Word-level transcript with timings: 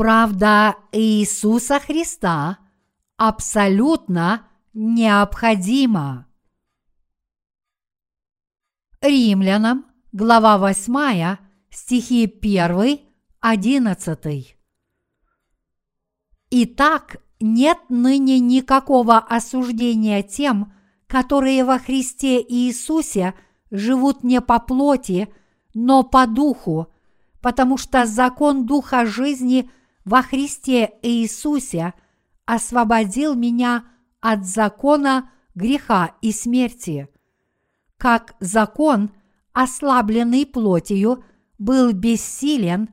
Правда 0.00 0.76
Иисуса 0.92 1.78
Христа 1.78 2.56
абсолютно 3.18 4.48
необходима. 4.72 6.26
Римлянам, 9.02 9.84
глава 10.10 10.56
8, 10.56 11.36
стихи 11.68 12.24
1, 12.24 13.00
11. 13.40 14.56
Итак, 16.50 17.16
нет 17.38 17.78
ныне 17.90 18.38
никакого 18.38 19.18
осуждения 19.18 20.22
тем, 20.22 20.72
которые 21.08 21.62
во 21.62 21.78
Христе 21.78 22.40
Иисусе 22.40 23.34
живут 23.70 24.24
не 24.24 24.40
по 24.40 24.60
плоти, 24.60 25.28
но 25.74 26.04
по 26.04 26.26
духу, 26.26 26.86
потому 27.42 27.76
что 27.76 28.06
закон 28.06 28.64
Духа 28.64 29.04
жизни 29.04 29.70
во 30.10 30.22
Христе 30.22 30.94
Иисусе 31.02 31.94
освободил 32.44 33.36
меня 33.36 33.84
от 34.20 34.44
закона 34.44 35.30
греха 35.54 36.16
и 36.20 36.32
смерти. 36.32 37.08
Как 37.96 38.34
закон, 38.40 39.12
ослабленный 39.52 40.46
плотью, 40.46 41.22
был 41.58 41.92
бессилен, 41.92 42.88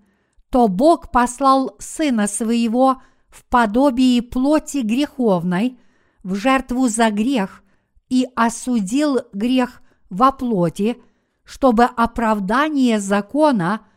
то 0.52 0.68
Бог 0.68 1.10
послал 1.10 1.76
Сына 1.80 2.28
Своего 2.28 3.02
в 3.30 3.46
подобии 3.46 4.20
плоти 4.20 4.84
греховной 4.84 5.80
в 6.22 6.36
жертву 6.36 6.88
за 6.88 7.09
грех 7.09 7.64
и 8.09 8.28
осудил 8.36 9.22
грех 9.34 9.81
во 10.12 10.31
плоти, 10.31 11.02
чтобы 11.44 11.86
оправдание 11.86 13.00
закона 13.00 13.88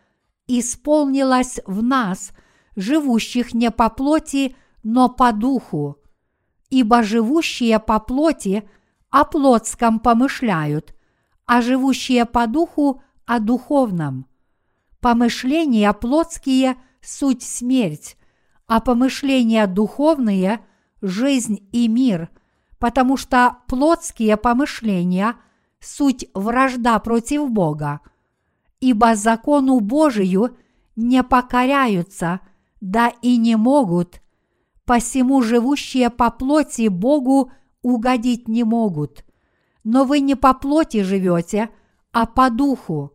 исполнилось 0.46 1.60
в 1.66 1.82
нас, 1.82 2.32
живущих 2.80 3.54
не 3.54 3.70
по 3.70 3.90
плоти, 3.90 4.56
но 4.82 5.08
по 5.08 5.32
духу. 5.32 5.98
Ибо 6.70 7.02
живущие 7.02 7.78
по 7.78 7.98
плоти 7.98 8.68
о 9.10 9.24
плотском 9.24 10.00
помышляют, 10.00 10.94
а 11.46 11.62
живущие 11.62 12.24
по 12.26 12.46
духу 12.46 13.02
о 13.26 13.40
духовном. 13.40 14.26
Помышления 15.00 15.92
плотские– 15.92 16.76
суть 17.00 17.42
смерть, 17.42 18.16
а 18.66 18.80
помышления 18.80 19.66
духовные– 19.66 20.60
жизнь 21.02 21.68
и 21.72 21.88
мир, 21.88 22.28
потому 22.78 23.16
что 23.16 23.58
плотские 23.66 24.36
помышления– 24.36 25.36
суть 25.80 26.26
вражда 26.34 26.98
против 26.98 27.50
Бога, 27.50 28.00
ибо 28.80 29.14
закону 29.16 29.80
Божию 29.80 30.56
не 30.94 31.22
покоряются, 31.22 32.40
да 32.80 33.12
и 33.22 33.36
не 33.36 33.56
могут, 33.56 34.20
посему 34.84 35.42
живущие 35.42 36.10
по 36.10 36.30
плоти 36.30 36.88
Богу 36.88 37.52
угодить 37.82 38.48
не 38.48 38.64
могут. 38.64 39.24
Но 39.84 40.04
вы 40.04 40.20
не 40.20 40.34
по 40.34 40.54
плоти 40.54 41.02
живете, 41.02 41.70
а 42.12 42.26
по 42.26 42.50
духу, 42.50 43.12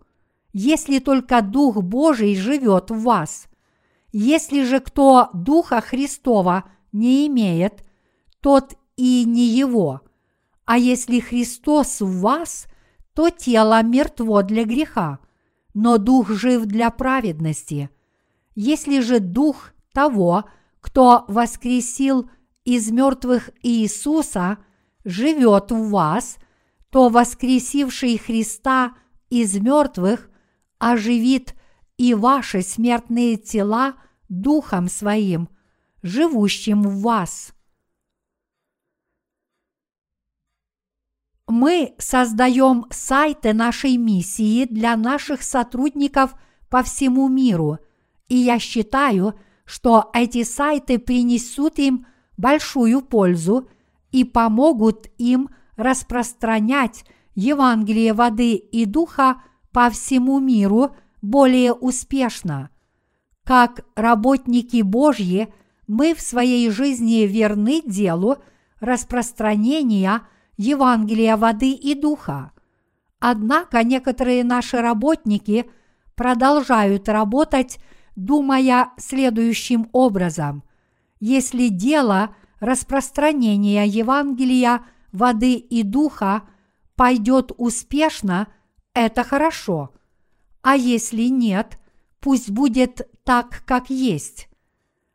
если 0.54 1.00
только 1.00 1.42
Дух 1.42 1.82
Божий 1.82 2.36
живет 2.36 2.90
в 2.92 3.02
вас– 3.02 3.48
если 4.18 4.64
же 4.64 4.80
кто 4.80 5.30
Духа 5.34 5.82
Христова 5.82 6.64
не 6.94 7.28
имеет, 7.28 7.84
тот 8.40 8.78
и 8.96 9.26
не 9.26 9.46
его. 9.46 10.04
А 10.64 10.78
если 10.78 11.20
Христос 11.20 12.00
в 12.00 12.22
вас, 12.22 12.68
то 13.14 13.30
тело 13.30 13.84
мертво 13.84 14.42
для 14.42 14.64
греха, 14.64 15.20
но 15.74 15.98
Дух 15.98 16.30
жив 16.30 16.64
для 16.64 16.92
праведности. 16.92 17.90
Если 18.56 19.02
же 19.02 19.20
Дух 19.20 19.74
того, 19.94 20.46
кто 20.80 21.26
воскресил 21.28 22.30
из 22.64 22.90
мертвых 22.90 23.50
Иисуса, 23.62 24.58
живет 25.04 25.72
в 25.72 25.90
вас, 25.90 26.38
то 26.90 27.10
воскресивший 27.10 28.18
Христа 28.18 28.96
из 29.30 29.56
мертвых 29.56 30.30
оживит 30.80 31.54
и 31.98 32.14
ваши 32.14 32.62
смертные 32.62 33.36
тела 33.36 33.96
Духом 34.30 34.88
Своим, 34.88 35.50
живущим 36.02 36.84
в 36.84 37.02
вас. 37.02 37.54
Мы 41.48 41.94
создаем 42.00 42.86
сайты 42.90 43.54
нашей 43.54 43.98
миссии 43.98 44.66
для 44.66 44.96
наших 44.96 45.44
сотрудников 45.44 46.34
по 46.70 46.82
всему 46.82 47.28
миру, 47.28 47.80
и 48.28 48.36
я 48.36 48.60
считаю, 48.60 49.34
что 49.66 50.10
эти 50.14 50.44
сайты 50.44 51.00
принесут 51.00 51.80
им 51.80 52.06
большую 52.38 53.02
пользу 53.02 53.70
и 54.12 54.24
помогут 54.24 55.08
им 55.18 55.50
распространять 55.76 57.06
Евангелие 57.34 58.14
воды 58.14 58.56
и 58.56 58.86
духа 58.86 59.42
по 59.72 59.90
всему 59.90 60.40
миру 60.40 60.96
более 61.22 61.74
успешно– 61.74 62.70
как 63.46 63.86
работники 63.96 64.82
Божьи, 64.82 65.54
мы 65.88 66.16
в 66.16 66.22
своей 66.22 66.70
жизни 66.72 67.28
верны 67.28 67.84
делу 67.86 68.38
распространения 68.80 70.24
Евангелия 70.58 71.38
воды 71.38 71.72
и 71.72 71.94
духа. 71.94 72.52
Однако 73.20 73.84
некоторые 73.84 74.44
наши 74.44 74.82
работники 74.82 75.70
продолжают 76.16 77.08
работать, 77.08 77.78
думая 78.16 78.92
следующим 78.98 79.90
образом. 79.92 80.64
Если 81.20 81.70
дело 81.70 82.36
распространения 82.60 83.86
Евангелия 83.86 84.86
воды 85.12 85.56
и 85.56 85.84
духа 85.84 86.44
пойдет 86.96 87.52
успешно, 87.58 88.48
это 88.94 89.24
хорошо. 89.24 89.94
А 90.62 90.76
если 90.76 91.24
нет, 91.24 91.80
пусть 92.20 92.50
будет 92.50 93.08
так, 93.24 93.64
как 93.66 93.90
есть. 93.90 94.48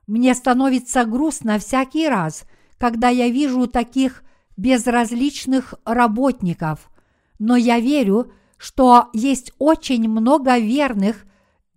Мне 0.06 0.34
становится 0.34 1.04
грустно 1.04 1.58
всякий 1.58 2.08
раз, 2.08 2.44
когда 2.78 3.08
я 3.08 3.28
вижу 3.28 3.66
таких 3.66 4.24
безразличных 4.56 5.74
работников, 5.84 6.90
но 7.38 7.56
я 7.56 7.80
верю, 7.80 8.32
что 8.58 9.08
есть 9.12 9.52
очень 9.58 10.08
много 10.08 10.58
верных 10.58 11.24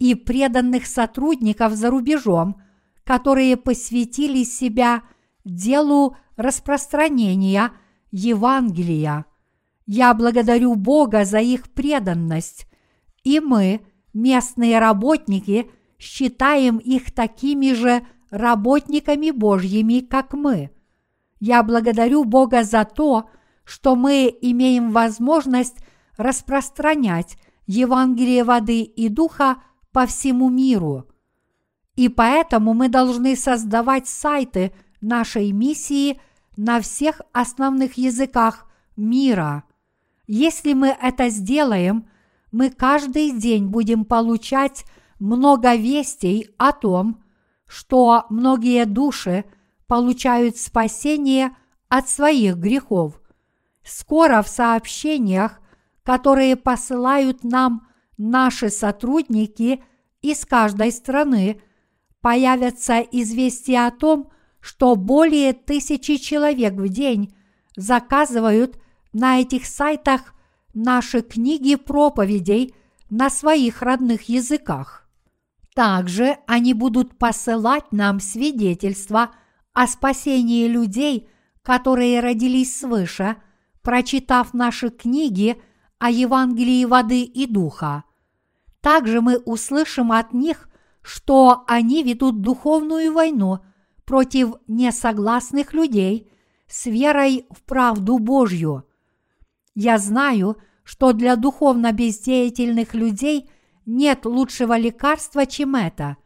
и 0.03 0.15
преданных 0.15 0.85
сотрудников 0.85 1.73
за 1.73 1.89
рубежом, 1.89 2.61
которые 3.03 3.57
посвятили 3.57 4.43
себя 4.43 5.03
делу 5.45 6.15
распространения 6.35 7.71
Евангелия. 8.11 9.25
Я 9.85 10.13
благодарю 10.13 10.75
Бога 10.75 11.25
за 11.25 11.39
их 11.39 11.69
преданность, 11.69 12.67
и 13.23 13.39
мы, 13.39 13.81
местные 14.13 14.79
работники– 14.79 15.69
считаем 16.03 16.77
их 16.77 17.13
такими 17.13 17.71
же 17.71 18.05
работниками 18.29 19.31
Божьими, 19.31 19.99
как 20.01 20.33
мы. 20.33 20.69
Я 21.39 21.63
благодарю 21.63 22.25
Бога 22.25 22.63
за 22.63 22.83
то, 22.83 23.29
что 23.63 23.95
мы 23.95 24.35
имеем 24.41 24.91
возможность 24.91 25.77
распространять 26.17 27.37
Евангелие 27.65 28.43
воды 28.43 28.81
и 28.81 29.07
духа 29.07 29.63
по 29.93 30.05
всему 30.05 30.49
миру. 30.49 31.07
И 31.95 32.09
поэтому 32.09 32.73
мы 32.73 32.89
должны 32.89 33.35
создавать 33.35 34.07
сайты 34.07 34.73
нашей 34.99 35.51
миссии 35.51 36.19
на 36.57 36.81
всех 36.81 37.21
основных 37.31 37.97
языках 37.97 38.69
мира. 38.95 39.63
Если 40.27 40.73
мы 40.73 40.87
это 40.89 41.29
сделаем, 41.29 42.09
мы 42.51 42.69
каждый 42.69 43.31
день 43.31 43.67
будем 43.67 44.05
получать 44.05 44.85
много 45.19 45.75
вестей 45.75 46.49
о 46.57 46.71
том, 46.71 47.23
что 47.67 48.25
многие 48.29 48.85
души 48.85 49.45
получают 49.87 50.57
спасение 50.57 51.55
от 51.89 52.09
своих 52.09 52.57
грехов. 52.57 53.21
Скоро 53.83 54.41
в 54.41 54.47
сообщениях, 54.47 55.59
которые 56.03 56.55
посылают 56.55 57.43
нам 57.43 57.87
наши 58.29 58.69
сотрудники 58.69 59.83
из 60.21 60.45
каждой 60.45 60.91
страны, 60.91 61.61
появятся 62.21 62.99
известия 62.99 63.87
о 63.87 63.91
том, 63.91 64.29
что 64.61 64.95
более 64.95 65.51
тысячи 65.51 66.15
человек 66.15 66.73
в 66.75 66.87
день 66.87 67.35
заказывают 67.75 68.79
на 69.11 69.41
этих 69.41 69.65
сайтах 69.65 70.33
наши 70.73 71.21
книги 71.21 71.75
проповедей 71.75 72.73
на 73.09 73.29
своих 73.29 73.81
родных 73.81 74.29
языках. 74.29 75.09
Также 75.75 76.37
они 76.47 76.73
будут 76.73 77.17
посылать 77.17 77.91
нам 77.91 78.21
свидетельства 78.21 79.31
о 79.73 79.85
спасении 79.85 80.67
людей, 80.67 81.27
которые 81.61 82.21
родились 82.21 82.79
свыше, 82.79 83.35
прочитав 83.81 84.53
наши 84.53 84.89
книги 84.91 85.61
о 85.99 86.09
Евангелии 86.09 86.85
воды 86.85 87.23
и 87.23 87.47
духа. 87.47 88.05
Также 88.83 89.21
мы 89.21 89.37
услышим 89.37 90.11
от 90.11 90.33
них, 90.33 90.67
что 91.01 91.63
они 91.67 92.03
ведут 92.03 92.41
духовную 92.41 93.13
войну 93.13 93.59
против 94.03 94.55
несогласных 94.67 95.73
людей 95.73 96.29
с 96.67 96.85
верой 96.87 97.45
в 97.49 97.63
правду 97.63 98.19
Божью. 98.19 98.83
Я 99.73 99.97
знаю, 99.97 100.57
что 100.83 101.13
для 101.13 101.37
духовно 101.37 101.93
бездеятельных 101.93 102.93
людей 102.93 103.49
нет 103.85 104.25
лучшего 104.25 104.77
лекарства, 104.77 105.45
чем 105.45 105.77
это. 105.77 106.17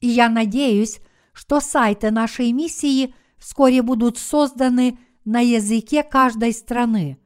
И 0.00 0.08
я 0.08 0.30
надеюсь, 0.30 1.00
что 1.34 1.60
сайты 1.60 2.10
нашей 2.10 2.52
миссии 2.52 3.14
вскоре 3.36 3.82
будут 3.82 4.16
созданы 4.16 4.98
на 5.26 5.40
языке 5.40 6.02
каждой 6.02 6.54
страны. 6.54 7.18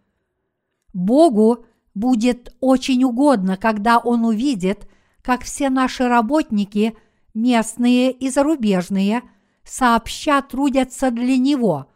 Богу 0.93 1.65
будет 1.95 2.55
очень 2.61 3.05
угодно, 3.05 3.57
когда 3.57 3.99
Он 3.99 4.25
увидит, 4.25 4.89
как 5.23 5.43
все 5.43 5.71
наши 5.71 6.07
работники, 6.07 6.97
местные 7.33 8.13
и 8.13 8.29
зарубежные, 8.29 9.23
сообща 9.65 10.43
трудятся 10.43 11.11
для 11.11 11.37
Него. 11.37 11.87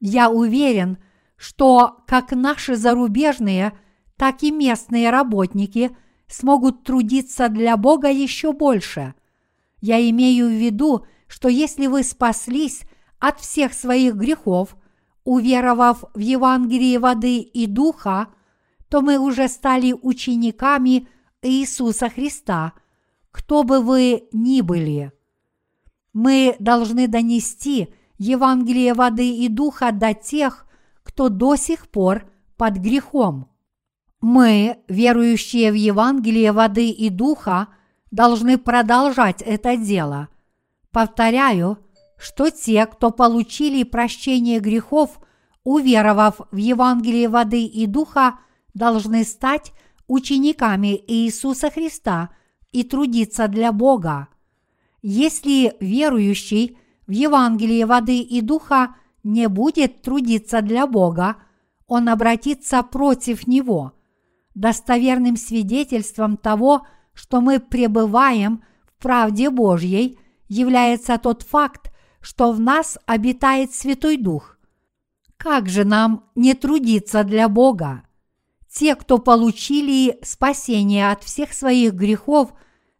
Я 0.00 0.30
уверен, 0.30 0.98
что 1.36 1.98
как 2.06 2.32
наши 2.32 2.76
зарубежные, 2.76 3.72
так 4.16 4.42
и 4.42 4.50
местные 4.50 5.10
работники 5.10 5.96
смогут 6.26 6.84
трудиться 6.84 7.48
для 7.48 7.76
Бога 7.76 8.10
еще 8.10 8.52
больше. 8.52 9.14
Я 9.80 10.08
имею 10.10 10.48
в 10.48 10.52
виду, 10.52 11.06
что 11.26 11.48
если 11.48 11.86
вы 11.86 12.02
спаслись 12.02 12.82
от 13.18 13.40
всех 13.40 13.74
своих 13.74 14.14
грехов, 14.14 14.76
уверовав 15.24 16.04
в 16.14 16.18
Евангелие 16.18 16.98
воды 16.98 17.38
и 17.38 17.66
духа, 17.66 18.28
то 18.94 19.00
мы 19.00 19.18
уже 19.18 19.48
стали 19.48 19.92
учениками 19.92 21.08
Иисуса 21.42 22.08
Христа, 22.08 22.74
кто 23.32 23.64
бы 23.64 23.80
вы 23.80 24.28
ни 24.30 24.60
были. 24.60 25.10
Мы 26.12 26.54
должны 26.60 27.08
донести 27.08 27.92
Евангелие 28.18 28.94
воды 28.94 29.28
и 29.30 29.48
духа 29.48 29.90
до 29.90 30.14
тех, 30.14 30.68
кто 31.02 31.28
до 31.28 31.56
сих 31.56 31.88
пор 31.88 32.30
под 32.56 32.76
грехом. 32.76 33.48
Мы, 34.20 34.78
верующие 34.86 35.72
в 35.72 35.74
Евангелие 35.74 36.52
воды 36.52 36.88
и 36.90 37.08
духа, 37.10 37.70
должны 38.12 38.58
продолжать 38.58 39.42
это 39.42 39.76
дело. 39.76 40.28
Повторяю, 40.92 41.78
что 42.16 42.48
те, 42.48 42.86
кто 42.86 43.10
получили 43.10 43.82
прощение 43.82 44.60
грехов, 44.60 45.18
уверовав 45.64 46.42
в 46.52 46.56
Евангелие 46.56 47.28
воды 47.28 47.64
и 47.64 47.86
духа, 47.86 48.38
должны 48.74 49.24
стать 49.24 49.72
учениками 50.06 51.02
Иисуса 51.06 51.70
Христа 51.70 52.30
и 52.72 52.82
трудиться 52.82 53.48
для 53.48 53.72
Бога. 53.72 54.28
Если 55.02 55.74
верующий 55.80 56.78
в 57.06 57.12
Евангелие 57.12 57.86
воды 57.86 58.18
и 58.20 58.40
духа 58.40 58.96
не 59.22 59.48
будет 59.48 60.02
трудиться 60.02 60.60
для 60.60 60.86
Бога, 60.86 61.36
он 61.86 62.08
обратится 62.08 62.82
против 62.82 63.46
Него. 63.46 63.92
Достоверным 64.54 65.36
свидетельством 65.36 66.36
того, 66.36 66.86
что 67.12 67.40
мы 67.40 67.60
пребываем 67.60 68.62
в 68.86 69.02
правде 69.02 69.50
Божьей, 69.50 70.18
является 70.48 71.18
тот 71.18 71.42
факт, 71.42 71.92
что 72.20 72.52
в 72.52 72.60
нас 72.60 72.98
обитает 73.06 73.74
Святой 73.74 74.16
Дух. 74.16 74.58
Как 75.36 75.68
же 75.68 75.84
нам 75.84 76.24
не 76.34 76.54
трудиться 76.54 77.24
для 77.24 77.48
Бога? 77.48 78.04
Те, 78.74 78.96
кто 78.96 79.18
получили 79.18 80.18
спасение 80.22 81.12
от 81.12 81.22
всех 81.22 81.52
своих 81.52 81.94
грехов, 81.94 82.52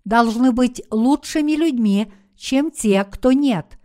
должны 0.04 0.52
быть 0.52 0.80
лучшими 0.88 1.52
людьми, 1.52 2.12
чем 2.36 2.70
те, 2.70 3.02
кто 3.02 3.32
нет. 3.32 3.76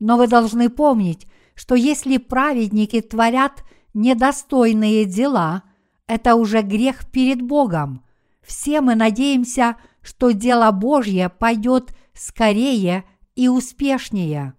Но 0.00 0.16
вы 0.16 0.26
должны 0.26 0.70
помнить, 0.70 1.26
что 1.54 1.74
если 1.74 2.16
праведники 2.16 3.02
творят 3.02 3.62
недостойные 3.92 5.04
дела, 5.04 5.64
это 6.06 6.36
уже 6.36 6.62
грех 6.62 7.10
перед 7.10 7.42
Богом. 7.42 8.02
Все 8.40 8.80
мы 8.80 8.94
надеемся, 8.94 9.76
что 10.00 10.30
дело 10.30 10.70
Божье 10.70 11.28
пойдет 11.28 11.94
скорее 12.14 13.04
и 13.36 13.48
успешнее. 13.48 14.54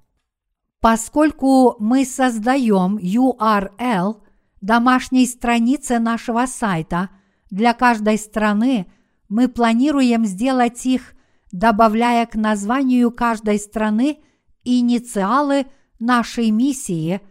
Поскольку 0.81 1.77
мы 1.79 2.05
создаем 2.05 2.97
URL 2.97 4.21
домашней 4.65 5.27
страницы 5.27 5.99
нашего 5.99 6.47
сайта 6.47 7.11
для 7.51 7.75
каждой 7.75 8.17
страны, 8.17 8.87
мы 9.29 9.47
планируем 9.47 10.25
сделать 10.25 10.87
их, 10.87 11.13
добавляя 11.51 12.25
к 12.25 12.33
названию 12.33 13.11
каждой 13.11 13.59
страны 13.59 14.17
инициалы 14.63 15.67
нашей 15.99 16.49
миссии 16.49 17.21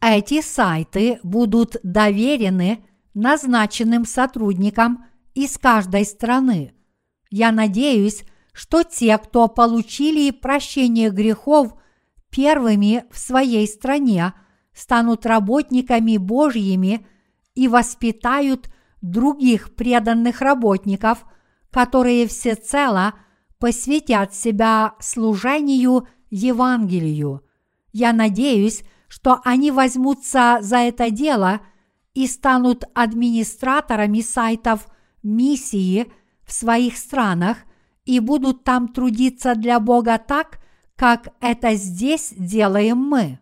Эти 0.00 0.40
сайты 0.42 1.20
будут 1.22 1.76
доверены 1.84 2.84
назначенным 3.14 4.04
сотрудникам 4.04 5.04
из 5.34 5.56
каждой 5.56 6.04
страны. 6.04 6.74
Я 7.30 7.52
надеюсь, 7.52 8.24
что 8.52 8.82
те, 8.82 9.16
кто 9.18 9.48
получили 9.48 10.30
прощение 10.32 11.10
грехов 11.10 11.74
первыми 12.30 13.04
в 13.10 13.18
своей 13.18 13.68
стране, 13.68 14.32
станут 14.74 15.24
работниками 15.24 16.16
Божьими 16.16 17.06
и 17.54 17.68
воспитают 17.68 18.72
других 19.00 19.76
преданных 19.76 20.40
работников, 20.40 21.24
которые 21.70 22.26
всецело 22.26 23.14
посвятят 23.58 24.34
себя 24.34 24.94
служению 24.98 26.08
Евангелию– 26.30 27.42
я 27.92 28.12
надеюсь, 28.12 28.82
что 29.08 29.40
они 29.44 29.70
возьмутся 29.70 30.58
за 30.60 30.78
это 30.78 31.10
дело 31.10 31.60
и 32.14 32.26
станут 32.26 32.84
администраторами 32.94 34.20
сайтов 34.20 34.88
миссии 35.22 36.10
в 36.44 36.52
своих 36.52 36.96
странах 36.96 37.58
и 38.04 38.20
будут 38.20 38.64
там 38.64 38.88
трудиться 38.88 39.54
для 39.54 39.78
Бога 39.80 40.18
так, 40.18 40.58
как 40.96 41.28
это 41.40 41.74
здесь 41.74 42.32
делаем 42.36 42.98
мы. 42.98 43.38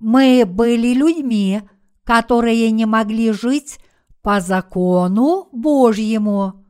Мы 0.00 0.44
были 0.46 0.92
людьми, 0.92 1.62
которые 2.02 2.70
не 2.70 2.84
могли 2.84 3.32
жить 3.32 3.78
по 4.22 4.40
закону 4.40 5.48
Божьему. 5.52 6.63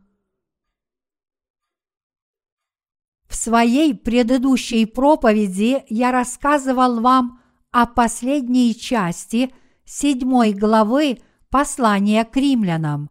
В 3.35 3.37
своей 3.37 3.97
предыдущей 3.97 4.87
проповеди 4.87 5.83
я 5.89 6.13
рассказывал 6.13 7.01
вам 7.01 7.41
о 7.73 7.85
последней 7.85 8.77
части 8.77 9.53
седьмой 9.85 10.53
главы 10.53 11.19
послания 11.51 12.25
к 12.25 12.37
римлянам, 12.37 13.11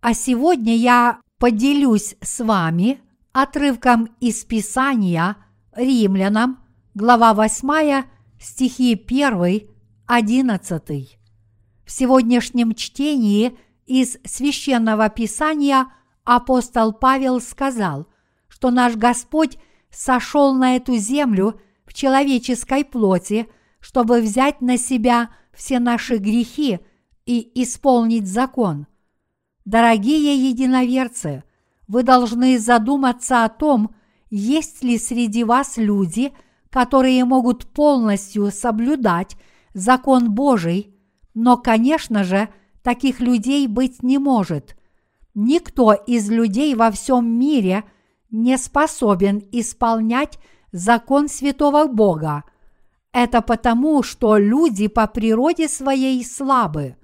а 0.00 0.14
сегодня 0.14 0.74
я 0.74 1.20
поделюсь 1.38 2.16
с 2.22 2.42
вами 2.42 3.02
отрывком 3.32 4.08
из 4.20 4.42
Писания 4.46 5.36
римлянам, 5.76 6.60
глава 6.94 7.34
8, 7.34 8.04
стихи 8.40 8.94
1, 8.94 9.68
11. 10.06 11.18
В 11.84 11.90
сегодняшнем 11.90 12.74
чтении 12.74 13.54
из 13.84 14.16
священного 14.24 15.10
Писания 15.10 15.88
апостол 16.24 16.94
Павел 16.94 17.38
сказал– 17.42 18.08
что 18.58 18.72
наш 18.72 18.96
Господь 18.96 19.56
сошел 19.88 20.52
на 20.52 20.74
эту 20.74 20.96
землю 20.96 21.60
в 21.86 21.94
человеческой 21.94 22.84
плоти, 22.84 23.46
чтобы 23.78 24.20
взять 24.20 24.60
на 24.60 24.76
себя 24.76 25.30
все 25.54 25.78
наши 25.78 26.16
грехи 26.16 26.80
и 27.24 27.62
исполнить 27.62 28.26
закон. 28.26 28.88
Дорогие 29.64 30.48
единоверцы, 30.50 31.44
вы 31.86 32.02
должны 32.02 32.58
задуматься 32.58 33.44
о 33.44 33.48
том, 33.48 33.94
есть 34.28 34.82
ли 34.82 34.98
среди 34.98 35.44
вас 35.44 35.76
люди, 35.76 36.32
которые 36.68 37.24
могут 37.24 37.64
полностью 37.68 38.50
соблюдать 38.50 39.36
закон 39.72 40.32
Божий, 40.32 40.96
но, 41.32 41.56
конечно 41.56 42.24
же, 42.24 42.48
таких 42.82 43.20
людей 43.20 43.68
быть 43.68 44.02
не 44.02 44.18
может. 44.18 44.76
Никто 45.34 45.92
из 45.92 46.28
людей 46.28 46.74
во 46.74 46.90
всем 46.90 47.38
мире– 47.38 47.84
не 48.30 48.58
способен 48.58 49.42
исполнять 49.52 50.38
закон 50.72 51.28
святого 51.28 51.86
Бога. 51.86 52.44
Это 53.12 53.40
потому, 53.40 54.02
что 54.02 54.36
люди 54.36 54.86
по 54.88 55.06
природе 55.06 55.68
своей 55.68 56.24
слабы. 56.24 56.96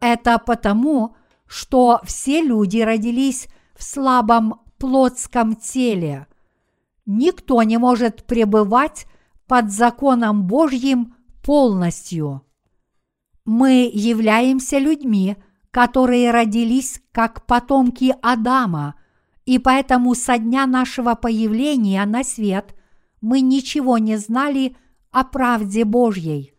Это 0.00 0.38
потому, 0.38 1.16
что 1.46 2.00
все 2.04 2.42
люди 2.42 2.78
родились 2.78 3.48
в 3.74 3.84
слабом 3.84 4.60
плотском 4.78 5.56
теле. 5.56 6.26
Никто 7.06 7.62
не 7.62 7.78
может 7.78 8.24
пребывать 8.24 9.06
под 9.46 9.70
законом 9.70 10.46
Божьим 10.46 11.14
полностью. 11.42 12.42
Мы 13.44 13.90
являемся 13.92 14.78
людьми, 14.78 15.36
которые 15.70 16.30
родились 16.30 17.02
как 17.12 17.46
потомки 17.46 18.14
Адама, 18.22 18.94
и 19.44 19.58
поэтому 19.58 20.14
со 20.14 20.38
дня 20.38 20.66
нашего 20.66 21.14
появления 21.14 22.04
на 22.06 22.24
свет 22.24 22.74
мы 23.20 23.40
ничего 23.40 23.98
не 23.98 24.16
знали 24.16 24.74
о 25.10 25.24
правде 25.24 25.84
Божьей. 25.84 26.54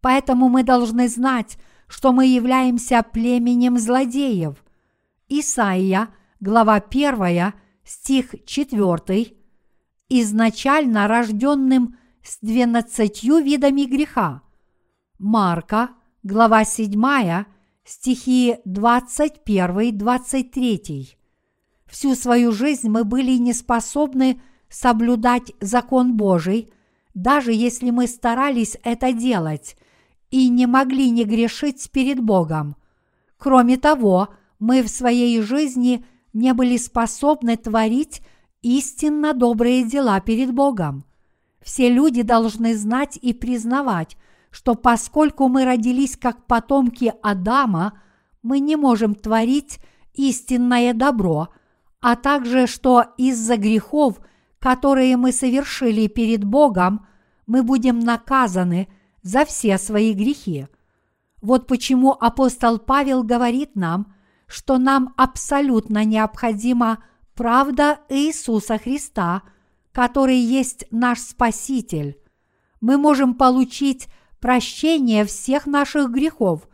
Поэтому 0.00 0.48
мы 0.48 0.62
должны 0.64 1.08
знать, 1.08 1.58
что 1.86 2.12
мы 2.12 2.26
являемся 2.26 3.02
племенем 3.02 3.78
злодеев. 3.78 4.64
Исаия, 5.28 6.08
глава 6.40 6.76
1, 6.76 7.52
стих 7.84 8.34
4, 8.46 9.36
изначально 10.08 11.06
рожденным 11.06 11.98
с 12.22 12.38
двенадцатью 12.40 13.36
видами 13.38 13.84
греха. 13.84 14.42
Марка, 15.18 15.90
глава 16.22 16.64
7, 16.64 17.44
стихи 17.84 18.56
21-23. 18.66 21.21
Всю 21.92 22.14
свою 22.14 22.52
жизнь 22.52 22.88
мы 22.88 23.04
были 23.04 23.32
не 23.32 23.52
способны 23.52 24.40
соблюдать 24.70 25.52
закон 25.60 26.16
Божий, 26.16 26.72
даже 27.12 27.52
если 27.52 27.90
мы 27.90 28.06
старались 28.06 28.78
это 28.82 29.12
делать 29.12 29.76
и 30.30 30.48
не 30.48 30.66
могли 30.66 31.10
не 31.10 31.24
грешить 31.24 31.90
перед 31.90 32.18
Богом. 32.18 32.76
Кроме 33.36 33.76
того, 33.76 34.30
мы 34.58 34.82
в 34.82 34.88
своей 34.88 35.42
жизни 35.42 36.06
не 36.32 36.54
были 36.54 36.78
способны 36.78 37.58
творить 37.58 38.22
истинно 38.62 39.34
добрые 39.34 39.84
дела 39.84 40.18
перед 40.20 40.50
Богом. 40.54 41.04
Все 41.60 41.90
люди 41.90 42.22
должны 42.22 42.74
знать 42.74 43.18
и 43.20 43.34
признавать, 43.34 44.16
что 44.50 44.76
поскольку 44.76 45.48
мы 45.48 45.66
родились 45.66 46.16
как 46.16 46.46
потомки 46.46 47.12
Адама, 47.22 48.00
мы 48.42 48.60
не 48.60 48.76
можем 48.76 49.14
творить 49.14 49.78
истинное 50.14 50.94
добро, 50.94 51.50
а 52.02 52.16
также 52.16 52.66
что 52.66 53.04
из-за 53.16 53.56
грехов, 53.56 54.20
которые 54.58 55.16
мы 55.16 55.32
совершили 55.32 56.08
перед 56.08 56.44
Богом, 56.44 57.06
мы 57.46 57.62
будем 57.62 58.00
наказаны 58.00 58.88
за 59.22 59.44
все 59.44 59.78
свои 59.78 60.12
грехи. 60.12 60.66
Вот 61.40 61.68
почему 61.68 62.12
апостол 62.12 62.78
Павел 62.78 63.22
говорит 63.22 63.76
нам, 63.76 64.14
что 64.48 64.78
нам 64.78 65.14
абсолютно 65.16 66.04
необходима 66.04 67.04
правда 67.34 68.00
Иисуса 68.08 68.78
Христа, 68.78 69.42
который 69.92 70.36
есть 70.36 70.84
наш 70.90 71.20
Спаситель. 71.20 72.18
Мы 72.80 72.98
можем 72.98 73.34
получить 73.34 74.08
прощение 74.40 75.24
всех 75.24 75.66
наших 75.66 76.10
грехов, 76.10 76.68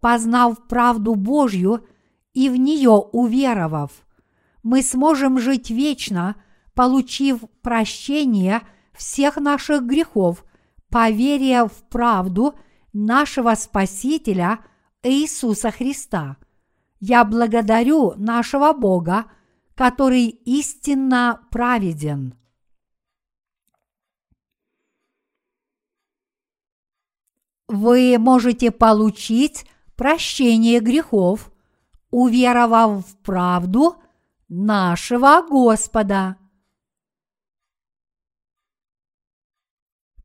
познав 0.00 0.66
правду 0.66 1.14
Божью 1.14 1.86
и 2.34 2.48
в 2.48 2.56
нее 2.56 2.90
уверовав. 2.90 3.92
Мы 4.62 4.82
сможем 4.82 5.38
жить 5.38 5.70
вечно, 5.70 6.36
получив 6.74 7.40
прощение 7.62 8.62
всех 8.92 9.36
наших 9.36 9.84
грехов, 9.84 10.44
поверя 10.88 11.66
в 11.66 11.88
правду 11.88 12.54
нашего 12.92 13.54
Спасителя 13.54 14.60
Иисуса 15.02 15.70
Христа. 15.70 16.36
Я 17.00 17.24
благодарю 17.24 18.14
нашего 18.16 18.72
Бога, 18.72 19.26
который 19.74 20.26
истинно 20.26 21.40
праведен. 21.50 22.34
вы 27.72 28.18
можете 28.18 28.70
получить 28.70 29.64
прощение 29.96 30.80
грехов, 30.80 31.50
уверовав 32.10 33.06
в 33.06 33.16
правду 33.22 33.96
нашего 34.54 35.42
Господа. 35.48 36.36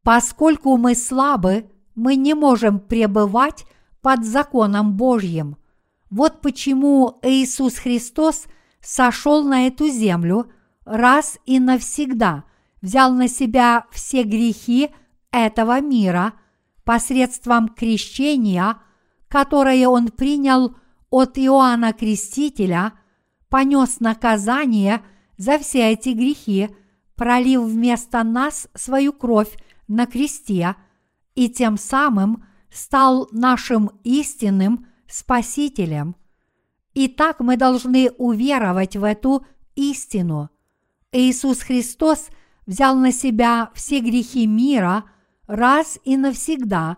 Поскольку 0.03 0.75
мы 0.75 0.95
слабы, 0.95 1.71
мы 1.95 2.15
не 2.15 2.33
можем 2.33 2.79
пребывать 2.79 3.65
под 4.01 4.25
законом 4.25 4.97
Божьим. 4.97 5.57
Вот 6.09 6.41
почему 6.41 7.19
Иисус 7.23 7.77
Христос 7.77 8.47
сошел 8.81 9.43
на 9.43 9.67
эту 9.67 9.87
землю 9.87 10.51
раз 10.85 11.39
и 11.45 11.59
навсегда, 11.59 12.43
взял 12.81 13.13
на 13.13 13.27
себя 13.27 13.87
все 13.91 14.23
грехи 14.23 14.91
этого 15.31 15.79
мира– 15.81 16.33
посредством 16.87 17.67
крещения, 17.67 18.77
которое 19.27 19.89
он 19.89 20.07
принял 20.07 20.73
от 21.09 21.37
Иоанна 21.37 21.91
Крестителя, 21.91 22.93
понес 23.49 23.99
наказание 23.99 25.01
за 25.37 25.57
все 25.59 25.91
эти 25.91 26.09
грехи, 26.09 26.69
пролив 27.15 27.61
вместо 27.61 28.23
нас 28.23 28.67
свою 28.73 29.13
кровь 29.13 29.55
на 29.87 30.05
кресте 30.05 30.75
и 31.35 31.49
тем 31.49 31.77
самым 31.77 32.43
стал 32.69 33.27
нашим 33.31 33.91
истинным 34.03 34.87
Спасителем. 35.07 36.15
Итак, 36.93 37.39
мы 37.39 37.55
должны 37.55 38.11
уверовать 38.17 38.97
в 38.97 39.03
эту 39.03 39.45
истину. 39.75 40.49
Иисус 41.13 41.61
Христос 41.61 42.27
взял 42.65 42.97
на 42.97 43.11
себя 43.11 43.71
все 43.73 44.01
грехи 44.01 44.45
мира– 44.45 45.05
раз 45.47 45.97
и 46.03 46.17
навсегда 46.17 46.97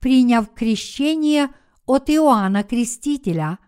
приняв 0.00 0.52
крещение 0.52 1.50
от 1.86 2.10
Иоанна 2.10 2.64
Крестителя. 2.64 3.58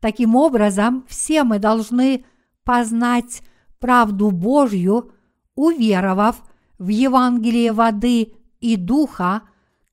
Таким 0.00 0.34
образом, 0.34 1.04
все 1.08 1.44
мы 1.44 1.58
должны 1.58 2.24
познать 2.64 3.42
правду 3.78 4.30
Божью, 4.30 5.12
уверовав 5.54 6.42
в 6.78 6.88
Евангелие 6.88 7.72
воды 7.72 8.34
и 8.60 8.76
духа, 8.76 9.42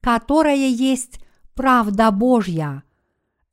которое 0.01 0.67
есть 0.69 1.19
правда 1.53 2.11
Божья. 2.11 2.83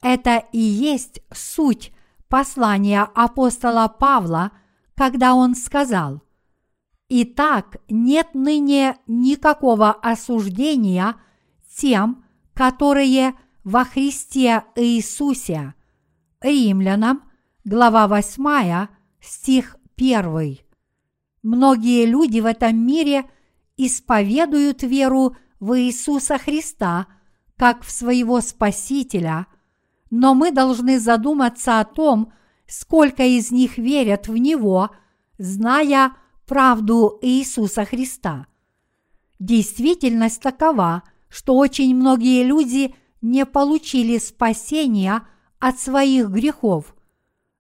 Это 0.01 0.45
и 0.53 0.59
есть 0.59 1.21
суть 1.33 1.93
послания 2.29 3.03
апостола 3.15 3.89
Павла, 3.89 4.53
когда 4.95 5.35
он 5.35 5.55
сказал– 5.55 6.23
Итак, 7.09 7.77
нет 7.89 8.29
ныне 8.35 8.97
никакого 9.07 9.93
осуждения 9.93 11.17
тем, 11.77 12.25
которые 12.55 13.35
во 13.63 13.85
Христе 13.85 14.65
Иисусе. 14.75 15.75
Римлянам, 16.45 17.23
глава 17.65 18.07
8, 18.07 18.89
стих 19.19 19.77
1. 19.97 20.59
Многие 21.43 22.05
люди 22.05 22.41
в 22.41 22.45
этом 22.45 22.77
мире 22.77 23.25
исповедуют 23.79 24.83
веру 24.83 25.39
в 25.59 25.81
Иисуса 25.81 26.37
Христа 26.37 27.07
как 27.57 27.83
в 27.83 27.91
своего 27.91 28.43
Спасителя, 28.43 29.47
но 30.11 30.35
мы 30.35 30.53
должны 30.53 31.01
задуматься 31.01 31.81
о 31.81 31.87
том, 31.87 32.31
сколько 32.67 33.23
из 33.23 33.51
них 33.51 33.79
верят 33.79 34.29
в 34.29 34.37
Него, 34.37 34.91
зная, 35.39 36.13
правду 36.47 37.19
Иисуса 37.23 37.87
Христа. 37.87 38.49
Действительность 39.39 40.43
такова, 40.43 41.05
что 41.31 41.57
очень 41.57 41.97
многие 41.97 42.45
люди 42.45 42.95
не 43.23 43.47
получили 43.47 44.19
спасения 44.19 45.23
от 45.65 45.81
своих 45.81 46.29
грехов. 46.29 46.95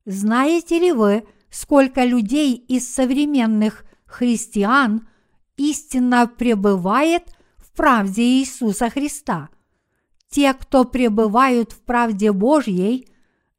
Знаете 0.05 0.79
ли 0.79 0.93
вы, 0.93 1.27
сколько 1.51 2.05
людей 2.05 2.55
из 2.55 2.93
современных 2.93 3.85
христиан 4.05 5.09
истинно 5.57 6.27
пребывает 6.27 7.25
в 7.57 7.73
правде 7.73 8.23
Иисуса 8.23 8.91
Христа? 8.91 9.49
Те, 10.29 10.53
кто 10.53 10.85
пребывают 10.85 11.73
в 11.73 11.81
правде 11.83 12.33
Божьей, 12.33 13.09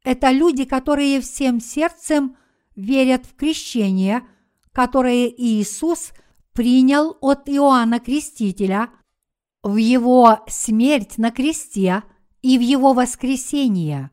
это 0.04 0.30
люди, 0.30 0.64
которые 0.64 1.20
всем 1.20 1.60
сердцем 1.60 2.36
верят 2.74 3.26
в 3.26 3.34
крещение– 3.34 4.22
которое 4.76 5.28
Иисус 5.28 6.12
принял 6.52 7.16
от 7.22 7.48
Иоанна 7.48 7.98
Крестителя 7.98 8.90
в 9.62 9.76
его 9.76 10.40
смерть 10.48 11.16
на 11.16 11.30
кресте 11.30 12.02
и 12.42 12.58
в 12.58 12.60
его 12.60 12.92
воскресение. 12.92 14.10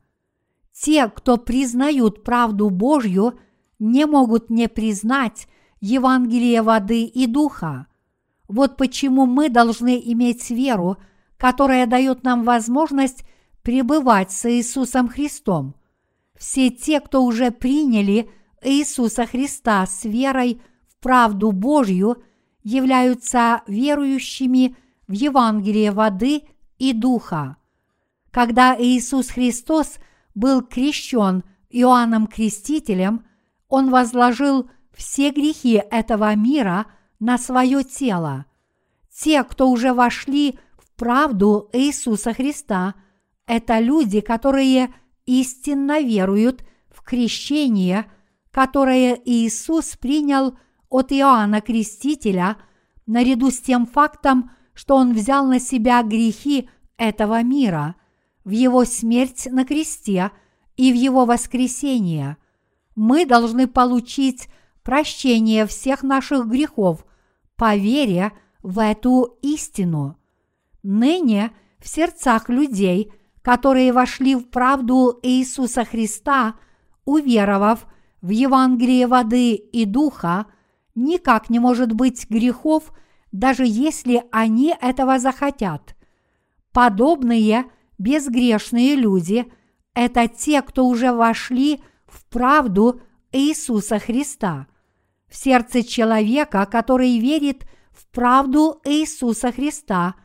Те, 0.74 1.08
кто 1.08 1.38
признают 1.38 2.24
правду 2.24 2.70
Божью, 2.70 3.40
не 3.80 4.06
могут 4.06 4.50
не 4.50 4.68
признать 4.68 5.48
Евангелие 5.80 6.62
воды 6.62 7.04
и 7.04 7.28
духа. 7.28 7.88
Вот 8.48 8.78
почему 8.78 9.26
мы 9.26 9.50
должны 9.50 10.02
иметь 10.04 10.50
веру, 10.50 10.98
которая 11.38 11.86
дает 11.86 12.24
нам 12.24 12.44
возможность 12.44 13.24
пребывать 13.62 14.32
с 14.32 14.50
Иисусом 14.50 15.08
Христом. 15.08 15.76
Все 16.38 16.70
те, 16.70 17.00
кто 17.00 17.24
уже 17.24 17.52
приняли 17.52 18.30
Иисуса 18.62 19.26
Христа 19.26 19.86
с 19.86 20.04
верой 20.04 20.62
в 20.88 21.02
правду 21.02 21.52
Божью, 21.52 22.24
являются 22.64 23.62
верующими 23.68 24.76
в 25.08 25.12
Евангелие 25.12 25.92
воды 25.92 26.44
и 26.78 26.94
духа. 26.94 27.58
Когда 28.32 28.76
Иисус 28.78 29.30
Христос 29.30 29.98
был 30.36 30.62
крещен 30.62 31.44
Иоанном 31.70 32.28
Крестителем, 32.28 33.26
Он 33.68 33.90
возложил 33.90 34.70
все 34.94 35.32
грехи 35.32 35.82
этого 35.90 36.36
мира 36.36 36.86
на 37.20 37.38
свое 37.38 37.84
тело. 37.84 38.46
Те, 39.12 39.44
кто 39.44 39.70
уже 39.70 39.94
вошли 39.94 40.60
в 40.78 40.92
правду 40.96 41.70
Иисуса 41.74 42.34
Христа, 42.34 42.96
это 43.48 43.80
люди, 43.80 44.22
которые 44.22 44.94
истинно 45.26 46.00
веруют 46.00 46.64
в 46.90 47.02
крещение, 47.02 48.06
которое 48.52 49.20
Иисус 49.26 49.98
принял 49.98 50.58
от 50.90 51.12
Иоанна 51.12 51.62
Крестителя, 51.62 52.58
наряду 53.08 53.50
с 53.50 53.60
тем 53.60 53.86
фактом, 53.88 54.52
что 54.74 54.96
Он 54.96 55.14
взял 55.14 55.46
на 55.46 55.60
себя 55.60 56.04
грехи 56.04 56.70
этого 56.98 57.42
мира 57.42 57.96
в 58.44 58.50
Его 58.50 58.86
смерть 58.86 59.48
на 59.52 59.66
кресте 59.66 60.32
и 60.76 60.92
в 60.92 60.96
Его 60.96 61.26
воскресение. 61.26 62.38
Мы 62.96 63.26
должны 63.26 63.68
получить 63.68 64.50
прощение 64.84 65.66
всех 65.66 66.04
наших 66.04 66.48
грехов 66.48 67.06
по 67.56 67.76
в 68.62 68.80
эту 68.80 69.38
истину. 69.42 70.18
Ныне 70.84 71.52
в 71.80 71.88
сердцах 71.88 72.50
людей, 72.50 73.12
которые 73.42 73.92
вошли 73.92 74.36
в 74.36 74.50
правду 74.50 75.20
Иисуса 75.22 75.86
Христа, 75.86 76.56
уверовав 77.06 77.86
в 78.22 78.30
Евангелие 78.30 79.08
воды 79.08 79.54
и 79.54 79.86
духа, 79.86 80.46
никак 80.96 81.50
не 81.50 81.60
может 81.60 81.94
быть 81.94 82.30
грехов, 82.30 82.94
даже 83.32 83.66
если 83.66 84.24
они 84.32 84.74
этого 84.80 85.20
захотят. 85.20 85.96
Подобные 86.72 87.66
безгрешные 87.98 88.96
люди– 88.96 89.52
это 89.94 90.28
те, 90.28 90.62
кто 90.62 90.88
уже 90.88 91.12
вошли 91.12 91.82
в 92.06 92.26
правду 92.26 93.02
Иисуса 93.32 94.00
Христа. 94.00 94.68
В 95.28 95.36
сердце 95.36 95.84
человека, 95.84 96.66
который 96.66 97.18
верит 97.20 97.66
в 97.92 98.08
правду 98.12 98.82
Иисуса 98.86 99.52
Христа, 99.52 100.16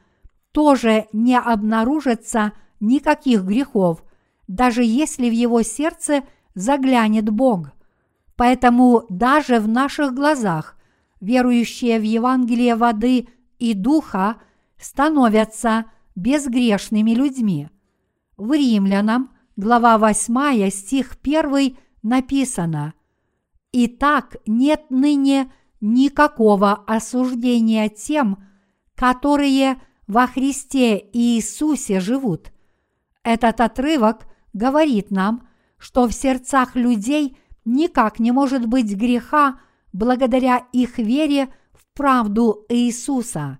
тоже 0.52 1.06
не 1.12 1.38
обнаружится 1.38 2.52
никаких 2.80 3.44
грехов, 3.44 4.02
даже 4.46 4.82
если 4.82 5.28
в 5.28 5.32
его 5.32 5.62
сердце 5.62 6.24
заглянет 6.54 7.28
Бог. 7.30 7.70
Поэтому 8.36 9.04
даже 9.08 9.60
в 9.60 9.68
наших 9.68 10.14
глазах 10.14 10.76
верующие 11.20 11.98
в 11.98 12.02
Евангелие 12.02 12.76
воды 12.76 13.28
и 13.58 13.74
духа 13.74 14.36
становятся 14.78 15.86
безгрешными 16.18 17.12
людьми. 17.12 17.68
В 18.36 18.52
Римлянам, 18.52 19.30
глава 19.56 19.98
8, 19.98 20.70
стих 20.70 21.16
1 21.22 21.76
написано 22.02 22.94
Итак, 23.72 24.36
нет 24.46 24.86
ныне 24.90 25.52
никакого 25.80 26.72
осуждения 26.72 27.88
тем, 27.88 28.44
которые 28.94 29.80
во 30.06 30.26
Христе 30.26 30.98
Иисусе 31.12 32.00
живут. 32.00 32.50
Этот 33.22 33.60
отрывок 33.60 34.26
говорит 34.52 35.10
нам, 35.10 35.46
что 35.76 36.08
в 36.08 36.12
сердцах 36.12 36.74
людей 36.74 37.36
никак 37.64 38.18
не 38.18 38.32
может 38.32 38.66
быть 38.66 38.92
греха 38.96 39.60
благодаря 39.92 40.66
их 40.72 40.98
вере 40.98 41.48
в 41.72 41.86
правду 41.94 42.64
Иисуса. 42.68 43.58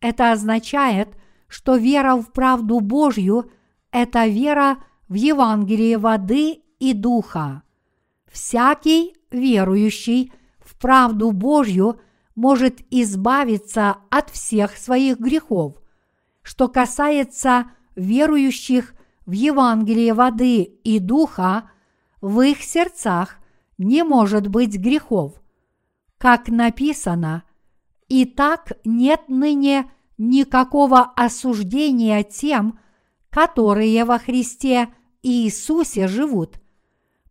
Это 0.00 0.32
означает, 0.32 1.16
что 1.52 1.76
вера 1.76 2.16
в 2.16 2.32
правду 2.32 2.80
Божью– 2.80 3.50
это 3.92 4.26
вера 4.26 4.78
в 5.08 5.12
Евангелие 5.12 5.98
воды 5.98 6.62
и 6.78 6.94
духа. 6.94 7.62
Всякий 8.26 9.14
верующий 9.30 10.32
в 10.60 10.78
правду 10.78 11.30
Божью 11.30 12.00
может 12.34 12.80
избавиться 12.90 13.98
от 14.08 14.30
всех 14.30 14.78
своих 14.78 15.18
грехов. 15.18 15.74
Что 16.40 16.68
касается 16.68 17.66
верующих 17.96 18.94
в 19.26 19.32
Евангелие 19.32 20.14
воды 20.14 20.62
и 20.62 20.98
духа, 21.00 21.70
в 22.22 22.40
их 22.40 22.62
сердцах 22.62 23.36
не 23.76 24.04
может 24.04 24.48
быть 24.48 24.78
грехов. 24.78 25.34
Как 26.16 26.48
написано, 26.48 27.42
«И 28.08 28.24
так 28.24 28.72
нет 28.86 29.28
ныне 29.28 29.90
никакого 30.28 31.00
осуждения 31.16 32.22
тем, 32.22 32.78
которые 33.30 34.04
во 34.04 34.18
Христе 34.18 34.88
Иисусе 35.22 36.06
живут, 36.06 36.60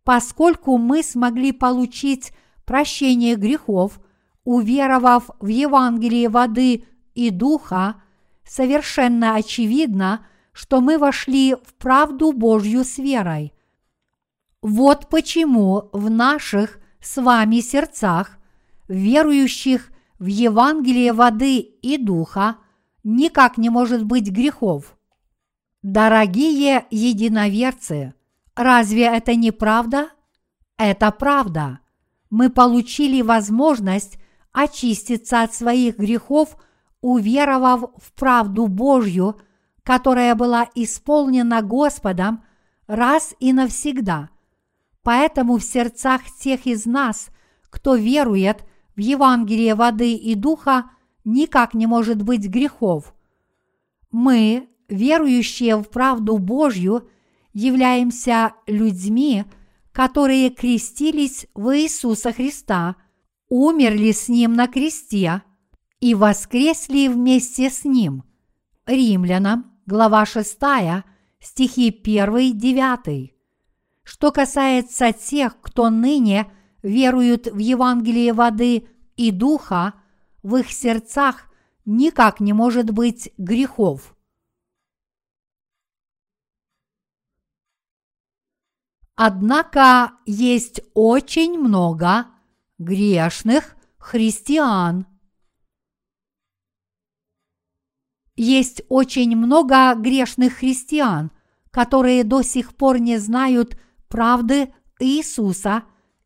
поскольку 0.04 0.76
мы 0.76 1.02
смогли 1.02 1.52
получить 1.52 2.32
прощение 2.64 3.36
грехов, 3.36 4.00
уверовав 4.44 5.30
в 5.40 5.46
Евангелие 5.46 6.28
воды 6.28 6.84
и 7.14 7.30
духа, 7.30 8.02
совершенно 8.44 9.36
очевидно, 9.36 10.26
что 10.52 10.80
мы 10.80 10.98
вошли 10.98 11.54
в 11.54 11.74
правду 11.74 12.32
Божью 12.32 12.84
с 12.84 12.98
верой. 12.98 13.54
Вот 14.60 15.08
почему 15.08 15.88
в 15.92 16.10
наших 16.10 16.78
с 17.00 17.20
вами 17.20 17.60
сердцах, 17.60 18.38
верующих 18.88 19.90
в 20.18 20.26
Евангелие 20.26 21.12
воды 21.12 21.58
и 21.58 21.96
духа, 21.96 22.58
никак 23.04 23.58
не 23.58 23.70
может 23.70 24.04
быть 24.04 24.30
грехов. 24.30 24.96
Дорогие 25.82 26.86
единоверцы, 26.90 28.14
Разве 28.54 29.04
это 29.04 29.34
не 29.34 29.50
правда? 29.50 30.10
Это 30.76 31.10
правда. 31.10 31.80
Мы 32.30 32.50
получили 32.50 33.22
возможность 33.22 34.18
очиститься 34.52 35.42
от 35.42 35.54
своих 35.54 35.98
грехов, 35.98 36.56
уверовав 37.00 37.92
в 37.96 38.12
правду 38.12 38.66
Божью, 38.66 39.40
которая 39.82 40.34
была 40.34 40.68
исполнена 40.74 41.62
Господом 41.62 42.44
раз 42.86 43.34
и 43.40 43.52
навсегда. 43.52 44.28
Поэтому 45.02 45.56
в 45.56 45.64
сердцах 45.64 46.22
тех 46.38 46.66
из 46.66 46.86
нас, 46.86 47.28
кто 47.70 47.96
верует 47.96 48.64
в 48.94 49.00
Евангелие 49.00 49.74
воды 49.74 50.14
и 50.14 50.34
духа, 50.34 50.90
никак 51.24 51.74
не 51.74 51.86
может 51.86 52.22
быть 52.22 52.46
грехов. 52.48 53.14
Мы, 54.10 54.68
верующие 54.88 55.76
в 55.76 55.84
правду 55.84 56.38
Божью, 56.38 57.08
являемся 57.52 58.52
людьми, 58.66 59.44
которые 59.92 60.50
крестились 60.50 61.46
в 61.54 61.76
Иисуса 61.76 62.32
Христа, 62.32 62.96
умерли 63.48 64.12
с 64.12 64.28
Ним 64.28 64.54
на 64.54 64.66
кресте 64.66 65.42
и 66.00 66.14
воскресли 66.14 67.08
вместе 67.08 67.70
с 67.70 67.84
Ним. 67.84 68.24
Римлянам, 68.86 69.72
глава 69.86 70.24
6, 70.26 70.58
стихи 71.40 71.90
1-9. 71.90 73.30
Что 74.02 74.32
касается 74.32 75.12
тех, 75.12 75.60
кто 75.60 75.90
ныне 75.90 76.50
веруют 76.82 77.46
в 77.46 77.58
Евангелие 77.58 78.32
воды 78.32 78.88
и 79.16 79.30
духа, 79.30 79.94
в 80.42 80.56
их 80.56 80.72
сердцах 80.72 81.50
никак 81.84 82.40
не 82.40 82.52
может 82.52 82.90
быть 82.90 83.32
грехов. 83.38 84.16
Однако 89.14 90.12
есть 90.26 90.80
очень 90.94 91.58
много 91.58 92.26
грешных 92.78 93.76
христиан. 93.98 95.06
Есть 98.34 98.82
очень 98.88 99.36
много 99.36 99.94
грешных 99.94 100.54
христиан, 100.54 101.30
которые 101.70 102.24
до 102.24 102.42
сих 102.42 102.74
пор 102.74 102.98
не 102.98 103.18
знают 103.18 103.78
правды 104.08 104.74
Иисуса 104.98 105.84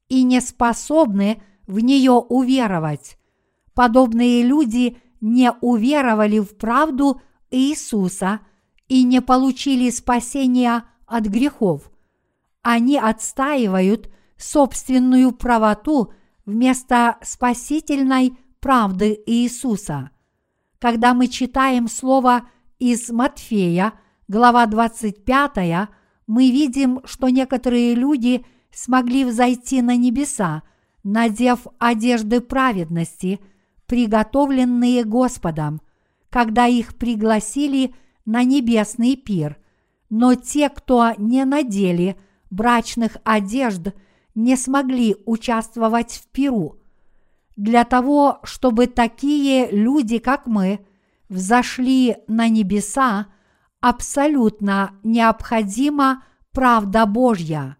и 0.08 0.22
не 0.22 0.40
способны 0.40 1.42
в 1.66 1.80
нее 1.80 2.12
уверовать. 2.12 3.18
Подобные 3.76 4.42
люди 4.42 4.96
не 5.20 5.52
уверовали 5.60 6.40
в 6.40 6.56
правду 6.56 7.20
Иисуса 7.52 8.40
и 8.88 9.04
не 9.04 9.20
получили 9.22 9.90
спасения 9.90 10.82
от 11.06 11.26
грехов– 11.26 11.92
они 12.68 12.98
отстаивают 12.98 14.10
собственную 14.36 15.30
правоту 15.30 16.12
вместо 16.46 17.16
спасительной 17.22 18.36
правды 18.58 19.22
Иисуса. 19.24 20.10
Когда 20.80 21.14
мы 21.14 21.28
читаем 21.28 21.86
слово 21.86 22.48
из 22.80 23.08
Матфея, 23.10 23.92
глава 24.26 24.66
25, 24.66 25.88
мы 26.26 26.50
видим, 26.50 27.02
что 27.04 27.28
некоторые 27.28 27.94
люди 27.94 28.44
смогли 28.72 29.24
взойти 29.24 29.80
на 29.80 29.94
небеса, 29.94 30.64
надев 31.04 31.68
одежды 31.78 32.40
праведности, 32.40 33.38
приготовленные 33.86 35.04
Господом, 35.04 35.80
когда 36.30 36.66
их 36.66 36.96
пригласили 36.96 37.94
на 38.24 38.42
небесный 38.44 39.16
пир. 39.16 39.58
Но 40.10 40.34
те, 40.34 40.68
кто 40.68 41.12
не 41.18 41.44
надели 41.44 42.16
брачных 42.50 43.16
одежд, 43.24 43.94
не 44.34 44.56
смогли 44.56 45.16
участвовать 45.24 46.12
в 46.12 46.28
пиру. 46.28 46.78
Для 47.56 47.84
того, 47.84 48.40
чтобы 48.42 48.86
такие 48.86 49.70
люди, 49.70 50.18
как 50.18 50.46
мы, 50.46 50.86
взошли 51.28 52.16
на 52.28 52.48
небеса, 52.48 53.28
абсолютно 53.80 54.92
необходима 55.02 56.22
правда 56.52 57.06
Божья. 57.06 57.76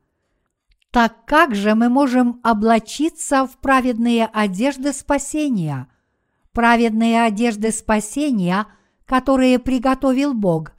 Так 0.90 1.27
как 1.27 1.55
же 1.55 1.75
мы 1.75 1.90
можем 1.90 2.40
облачиться 2.42 3.47
в 3.47 3.59
праведные 3.59 4.27
одежды 4.27 4.95
спасения? 4.95 5.88
Праведные 6.57 7.23
одежды 7.23 7.71
спасения, 7.71 8.66
которые 9.05 9.59
приготовил 9.59 10.33
Бог, 10.33 10.73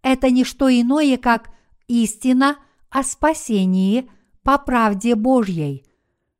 это 0.00 0.30
не 0.30 0.44
что 0.44 0.68
иное, 0.70 1.16
как 1.16 1.50
истина 1.88 2.58
о 2.88 3.02
спасении 3.02 4.08
по 4.44 4.58
правде 4.58 5.16
Божьей. 5.16 5.84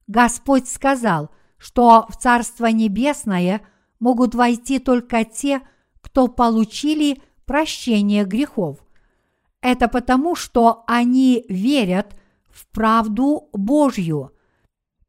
Господь 0.06 0.68
сказал, 0.68 1.32
что 1.58 2.06
в 2.08 2.16
Царство 2.16 2.66
Небесное 2.66 3.62
могут 3.98 4.36
войти 4.36 4.78
только 4.78 5.24
те, 5.24 5.62
кто 6.00 6.28
получили 6.28 7.20
прощение 7.46 8.24
грехов. 8.24 8.78
Это 9.60 9.88
потому, 9.88 10.36
что 10.36 10.84
они 10.86 11.44
верят 11.48 12.16
в 12.48 12.68
правду 12.68 13.48
Божью. 13.52 14.30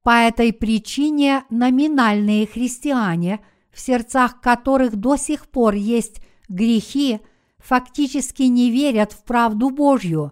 По 0.02 0.24
этой 0.28 0.54
причине 0.54 1.44
номинальные 1.52 2.48
христиане, 2.48 3.46
в 3.76 3.80
сердцах 3.82 4.40
которых 4.40 4.96
до 4.96 5.18
сих 5.18 5.50
пор 5.50 5.74
есть 5.74 6.22
грехи, 6.48 7.20
фактически 7.58 8.44
не 8.44 8.72
верят 8.72 9.12
в 9.12 9.26
правду 9.26 9.70
Божью. 9.70 10.32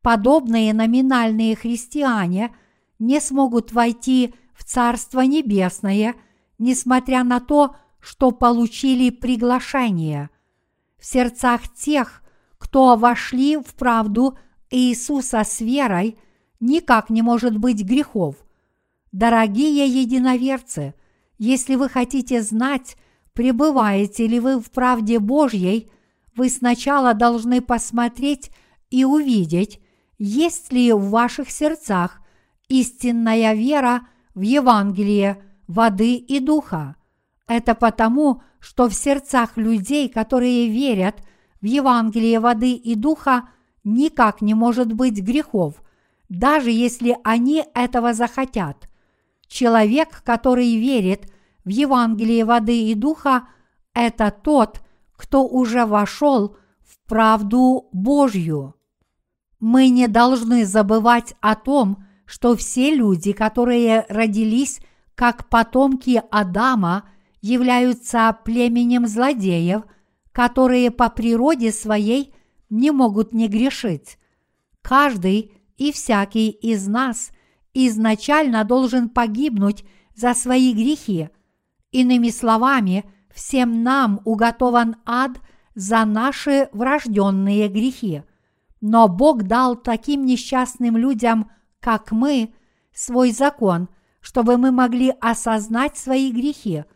Подобные 0.00 0.72
номинальные 0.72 1.56
христиане 1.56 2.54
не 3.00 3.20
смогут 3.20 3.72
войти 3.72 4.32
в 4.54 4.62
Царство 4.62 5.22
Небесное, 5.22 6.14
несмотря 6.58 7.24
на 7.24 7.40
то, 7.40 7.74
что 7.98 8.30
получили 8.30 9.10
приглашение. 9.10 10.30
В 11.00 11.04
сердцах 11.04 11.74
тех, 11.74 12.22
кто 12.58 12.94
вошли 12.94 13.56
в 13.56 13.74
правду 13.74 14.38
Иисуса 14.70 15.42
с 15.42 15.60
верой, 15.60 16.16
никак 16.60 17.10
не 17.10 17.22
может 17.22 17.58
быть 17.58 17.82
грехов. 17.82 18.36
Дорогие 19.10 19.84
единоверцы, 19.86 20.94
если 21.38 21.76
вы 21.76 21.88
хотите 21.88 22.42
знать, 22.42 22.96
пребываете 23.32 24.26
ли 24.26 24.40
вы 24.40 24.60
в 24.60 24.70
правде 24.70 25.18
Божьей, 25.18 25.90
вы 26.36 26.48
сначала 26.48 27.14
должны 27.14 27.60
посмотреть 27.60 28.50
и 28.90 29.04
увидеть, 29.04 29.80
есть 30.18 30.72
ли 30.72 30.92
в 30.92 31.10
ваших 31.10 31.50
сердцах 31.50 32.20
истинная 32.68 33.54
вера 33.54 34.08
в 34.34 34.40
Евангелие 34.40 35.42
воды 35.66 36.16
и 36.16 36.40
духа. 36.40 36.96
Это 37.46 37.74
потому, 37.74 38.42
что 38.60 38.88
в 38.88 38.94
сердцах 38.94 39.56
людей, 39.56 40.08
которые 40.08 40.68
верят 40.68 41.22
в 41.60 41.66
Евангелие 41.66 42.40
воды 42.40 42.72
и 42.72 42.94
духа, 42.94 43.48
никак 43.84 44.40
не 44.42 44.54
может 44.54 44.92
быть 44.92 45.20
грехов, 45.20 45.82
даже 46.28 46.70
если 46.70 47.16
они 47.24 47.64
этого 47.74 48.12
захотят. 48.12 48.87
Человек, 49.48 50.22
который 50.24 50.76
верит 50.76 51.30
в 51.64 51.70
Евангелие 51.70 52.44
воды 52.44 52.90
и 52.90 52.94
духа, 52.94 53.48
это 53.94 54.30
тот, 54.30 54.80
кто 55.16 55.44
уже 55.46 55.84
вошел 55.84 56.56
в 56.80 57.08
правду 57.08 57.88
Божью. 57.92 58.74
Мы 59.58 59.88
не 59.88 60.06
должны 60.06 60.64
забывать 60.64 61.34
о 61.40 61.56
том, 61.56 62.04
что 62.24 62.54
все 62.54 62.94
люди, 62.94 63.32
которые 63.32 64.06
родились 64.08 64.80
как 65.16 65.48
потомки 65.48 66.22
Адама– 66.30 67.08
являются 67.40 68.36
племенем 68.44 69.06
злодеев, 69.06 69.82
которые 70.32 70.90
по 70.90 71.08
природе 71.08 71.72
своей 71.72 72.34
не 72.70 72.90
могут 72.90 73.32
не 73.32 73.48
грешить. 73.48 74.18
Каждый 74.82 75.52
и 75.76 75.92
всякий 75.92 76.50
из 76.50 76.86
нас 76.86 77.30
изначально 77.86 78.64
должен 78.64 79.08
погибнуть 79.08 79.84
за 80.14 80.34
свои 80.34 80.72
грехи. 80.72 81.28
Иными 81.92 82.30
словами, 82.30 83.04
всем 83.32 83.82
нам 83.82 84.20
уготован 84.24 84.96
ад 85.06 85.40
за 85.74 86.04
наши 86.04 86.68
врожденные 86.72 87.68
грехи. 87.68 88.24
Но 88.80 89.08
Бог 89.08 89.44
дал 89.44 89.76
таким 89.76 90.26
несчастным 90.26 90.96
людям, 90.96 91.50
как 91.80 92.10
мы, 92.10 92.52
свой 92.92 93.30
закон, 93.30 93.88
чтобы 94.20 94.56
мы 94.56 94.72
могли 94.72 95.14
осознать 95.20 95.96
свои 95.96 96.32
грехи– 96.32 96.84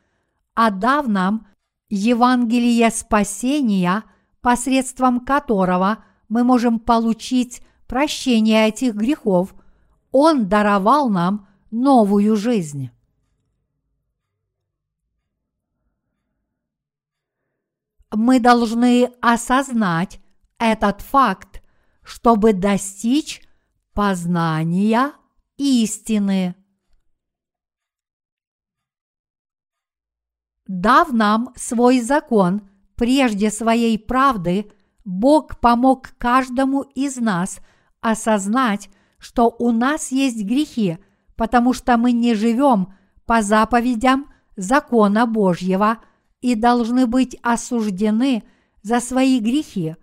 отдав 0.54 1.08
нам 1.08 1.46
Евангелие 1.88 2.90
спасения, 2.90 4.04
посредством 4.40 5.20
которого 5.20 6.04
мы 6.28 6.44
можем 6.44 6.78
получить 6.78 7.62
прощение 7.86 8.68
этих 8.68 8.94
грехов, 8.94 9.54
Он 10.12 10.48
даровал 10.48 11.08
нам 11.08 11.48
новую 11.70 12.36
жизнь. 12.36 12.90
Мы 18.14 18.40
должны 18.40 19.06
осознать 19.22 20.20
этот 20.58 21.00
факт, 21.00 21.62
чтобы 22.02 22.52
достичь 22.52 23.42
познания 23.94 25.12
истины. 25.56 26.54
Дав 30.66 31.12
нам 31.12 31.52
свой 31.56 32.00
закон 32.00 32.68
прежде 32.96 33.50
своей 33.50 33.98
правды, 33.98 34.70
Бог 35.04 35.58
помог 35.60 36.10
каждому 36.18 36.82
из 36.82 37.16
нас 37.16 37.60
осознать, 38.00 38.90
что 39.22 39.54
у 39.58 39.70
нас 39.70 40.10
есть 40.12 40.42
грехи, 40.42 40.98
потому 41.36 41.72
что 41.72 41.96
мы 41.96 42.12
не 42.12 42.34
живем 42.34 42.92
по 43.24 43.40
заповедям 43.40 44.26
закона 44.56 45.26
Божьего 45.26 45.98
и 46.40 46.54
должны 46.54 47.06
быть 47.06 47.38
осуждены 47.42 48.42
за 48.82 49.00
свои 49.00 49.38
грехи. 49.38 49.96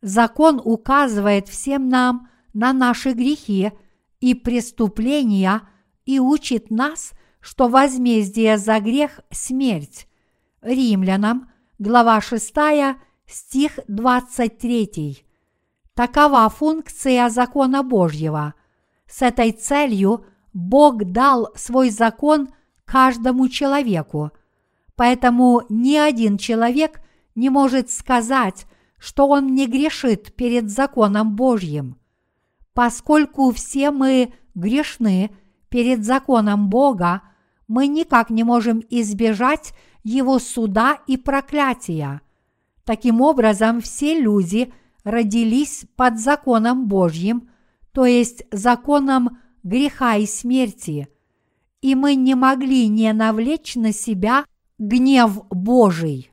Закон 0.00 0.60
указывает 0.64 1.48
всем 1.48 1.88
нам 1.88 2.28
на 2.52 2.72
наши 2.72 3.12
грехи 3.12 3.72
и 4.20 4.34
преступления 4.34 5.62
и 6.06 6.18
учит 6.18 6.70
нас– 6.70 7.12
что 7.44 7.68
возмездие 7.68 8.56
за 8.56 8.80
грех– 8.80 9.20
смерть. 9.30 10.08
Римлянам, 10.62 11.50
глава 11.78 12.22
6, 12.22 12.54
стих 13.26 13.78
23. 13.86 15.23
Такова 15.94 16.48
функция 16.48 17.28
закона 17.28 17.84
Божьего. 17.84 18.54
С 19.06 19.22
этой 19.22 19.52
целью 19.52 20.26
Бог 20.52 21.04
дал 21.04 21.52
свой 21.54 21.90
закон 21.90 22.48
каждому 22.84 23.48
человеку. 23.48 24.32
Поэтому 24.96 25.62
ни 25.68 25.96
один 25.96 26.36
человек 26.36 27.00
не 27.36 27.48
может 27.48 27.90
сказать, 27.90 28.66
что 28.98 29.28
он 29.28 29.54
не 29.54 29.66
грешит 29.66 30.34
перед 30.34 30.68
законом 30.68 31.36
Божьим. 31.36 31.96
Поскольку 32.72 33.52
все 33.52 33.92
мы 33.92 34.32
грешны 34.54 35.30
перед 35.68 36.04
законом 36.04 36.70
Бога, 36.70 37.22
мы 37.68 37.86
никак 37.86 38.30
не 38.30 38.42
можем 38.42 38.82
избежать 38.90 39.74
его 40.02 40.40
суда 40.40 40.98
и 41.06 41.16
проклятия. 41.16 42.20
Таким 42.84 43.20
образом, 43.20 43.80
все 43.80 44.20
люди 44.20 44.72
родились 45.04 45.84
под 45.96 46.18
законом 46.18 46.88
Божьим, 46.88 47.48
то 47.92 48.04
есть 48.04 48.44
законом 48.50 49.38
греха 49.62 50.16
и 50.16 50.26
смерти, 50.26 51.08
и 51.80 51.94
мы 51.94 52.14
не 52.14 52.34
могли 52.34 52.88
не 52.88 53.12
навлечь 53.12 53.76
на 53.76 53.92
себя 53.92 54.44
гнев 54.78 55.46
Божий. 55.50 56.30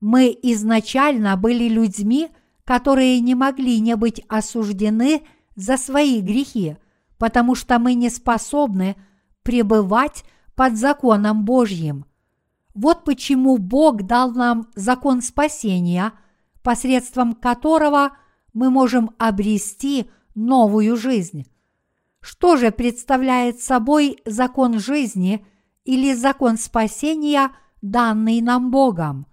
Мы 0.00 0.36
изначально 0.42 1.36
были 1.36 1.68
людьми, 1.68 2.30
которые 2.64 3.20
не 3.20 3.34
могли 3.34 3.78
не 3.80 3.96
быть 3.96 4.22
осуждены 4.28 5.22
за 5.54 5.76
свои 5.76 6.20
грехи, 6.20 6.76
потому 7.18 7.54
что 7.54 7.78
мы 7.78 7.94
не 7.94 8.10
способны 8.10 8.96
пребывать 9.42 10.24
под 10.54 10.76
законом 10.76 11.44
Божьим. 11.44 12.06
Вот 12.74 13.04
почему 13.04 13.58
Бог 13.58 14.04
дал 14.04 14.32
нам 14.32 14.68
закон 14.74 15.20
спасения, 15.20 16.12
посредством 16.62 17.34
которого 17.34 18.16
мы 18.52 18.70
можем 18.70 19.10
обрести 19.18 20.10
новую 20.34 20.96
жизнь. 20.96 21.46
Что 22.20 22.56
же 22.56 22.70
представляет 22.70 23.60
собой 23.60 24.18
закон 24.24 24.78
жизни 24.78 25.44
или 25.84 26.14
закон 26.14 26.56
спасения, 26.56 27.50
данный 27.80 28.40
нам 28.40 28.70
Богом? 28.70 29.26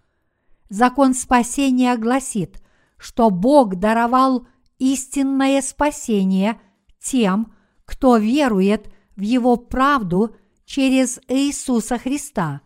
Закон 0.69 1.13
спасения 1.13 1.95
гласит, 1.97 2.61
что 2.97 3.29
Бог 3.29 3.75
даровал 3.75 4.47
истинное 4.79 5.61
спасение 5.61 6.59
тем, 6.99 7.53
кто 7.85 8.17
верует 8.17 8.91
в 9.15 9.21
Его 9.21 9.55
правду 9.55 10.35
через 10.65 11.19
Иисуса 11.27 11.97
Христа. 11.97 12.61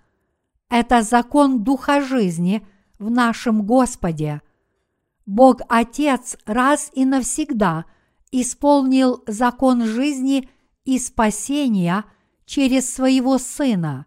Это 0.69 1.01
закон 1.01 1.63
Духа 1.63 2.01
жизни 2.01 2.65
в 2.99 3.09
нашем 3.09 3.65
Господе. 3.65 4.41
Бог 5.25 5.61
Отец 5.69 6.37
раз 6.45 6.91
и 6.93 7.05
навсегда 7.05 7.85
исполнил 8.31 9.23
закон 9.27 9.85
жизни 9.85 10.49
и 10.85 10.99
спасения 10.99 12.03
через 12.45 12.93
своего 12.93 13.37
Сына. 13.37 14.05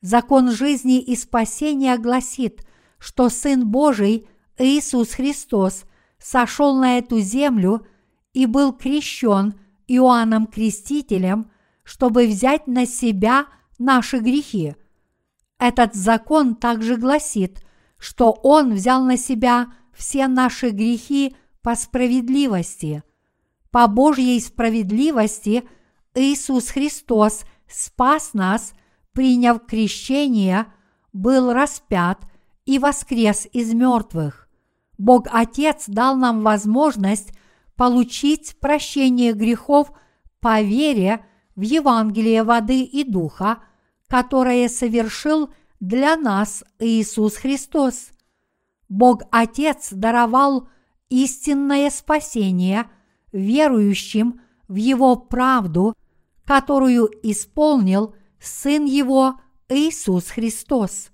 Закон 0.00 0.50
жизни 0.50 1.00
и 1.00 1.14
спасения 1.14 1.96
гласит, 1.98 2.66
что 2.98 3.28
Сын 3.28 3.68
Божий 3.68 4.26
Иисус 4.58 5.10
Христос 5.10 5.84
сошел 6.18 6.76
на 6.76 6.98
эту 6.98 7.20
землю 7.20 7.86
и 8.32 8.46
был 8.46 8.72
крещен 8.72 9.54
Иоанном 9.86 10.46
Крестителем, 10.46 11.50
чтобы 11.82 12.26
взять 12.26 12.66
на 12.66 12.86
себя 12.86 13.46
наши 13.78 14.18
грехи. 14.18 14.74
Этот 15.58 15.94
закон 15.94 16.54
также 16.54 16.96
гласит, 16.96 17.62
что 17.98 18.30
Он 18.30 18.74
взял 18.74 19.04
на 19.04 19.16
себя 19.16 19.72
все 20.00 20.28
наши 20.28 20.70
грехи 20.70 21.36
по 21.60 21.76
справедливости. 21.76 23.02
По 23.70 23.86
Божьей 23.86 24.40
справедливости 24.40 25.68
Иисус 26.14 26.70
Христос 26.70 27.44
спас 27.68 28.32
нас, 28.32 28.72
приняв 29.12 29.66
крещение, 29.66 30.66
был 31.12 31.52
распят 31.52 32.22
и 32.64 32.78
воскрес 32.78 33.46
из 33.52 33.74
мертвых. 33.74 34.48
Бог 34.96 35.26
Отец 35.30 35.84
дал 35.86 36.16
нам 36.16 36.40
возможность 36.40 37.34
получить 37.76 38.56
прощение 38.58 39.34
грехов 39.34 39.92
по 40.40 40.62
вере 40.62 41.26
в 41.56 41.60
Евангелие 41.60 42.42
воды 42.42 42.84
и 42.84 43.04
духа, 43.04 43.58
которое 44.08 44.70
совершил 44.70 45.52
для 45.78 46.16
нас 46.16 46.64
Иисус 46.78 47.36
Христос. 47.36 48.12
Бог 48.90 49.22
Отец 49.30 49.90
даровал 49.92 50.68
истинное 51.08 51.90
спасение 51.90 52.90
верующим 53.30 54.40
в 54.66 54.74
Его 54.74 55.14
правду, 55.16 55.94
которую 56.44 57.08
исполнил 57.22 58.16
Сын 58.40 58.84
Его 58.84 59.40
Иисус 59.68 60.30
Христос. 60.30 61.10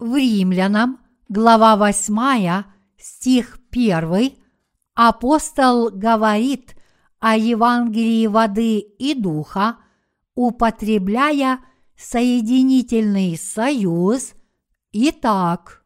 В 0.00 0.16
Римлянам, 0.16 0.98
глава 1.28 1.76
8, 1.76 2.64
стих 2.96 3.60
1, 3.70 4.36
апостол 4.94 5.90
говорит 5.90 6.76
о 7.20 7.36
Евангелии 7.36 8.26
воды 8.26 8.78
и 8.78 9.14
духа, 9.14 9.78
употребляя 10.34 11.60
соединительный 11.98 13.36
союз 13.36 14.34
Итак, 14.92 15.84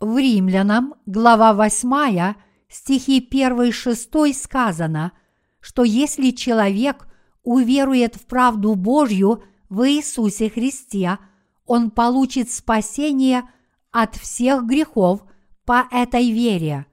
В 0.00 0.18
Римлянам, 0.18 0.94
глава 1.06 1.54
8, 1.54 2.34
стихи 2.68 3.26
1-6 3.30 4.34
сказано, 4.34 5.12
что 5.60 5.84
если 5.84 6.30
человек 6.30 7.06
уверует 7.44 8.16
в 8.16 8.26
правду 8.26 8.74
Божью 8.74 9.44
в 9.68 9.88
Иисусе 9.88 10.50
Христе, 10.50 11.18
он 11.66 11.90
получит 11.90 12.50
спасение 12.50 13.44
от 13.92 14.16
всех 14.16 14.64
грехов 14.64 15.22
по 15.64 15.86
этой 15.90 16.32
вере. 16.32 16.86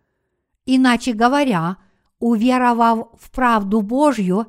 Иначе 0.65 1.13
говоря, 1.13 1.77
уверовав 2.19 3.09
в 3.19 3.31
правду 3.31 3.81
Божью, 3.81 4.47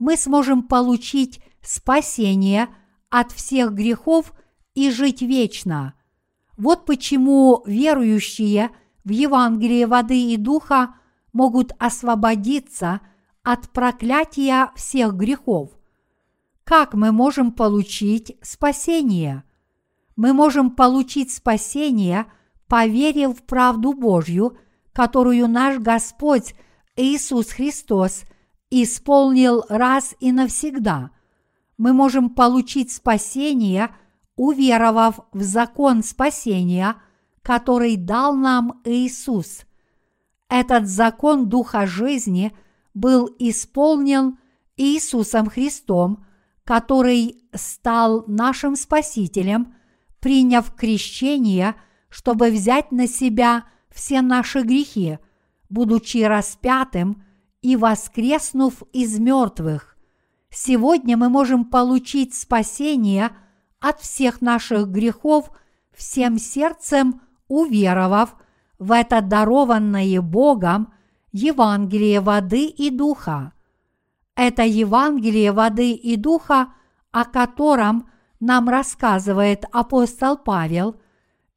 мы 0.00 0.16
сможем 0.16 0.64
получить 0.64 1.40
спасение 1.62 2.68
от 3.10 3.30
всех 3.30 3.72
грехов 3.72 4.32
и 4.74 4.90
жить 4.90 5.22
вечно. 5.22 5.94
Вот 6.56 6.86
почему 6.86 7.62
верующие 7.66 8.70
в 9.04 9.10
Евангелие 9.10 9.86
воды 9.86 10.32
и 10.32 10.36
духа 10.36 10.94
могут 11.32 11.72
освободиться 11.78 13.00
от 13.42 13.70
проклятия 13.70 14.70
всех 14.74 15.14
грехов. 15.14 15.70
Как 16.64 16.94
мы 16.94 17.12
можем 17.12 17.52
получить 17.52 18.36
спасение? 18.42 19.44
Мы 20.16 20.32
можем 20.32 20.70
получить 20.70 21.32
спасение, 21.32 22.26
поверив 22.68 23.38
в 23.38 23.42
правду 23.42 23.92
Божью, 23.92 24.56
которую 24.92 25.48
наш 25.48 25.78
Господь 25.78 26.54
Иисус 26.96 27.50
Христос 27.50 28.24
исполнил 28.70 29.64
раз 29.68 30.14
и 30.20 30.32
навсегда. 30.32 31.10
Мы 31.78 31.92
можем 31.92 32.30
получить 32.30 32.92
спасение, 32.92 33.90
уверовав 34.36 35.20
в 35.32 35.42
закон 35.42 36.02
спасения, 36.02 36.96
который 37.42 37.96
дал 37.96 38.34
нам 38.34 38.80
Иисус. 38.84 39.62
Этот 40.48 40.88
закон 40.88 41.48
Духа 41.48 41.86
жизни 41.86 42.52
был 42.94 43.28
исполнен 43.38 44.38
Иисусом 44.76 45.48
Христом– 45.48 46.24
который 46.70 47.42
стал 47.52 48.22
нашим 48.28 48.76
Спасителем, 48.76 49.74
приняв 50.20 50.72
крещение, 50.72 51.74
чтобы 52.08 52.50
взять 52.50 52.92
на 52.92 53.08
себя 53.08 53.64
все 53.90 54.20
наши 54.20 54.60
грехи, 54.62 55.18
будучи 55.68 56.18
распятым 56.18 57.24
и 57.62 57.76
воскреснув 57.76 58.82
из 58.92 59.18
мертвых. 59.18 59.96
Сегодня 60.50 61.16
мы 61.16 61.28
можем 61.28 61.64
получить 61.64 62.34
спасение 62.34 63.30
от 63.80 64.00
всех 64.00 64.40
наших 64.40 64.88
грехов 64.88 65.50
всем 65.92 66.38
сердцем 66.38 67.20
уверовав 67.48 68.36
в 68.78 68.92
это 68.92 69.20
дарованное 69.20 70.20
Богом 70.20 70.92
Евангелие 71.32 72.20
воды 72.20 72.66
и 72.66 72.90
духа. 72.90 73.52
Это 74.34 74.62
Евангелие 74.62 75.52
воды 75.52 75.92
и 75.92 76.16
духа, 76.16 76.72
о 77.12 77.24
котором 77.24 78.08
нам 78.40 78.68
рассказывает 78.68 79.64
апостол 79.70 80.38
Павел, 80.38 80.96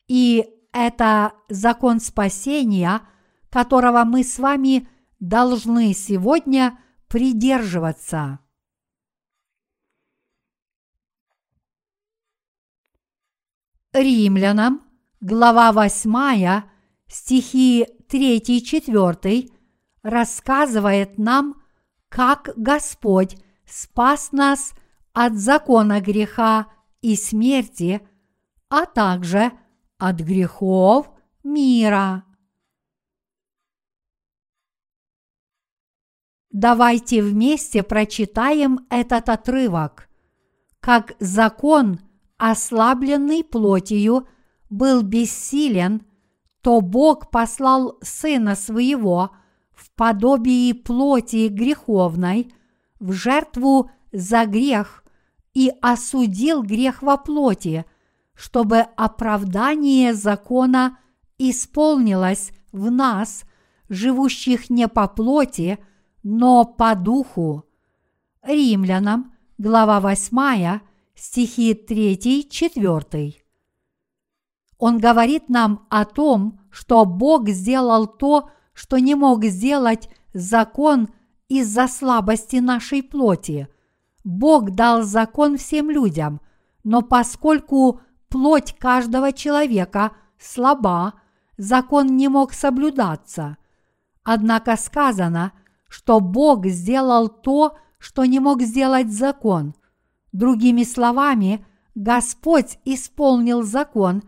и 0.07 0.45
это 0.73 1.33
закон 1.47 1.99
спасения, 1.99 3.01
которого 3.49 4.03
мы 4.03 4.23
с 4.23 4.37
вами 4.37 4.87
должны 5.23 5.93
сегодня 5.93 6.77
придерживаться. 7.07 8.39
Римлянам, 13.93 14.81
глава 15.21 15.71
8, 15.71 16.63
стихи 17.07 17.87
3-4 18.09 19.49
рассказывает 20.01 21.17
нам 21.17 21.55
как 22.09 22.49
Господь 22.57 23.37
спас 23.65 24.33
нас 24.33 24.73
от 25.13 25.35
закона 25.35 26.01
греха 26.01 26.67
и 27.01 27.15
смерти, 27.15 28.01
а 28.67 28.85
также 28.85 29.53
от 29.97 30.17
грехов 30.19 31.09
мира. 31.45 32.25
Давайте 36.53 37.21
вместе 37.21 37.83
прочитаем 37.83 38.87
этот 38.89 39.27
отрывок. 39.27 40.07
Как 40.79 41.15
закон, 41.19 41.99
ослабленный 42.37 43.43
плотью, 43.43 44.27
был 44.69 45.01
бессилен, 45.01 46.03
то 46.61 46.79
Бог 46.79 47.29
послал 47.29 47.97
Сына 48.01 48.55
Своего– 48.55 49.31
в 49.73 49.91
подобии 49.91 50.71
плоти 50.71 51.47
греховной 51.47 52.53
в 52.99 53.11
жертву 53.11 53.91
за 54.11 54.45
грех 54.45 55.03
и 55.53 55.71
осудил 55.81 56.63
грех 56.63 57.01
во 57.01 57.17
плоти, 57.17 57.85
чтобы 58.33 58.79
оправдание 58.79 60.13
закона 60.13 60.97
исполнилось 61.37 62.51
в 62.71 62.89
нас, 62.89 63.43
живущих 63.89 64.69
не 64.69 64.87
по 64.87 65.07
плоти, 65.07 65.79
но 66.23 66.65
по 66.65 66.95
духу. 66.95 67.65
Римлянам, 68.41 69.33
глава 69.57 69.99
8, 69.99 70.79
стихи 71.15 71.73
3-4. 71.73 73.33
Он 74.77 74.97
говорит 74.97 75.49
нам 75.49 75.85
о 75.89 76.05
том, 76.05 76.59
что 76.69 77.05
Бог 77.05 77.49
сделал 77.49 78.07
то, 78.07 78.49
что 78.73 78.97
не 78.97 79.15
мог 79.15 79.45
сделать 79.45 80.09
закон 80.33 81.09
из-за 81.47 81.87
слабости 81.87 82.57
нашей 82.57 83.03
плоти. 83.03 83.67
Бог 84.23 84.71
дал 84.71 85.03
закон 85.03 85.57
всем 85.57 85.89
людям, 85.89 86.41
но 86.83 87.01
поскольку 87.01 88.01
плоть 88.29 88.75
каждого 88.77 89.31
человека 89.31 90.11
слаба, 90.39 91.13
закон 91.57 92.17
не 92.17 92.27
мог 92.27 92.53
соблюдаться. 92.53 93.57
Однако 94.23 94.75
сказано, 94.75 95.51
что 95.93 96.19
Бог 96.19 96.65
сделал 96.65 97.29
то, 97.29 97.77
что 97.99 98.25
не 98.25 98.39
мог 98.39 98.63
сделать 98.63 99.13
закон. 99.13 99.75
Другими 100.31 100.81
словами, 100.81 101.63
Господь 101.93 102.79
исполнил 102.83 103.61
закон, 103.61 104.23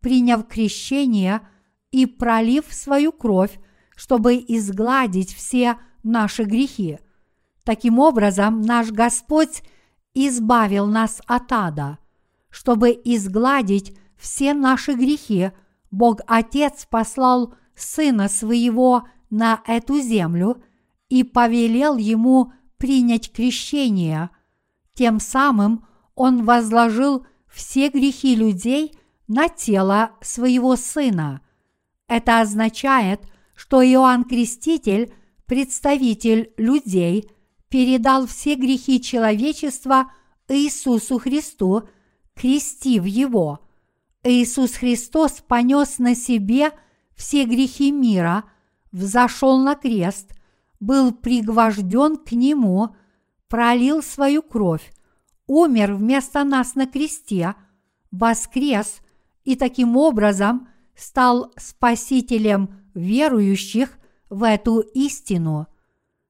приняв 0.00 0.46
крещение 0.48 1.42
и 1.90 2.06
пролив 2.06 2.72
свою 2.72 3.12
кровь, 3.12 3.60
чтобы 3.94 4.36
изгладить 4.36 5.34
все 5.34 5.76
наши 6.02 6.44
грехи. 6.44 6.98
Таким 7.64 7.98
образом, 7.98 8.62
наш 8.62 8.90
Господь 8.90 9.62
избавил 10.14 10.86
нас 10.86 11.20
от 11.26 11.52
ада. 11.52 11.98
Чтобы 12.48 12.98
изгладить 13.04 13.94
все 14.16 14.54
наши 14.54 14.94
грехи, 14.94 15.50
Бог 15.90 16.22
Отец 16.26 16.86
послал 16.88 17.52
Сына 17.74 18.30
Своего 18.30 19.06
на 19.28 19.60
эту 19.66 20.00
землю 20.00 20.62
и 21.10 21.22
повелел 21.22 21.98
Ему 21.98 22.52
принять 22.78 23.30
крещение. 23.30 24.30
Тем 24.94 25.20
самым 25.20 25.86
Он 26.14 26.46
возложил 26.46 27.26
все 27.46 27.90
грехи 27.90 28.34
людей 28.34 28.94
на 29.28 29.48
тело 29.48 30.12
Своего 30.22 30.76
Сына. 30.76 31.42
Это 32.08 32.40
означает, 32.40 33.20
что 33.54 33.82
Иоанн 33.82 34.24
Креститель, 34.24 35.12
представитель 35.44 36.54
людей, 36.56 37.30
передал 37.68 38.26
все 38.26 38.54
грехи 38.54 39.02
человечества 39.02 40.10
Иисусу 40.48 41.18
Христу, 41.18 41.82
крестив 42.34 43.04
Его– 43.04 43.60
Иисус 44.22 44.74
Христос 44.74 45.42
понес 45.46 45.98
на 45.98 46.14
себе 46.14 46.72
все 47.16 47.44
грехи 47.44 47.90
мира, 47.90 48.44
взошел 48.92 49.58
на 49.58 49.74
крест, 49.74 50.32
был 50.80 51.12
пригвожден 51.12 52.16
к 52.16 52.32
Нему, 52.32 52.96
пролил 53.48 54.02
свою 54.02 54.42
кровь, 54.42 54.92
умер 55.46 55.94
вместо 55.94 56.44
нас 56.44 56.74
на 56.74 56.86
кресте, 56.86 57.54
воскрес 58.10 59.00
и 59.44 59.56
таким 59.56 59.96
образом 59.96 60.68
стал 60.96 61.52
спасителем 61.56 62.80
верующих 62.94 63.98
в 64.28 64.42
эту 64.42 64.80
истину. 64.80 65.66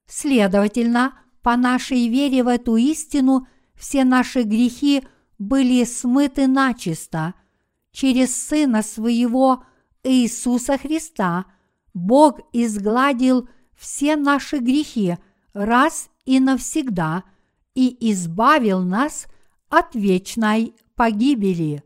Следовательно, 0.07 1.15
по 1.43 1.57
нашей 1.57 2.09
вере 2.09 2.43
в 2.43 2.49
эту 2.49 2.77
истину 2.77 3.47
все 3.75 4.05
наши 4.05 4.43
грехи 4.43 5.03
были 5.39 5.85
смыты 5.85 6.47
начисто– 6.47 7.35
через 7.93 8.35
Сына 8.35 8.83
Своего 8.83 9.65
Иисуса 10.03 10.79
Христа 10.79 11.47
Бог 11.93 12.41
изгладил 12.53 13.49
все 13.81 14.17
наши 14.17 14.59
грехи 14.59 15.17
раз 15.55 16.11
и 16.27 16.39
навсегда 16.39 17.25
и 17.75 18.13
избавил 18.13 18.83
нас 18.83 19.27
от 19.71 19.95
вечной 19.95 20.75
погибели. 20.95 21.83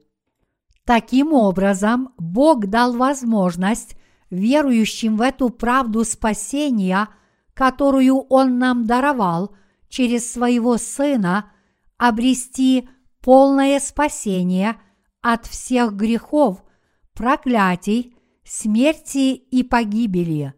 Таким 0.85 1.33
образом, 1.33 2.13
Бог 2.19 2.67
дал 2.67 2.97
возможность 2.97 3.97
верующим 4.29 5.17
в 5.17 5.23
эту 5.23 5.51
правду 5.51 6.05
спасения, 6.05 7.09
которую 7.55 8.17
Он 8.29 8.59
нам 8.59 8.87
даровал 8.87 9.55
через 9.89 10.31
Своего 10.31 10.79
Сына, 10.79 11.53
обрести 11.97 12.89
полное 13.21 13.79
спасение– 13.79 14.77
от 15.25 15.47
всех 15.47 15.95
грехов, 15.95 16.63
проклятий, 17.15 18.15
смерти 18.45 19.33
и 19.33 19.63
погибели. 19.63 20.53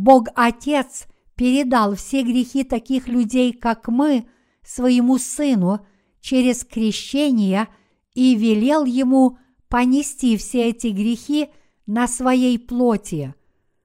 Бог 0.00 0.28
Отец 0.34 1.06
передал 1.34 1.94
все 1.94 2.22
грехи 2.22 2.64
таких 2.64 3.06
людей, 3.06 3.52
как 3.52 3.88
мы, 3.88 4.26
своему 4.64 5.18
Сыну 5.18 5.86
через 6.20 6.64
крещение 6.64 7.68
и 8.14 8.34
велел 8.34 8.84
ему 8.84 9.38
понести 9.68 10.36
все 10.38 10.70
эти 10.70 10.86
грехи 10.86 11.50
на 11.84 12.08
своей 12.08 12.58
плоти. 12.58 13.34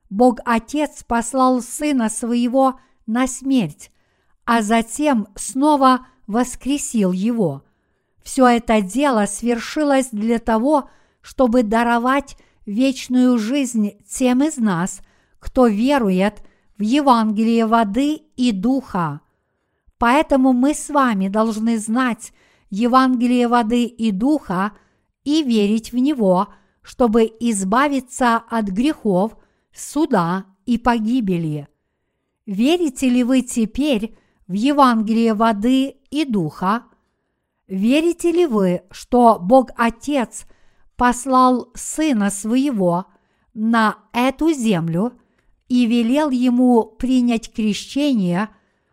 Бог 0.10 0.40
Отец 0.46 1.04
послал 1.04 1.62
Сына 1.62 2.10
Своего 2.10 2.80
на 3.06 3.28
смерть, 3.28 3.92
а 4.46 4.62
затем 4.62 5.28
снова 5.36 6.08
воскресил 6.28 7.12
Его– 7.12 7.64
все 8.24 8.48
это 8.48 8.82
дело 8.82 9.28
свершилось 9.28 10.10
для 10.12 10.40
того, 10.40 10.90
чтобы 11.22 11.62
даровать 11.62 12.38
вечную 12.66 13.38
жизнь 13.38 13.92
тем 14.10 14.44
из 14.44 14.58
нас, 14.58 15.02
кто 15.46 15.68
верует 15.68 16.42
в 16.76 16.82
Евангелие 16.82 17.68
воды 17.68 18.16
и 18.36 18.52
духа. 18.52 19.22
Поэтому 20.00 20.54
мы 20.54 20.74
с 20.74 20.90
вами 20.90 21.28
должны 21.28 21.78
знать 21.78 22.34
Евангелие 22.72 23.48
воды 23.48 23.86
и 23.86 24.10
духа 24.10 24.72
и 25.24 25.44
верить 25.44 25.92
в 25.92 25.98
него, 25.98 26.48
чтобы 26.82 27.32
избавиться 27.40 28.38
от 28.38 28.66
грехов, 28.70 29.38
суда 29.72 30.46
и 30.66 30.80
погибели. 30.80 31.68
Верите 32.48 33.08
ли 33.08 33.24
вы 33.24 33.44
теперь 33.44 34.18
в 34.48 34.54
Евангелие 34.54 35.36
воды 35.36 35.98
и 36.10 36.26
духа? 36.26 36.86
Верите 37.68 38.32
ли 38.32 38.48
вы, 38.48 38.82
что 38.90 39.38
Бог 39.40 39.70
Отец 39.78 40.48
послал 40.98 41.70
Сына 41.76 42.32
Своего 42.32 43.06
на 43.54 44.00
эту 44.12 44.52
землю 44.52 45.14
и 45.68 45.86
велел 45.86 46.30
Ему 46.30 46.84
принять 46.86 47.52
крещение, 47.54 48.50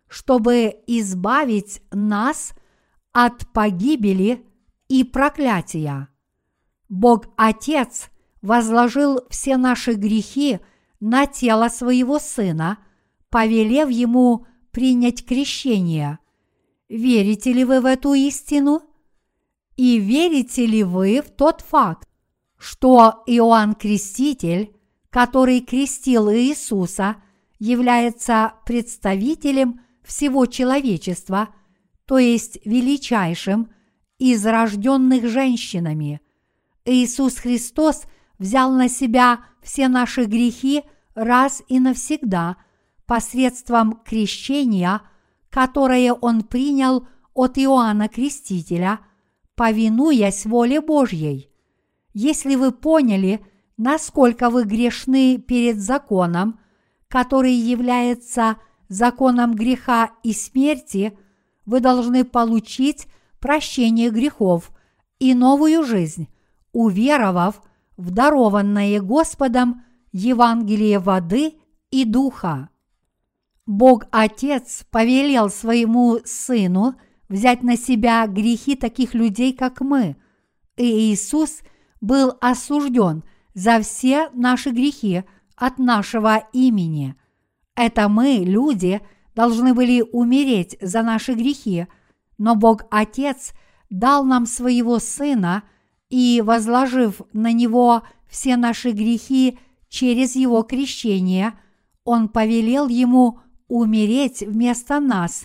чтобы 0.09 0.75
избавить 0.87 1.83
нас 1.91 2.53
от 3.13 3.47
погибели 3.53 4.45
и 4.89 5.05
проклятия? 5.05 6.09
Бог 6.89 7.27
Отец 7.37 8.11
возложил 8.43 9.21
все 9.31 9.57
наши 9.57 9.95
грехи 9.95 10.61
на 11.01 11.27
тело 11.27 11.69
Своего 11.69 12.19
Сына, 12.19 12.79
повелев 13.31 13.89
Ему 13.91 14.47
принять 14.71 15.25
крещение– 15.25 16.19
Верите 16.93 17.55
ли 17.55 17.65
вы 17.65 17.81
в 17.81 17.87
эту 17.87 18.13
истину? 18.13 18.83
И 19.77 19.99
верите 19.99 20.67
ли 20.67 20.85
вы 20.85 21.23
в 21.23 21.31
тот 21.31 21.63
факт, 21.63 22.07
что 22.59 23.23
Иоанн 23.27 23.75
Креститель, 23.75 24.77
который 25.13 25.61
крестил 25.61 26.29
Иисуса, 26.33 27.17
является 27.61 28.55
представителем 28.67 29.81
всего 30.03 30.47
человечества, 30.47 31.51
то 32.05 32.19
есть 32.19 32.59
величайшим 32.65 33.71
из 34.19 34.45
рожденных 34.45 35.29
женщинами. 35.29 36.21
Иисус 36.85 37.37
Христос 37.37 38.03
взял 38.41 38.73
на 38.73 38.89
себя 38.89 39.45
все 39.63 39.87
наши 39.87 40.25
грехи 40.25 40.83
раз 41.15 41.63
и 41.69 41.79
навсегда 41.79 42.57
посредством 43.07 44.01
крещения– 44.05 45.03
которое 45.53 46.15
он 46.15 46.43
принял 46.43 47.07
от 47.35 47.59
Иоанна 47.59 48.09
Крестителя, 48.09 49.01
повинуясь 49.55 50.47
воле 50.47 50.81
Божьей. 50.81 51.51
Если 52.15 52.57
вы 52.57 52.73
поняли, 52.73 53.45
насколько 53.83 54.49
вы 54.49 54.63
грешны 54.65 55.39
перед 55.39 55.81
законом, 55.81 56.61
который 57.09 57.53
является 57.53 58.57
законом 58.89 59.55
греха 59.55 60.13
и 60.23 60.33
смерти, 60.33 61.19
вы 61.67 61.81
должны 61.81 62.25
получить 62.25 63.09
прощение 63.41 64.11
грехов 64.11 64.71
и 65.19 65.35
новую 65.35 65.83
жизнь, 65.83 66.29
уверовав 66.71 67.61
в 67.97 68.13
дарованное 68.13 69.01
Господом 69.01 69.83
Евангелие 70.13 71.01
воды 71.01 71.55
и 71.91 72.05
духа. 72.05 72.69
Бог 73.67 74.05
Отец 74.13 74.87
повелел 74.93 75.51
своему 75.51 76.19
Сыну 76.25 76.95
взять 77.29 77.65
на 77.65 77.77
себя 77.77 78.29
грехи 78.29 78.77
таких 78.77 79.15
людей, 79.15 79.53
как 79.53 79.81
мы, 79.81 80.17
и 80.77 80.85
Иисус 80.85 81.63
был 82.01 82.37
осужден 82.41 83.25
за 83.55 83.81
все 83.81 84.31
наши 84.33 84.71
грехи 84.71 85.25
от 85.57 85.79
нашего 85.79 86.45
имени. 86.53 87.15
Это 87.75 88.09
мы, 88.09 88.43
люди, 88.45 89.01
должны 89.35 89.75
были 89.75 90.03
умереть 90.13 90.77
за 90.81 91.03
наши 91.03 91.35
грехи, 91.35 91.87
но 92.39 92.55
Бог 92.55 92.85
Отец 92.91 93.53
дал 93.91 94.25
нам 94.25 94.47
своего 94.47 94.99
Сына 94.99 95.63
и, 96.11 96.43
возложив 96.45 97.23
на 97.33 97.53
Него 97.53 98.03
все 98.29 98.57
наши 98.57 98.91
грехи 98.91 99.59
через 99.89 100.37
Его 100.37 100.63
крещение, 100.63 101.53
Он 102.05 102.29
повелел 102.29 102.89
Ему 102.89 103.41
умереть 103.69 104.41
вместо 104.41 105.01
нас 105.01 105.45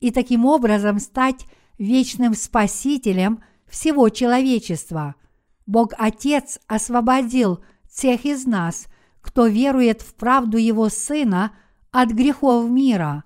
и 0.00 0.10
таким 0.10 0.46
образом 0.46 0.98
стать 0.98 1.46
вечным 1.78 2.34
Спасителем 2.34 3.42
всего 3.66 4.08
человечества. 4.08 5.14
Бог 5.66 5.92
Отец 5.98 6.60
освободил 6.68 7.60
тех 7.90 8.24
из 8.24 8.46
нас, 8.46 8.86
кто 9.20 9.46
верует 9.46 10.00
в 10.00 10.14
правду 10.14 10.56
Его 10.56 10.88
Сына 10.88 11.52
от 11.90 12.10
грехов 12.10 12.70
мира. 12.70 13.24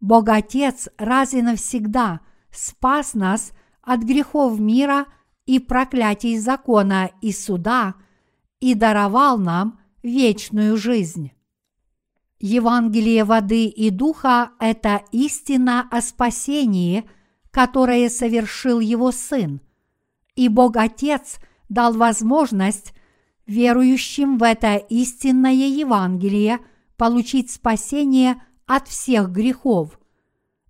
Бог 0.00 0.28
Отец 0.28 0.88
раз 0.98 1.32
и 1.32 1.42
навсегда 1.42 2.20
спас 2.50 3.14
нас 3.14 3.52
от 3.82 4.02
грехов 4.02 4.58
мира 4.58 5.06
и 5.46 5.60
проклятий 5.60 6.38
закона 6.38 7.10
и 7.20 7.32
суда 7.32 7.94
и 8.58 8.74
даровал 8.74 9.38
нам 9.38 9.78
вечную 10.02 10.76
жизнь. 10.76 11.32
Евангелие 12.40 13.24
воды 13.24 13.66
и 13.66 13.90
духа– 13.90 14.50
это 14.60 15.02
истина 15.12 15.88
о 15.90 16.02
спасении, 16.02 17.08
которое 17.50 18.10
совершил 18.10 18.80
его 18.80 19.12
Сын. 19.12 19.60
И 20.34 20.48
Бог 20.48 20.76
Отец 20.76 21.38
дал 21.68 21.92
возможность 21.92 22.92
верующим 23.46 24.38
в 24.38 24.42
это 24.42 24.76
истинное 24.76 25.52
Евангелие 25.52 26.58
получить 26.96 27.50
спасение 27.50 28.42
от 28.66 28.88
всех 28.88 29.30
грехов. 29.30 29.98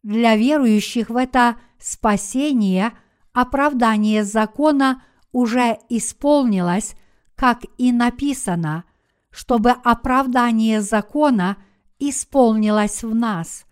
Для 0.03 0.37
верующих 0.37 1.11
в 1.11 1.17
это 1.17 1.57
спасение 1.79 2.93
оправдание 3.33 4.25
закона 4.25 5.03
уже 5.33 5.79
исполнилось, 5.89 6.95
как 7.35 7.63
и 7.79 7.93
написано, 7.93 8.85
чтобы 9.31 9.71
оправдание 9.71 10.81
закона 10.81 11.57
исполнилось 11.99 13.03
в 13.03 13.15
нас. 13.15 13.67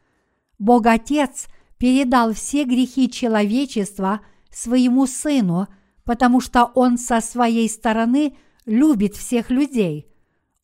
Бог 0.58 0.86
Отец 0.86 1.46
передал 1.78 2.32
все 2.32 2.64
грехи 2.64 3.10
человечества 3.10 4.20
своему 4.50 5.06
Сыну, 5.06 5.68
потому 6.04 6.40
что 6.40 6.64
Он 6.74 6.98
со 6.98 7.20
своей 7.20 7.68
стороны 7.68 8.36
любит 8.66 9.16
всех 9.16 9.50
людей. 9.50 10.06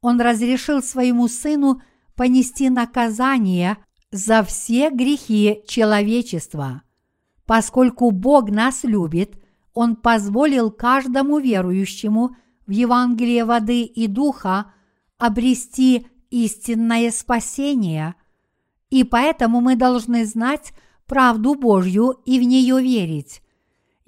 Он 0.00 0.20
разрешил 0.20 0.82
своему 0.82 1.28
Сыну 1.28 1.82
понести 2.14 2.70
наказание 2.70 3.78
за 4.10 4.42
все 4.42 4.90
грехи 4.90 5.62
человечества. 5.66 6.82
Поскольку 7.46 8.10
Бог 8.10 8.50
нас 8.50 8.84
любит, 8.84 9.40
Он 9.74 9.96
позволил 9.96 10.70
каждому 10.70 11.38
верующему 11.38 12.36
в 12.66 12.70
Евангелие 12.70 13.44
воды 13.44 13.82
и 13.82 14.06
духа 14.06 14.72
обрести 15.18 16.06
истинное 16.30 17.10
спасение. 17.10 18.14
И 18.88 19.04
поэтому 19.04 19.60
мы 19.60 19.76
должны 19.76 20.24
знать 20.24 20.72
правду 21.06 21.54
Божью 21.54 22.20
и 22.24 22.38
в 22.38 22.42
нее 22.42 22.80
верить. 22.80 23.42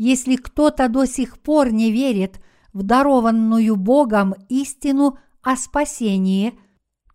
Если 0.04 0.34
кто-то 0.34 0.88
до 0.88 1.06
сих 1.06 1.38
пор 1.38 1.70
не 1.70 1.92
верит 1.92 2.40
в 2.72 2.82
дарованную 2.82 3.76
Богом 3.76 4.34
истину 4.48 5.16
о 5.42 5.54
спасении, 5.54 6.58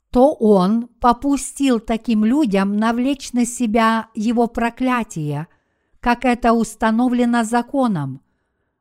то 0.10 0.34
он 0.34 0.88
попустил 1.02 1.82
таким 1.82 2.24
людям 2.24 2.78
навлечь 2.78 3.34
на 3.34 3.46
себя 3.46 4.08
его 4.16 4.48
проклятие, 4.48 5.48
как 6.00 6.24
это 6.24 6.54
установлено 6.54 7.44
законом. 7.44 8.22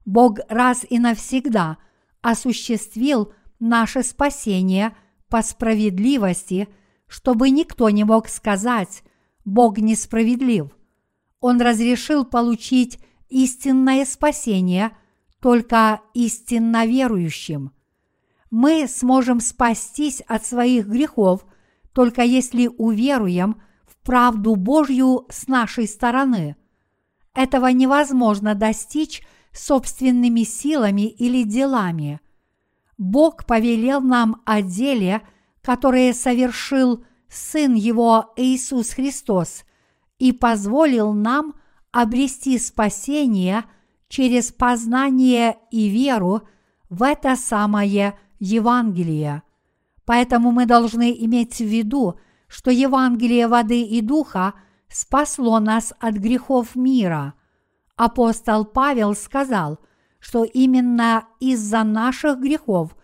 Бог 0.04 0.38
раз 0.48 0.86
и 0.88 1.00
навсегда 1.00 1.78
осуществил 2.22 3.32
наше 3.58 4.04
спасение 4.04 4.96
по 5.28 5.42
справедливости, 5.42 6.68
чтобы 7.08 7.50
никто 7.50 7.90
не 7.90 8.04
мог 8.04 8.28
сказать 8.28 9.02
«Бог 9.44 9.78
несправедлив». 9.78 10.68
Он 11.40 11.60
разрешил 11.60 12.24
получить 12.24 13.00
истинное 13.28 14.04
спасение 14.04 14.96
только 15.40 16.00
истинно 16.14 16.86
верующим. 16.86 17.72
Мы 18.50 18.86
сможем 18.88 19.40
спастись 19.40 20.22
от 20.26 20.44
своих 20.44 20.86
грехов 20.86 21.44
только 21.92 22.22
если 22.22 22.68
уверуем 22.68 23.60
в 23.86 23.96
правду 24.04 24.54
Божью 24.54 25.26
с 25.30 25.48
нашей 25.48 25.88
стороны. 25.88 26.56
Этого 27.34 27.66
невозможно 27.68 28.54
достичь 28.54 29.22
собственными 29.52 30.42
силами 30.42 31.08
или 31.08 31.42
делами. 31.42 32.20
Бог 32.98 33.46
повелел 33.46 34.00
нам 34.00 34.42
о 34.44 34.62
деле, 34.62 35.22
которое 35.62 36.12
совершил 36.12 37.04
Сын 37.28 37.74
Его 37.74 38.32
Иисус 38.36 38.90
Христос– 38.90 39.64
и 40.18 40.32
позволил 40.32 41.12
нам 41.12 41.54
обрести 41.96 42.58
спасение 42.58 43.64
через 44.08 44.52
познание 44.52 45.56
и 45.70 45.88
веру 45.88 46.42
в 46.90 47.02
это 47.02 47.36
самое 47.36 48.18
Евангелие. 48.38 49.42
Поэтому 50.04 50.52
мы 50.52 50.66
должны 50.66 51.16
иметь 51.24 51.56
в 51.56 51.64
виду, 51.64 52.20
что 52.48 52.70
Евангелие 52.70 53.48
воды 53.48 53.80
и 53.80 54.02
духа 54.02 54.52
спасло 54.90 55.58
нас 55.58 55.94
от 55.98 56.16
грехов 56.16 56.76
мира. 56.76 57.32
Апостол 57.96 58.66
Павел 58.66 59.14
сказал, 59.14 59.78
что 60.18 60.44
именно 60.44 61.24
из-за 61.40 61.82
наших 61.82 62.40
грехов 62.40 62.94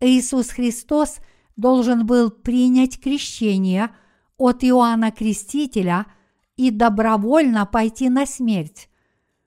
Иисус 0.00 0.48
Христос 0.48 1.18
должен 1.56 2.06
был 2.06 2.30
принять 2.30 2.98
крещение 2.98 3.90
от 4.38 4.64
Иоанна 4.64 5.10
Крестителя– 5.10 6.06
и 6.58 6.72
добровольно 6.72 7.64
пойти 7.64 8.10
на 8.10 8.26
смерть. 8.26 8.90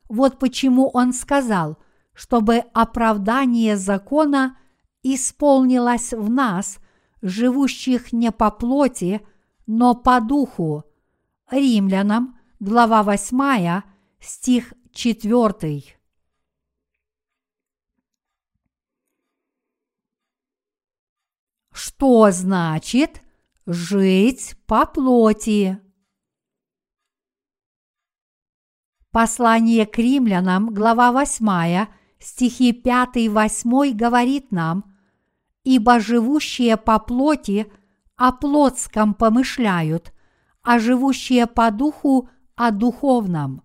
Вот 0.09 0.39
почему 0.39 0.89
он 0.89 1.14
сказал, 1.14 1.78
чтобы 2.14 2.59
оправдание 2.74 3.76
закона 3.78 4.57
исполнилось 5.03 6.14
в 6.14 6.30
нас, 6.30 6.80
живущих 7.22 8.14
не 8.14 8.32
по 8.32 8.49
плоти, 8.49 9.22
но 9.68 9.93
по 9.93 10.22
духу. 10.22 10.86
Римлянам, 11.49 12.39
глава 12.62 13.03
8, 13.03 13.82
стих 14.22 14.74
4. 14.93 15.84
Что 21.74 22.32
значит 22.32 23.22
жить 23.66 24.55
по 24.66 24.86
плоти? 24.86 25.90
Послание 29.12 29.86
к 29.86 29.97
римлянам, 29.97 30.74
глава 30.74 31.12
8, 31.12 31.88
стихи 32.18 32.72
5-8 32.72 33.91
говорит 33.91 34.51
нам, 34.53 34.86
«Ибо 35.66 35.99
живущие 35.99 36.78
по 36.78 36.97
плоти 36.97 37.70
о 38.16 38.32
плотском 38.32 39.14
помышляют, 39.14 40.14
а 40.64 40.80
живущие 40.80 41.45
по 41.45 41.72
духу 41.72 42.30
о 42.55 42.72
духовном. 42.72 43.64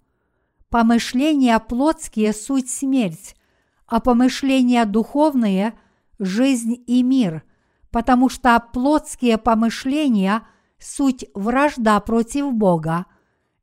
Помышления 0.69 1.61
плотские– 1.61 2.33
суть 2.35 2.69
смерть, 2.69 3.37
а 3.87 4.01
помышления 4.01 4.85
духовные– 4.85 5.79
жизнь 6.19 6.83
и 6.89 7.05
мир, 7.05 7.45
потому 7.93 8.29
что 8.31 8.59
плотские 8.73 9.39
помышления– 9.39 10.43
суть 10.81 11.25
вражда 11.35 12.01
против 12.01 12.53
Бога– 12.53 13.07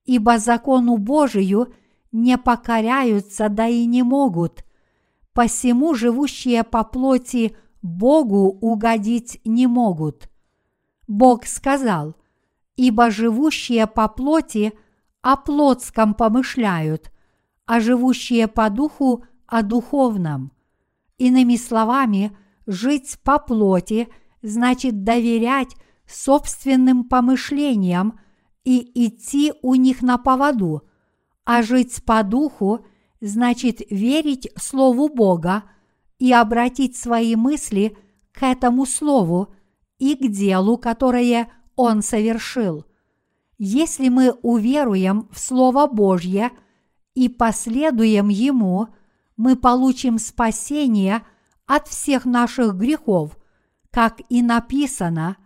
ибо 0.06 0.38
закону 0.38 0.98
Божию 0.98 1.74
не 2.12 2.38
покоряются, 2.38 3.50
да 3.50 3.68
и 3.68 3.86
не 3.86 4.04
могут. 4.04 4.64
Посему 5.34 5.96
живущие 5.96 6.64
по 6.64 6.84
плоти 6.84 7.56
Богу 7.82 8.58
угодить 8.62 9.42
не 9.46 9.68
могут. 9.68 10.30
Бог 11.08 11.46
сказал, 11.46 12.16
ибо 12.76 13.12
живущие 13.12 13.88
по 13.88 14.08
плоти 14.08 14.74
о 15.22 15.38
плотском 15.38 16.14
помышляют, 16.14 17.12
а 17.66 17.80
живущие 17.80 18.48
по 18.48 18.70
духу 18.70 19.24
о 19.48 19.64
духовном. 19.64 20.52
Иными 21.18 21.56
словами, 21.56 22.36
жить 22.66 23.20
по 23.24 23.40
плоти 23.40 24.10
значит 24.42 25.04
доверять 25.04 25.76
собственным 26.06 27.06
помышлениям 27.06 28.20
и 28.64 29.08
идти 29.08 29.54
у 29.62 29.76
них 29.76 30.02
на 30.02 30.18
поводу, 30.18 30.84
а 31.46 31.62
жить 31.62 32.04
по 32.06 32.24
духу 32.24 32.86
значит 33.22 33.82
верить 33.90 34.50
Слову 34.56 35.10
Бога 35.10 35.64
и 36.20 36.32
обратить 36.32 36.96
свои 36.96 37.36
мысли 37.36 37.98
к 38.32 38.44
этому 38.44 38.86
Слову 38.86 39.54
и 39.98 40.16
к 40.16 40.32
делу, 40.32 40.78
которое 40.78 41.50
Он 41.76 42.02
совершил. 42.02 42.86
Если 43.58 44.10
мы 44.10 44.32
уверуем 44.32 45.28
в 45.32 45.40
Слово 45.40 45.88
Божье 45.88 46.52
и 47.14 47.30
последуем 47.30 48.30
Ему, 48.30 48.88
мы 49.38 49.56
получим 49.56 50.20
спасение 50.20 51.24
от 51.66 51.88
всех 51.88 52.26
наших 52.26 52.76
грехов, 52.76 53.38
как 53.92 54.22
и 54.30 54.42
написано, 54.42 55.38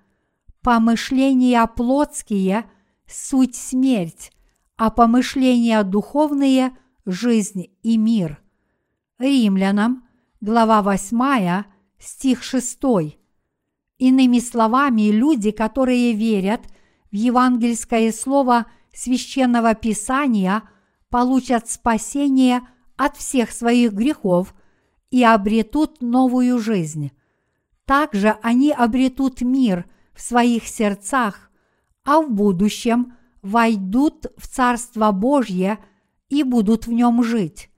помышления 0.61 1.65
плотские– 1.65 2.65
суть 3.07 3.55
смерть, 3.55 4.31
а 4.75 4.89
помышления 4.89 5.83
духовные– 5.83 6.77
жизнь 7.05 7.67
и 7.83 7.97
мир. 7.97 8.41
Римлянам, 9.17 10.07
глава 10.41 10.81
8, 10.81 11.63
стих 11.97 12.43
6. 12.43 12.79
Иными 13.97 14.39
словами, 14.39 15.09
люди, 15.09 15.51
которые 15.51 16.13
верят 16.13 16.61
в 17.11 17.15
евангельское 17.15 18.11
слово 18.11 18.65
священного 18.93 19.73
писания, 19.73 20.63
получат 21.09 21.69
спасение 21.69 22.61
от 22.97 23.15
всех 23.15 23.51
своих 23.51 23.93
грехов 23.93 24.53
и 25.09 25.23
обретут 25.23 26.01
новую 26.01 26.59
жизнь. 26.59 27.11
Также 27.85 28.37
они 28.43 28.71
обретут 28.71 29.41
мир 29.41 29.85
в 30.13 30.21
своих 30.21 30.67
сердцах, 30.67 31.46
а 32.07 32.21
в 32.21 32.31
будущем 32.31 33.13
войдут 33.41 34.27
в 34.37 34.47
Царство 34.47 35.11
Божье 35.11 35.77
и 36.29 36.41
будут 36.41 36.87
в 36.87 36.91
нем 36.93 37.21
жить. 37.21 37.69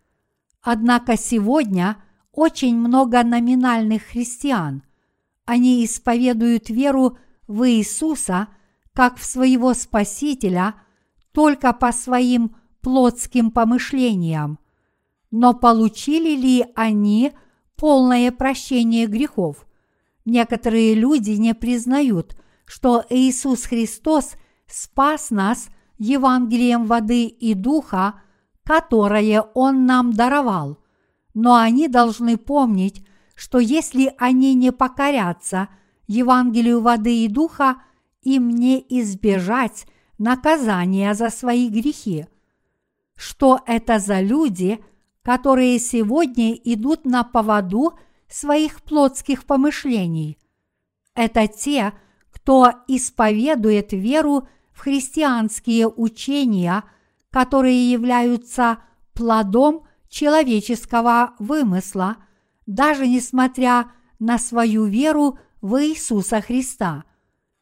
Однако 0.61 1.17
сегодня 1.17 1.97
очень 2.31 2.77
много 2.77 3.23
номинальных 3.23 4.03
христиан. 4.03 4.83
Они 5.45 5.83
исповедуют 5.83 6.69
веру 6.69 7.17
в 7.47 7.67
Иисуса 7.67 8.49
как 8.93 9.17
в 9.17 9.25
своего 9.25 9.73
Спасителя 9.73 10.75
только 11.31 11.73
по 11.73 11.91
своим 11.91 12.55
плотским 12.81 13.49
помышлениям. 13.49 14.59
Но 15.31 15.55
получили 15.55 16.39
ли 16.39 16.65
они 16.75 17.31
полное 17.75 18.31
прощение 18.31 19.07
грехов? 19.07 19.65
Некоторые 20.23 20.93
люди 20.93 21.31
не 21.31 21.55
признают, 21.55 22.38
что 22.69 23.03
Иисус 23.09 23.63
Христос 23.63 24.35
спас 24.67 25.31
нас 25.31 25.69
Евангелием 25.97 26.85
воды 26.85 27.25
и 27.25 27.55
духа, 27.55 28.21
которое 28.63 29.41
Он 29.55 29.87
нам 29.87 30.13
даровал. 30.13 30.77
Но 31.33 31.55
они 31.55 31.87
должны 31.87 32.37
помнить, 32.37 33.03
что 33.33 33.57
если 33.57 34.13
они 34.19 34.53
не 34.53 34.71
покорятся 34.71 35.69
Евангелию 36.05 36.81
воды 36.81 37.25
и 37.25 37.27
духа, 37.27 37.81
им 38.21 38.51
не 38.51 38.85
избежать 38.87 39.87
наказания 40.19 41.15
за 41.15 41.31
свои 41.31 41.69
грехи. 41.69 42.27
Что 43.15 43.61
это 43.65 43.97
за 43.97 44.21
люди, 44.21 44.77
которые 45.23 45.79
сегодня 45.79 46.53
идут 46.53 47.03
на 47.03 47.23
поводу 47.23 47.97
своих 48.27 48.83
плотских 48.83 49.45
помышлений? 49.45 50.37
Это 51.15 51.47
те, 51.47 51.93
кто 52.49 52.73
исповедует 52.87 53.93
веру 53.93 54.47
в 54.73 54.79
христианские 54.79 55.87
учения– 55.87 56.83
которые 57.31 57.91
являются 57.91 58.79
плодом 59.13 59.85
человеческого 60.09 61.35
вымысла, 61.37 62.17
даже 62.65 63.07
несмотря 63.07 63.91
на 64.17 64.39
свою 64.39 64.85
веру 64.85 65.37
в 65.61 65.79
Иисуса 65.83 66.41
Христа. 66.41 67.03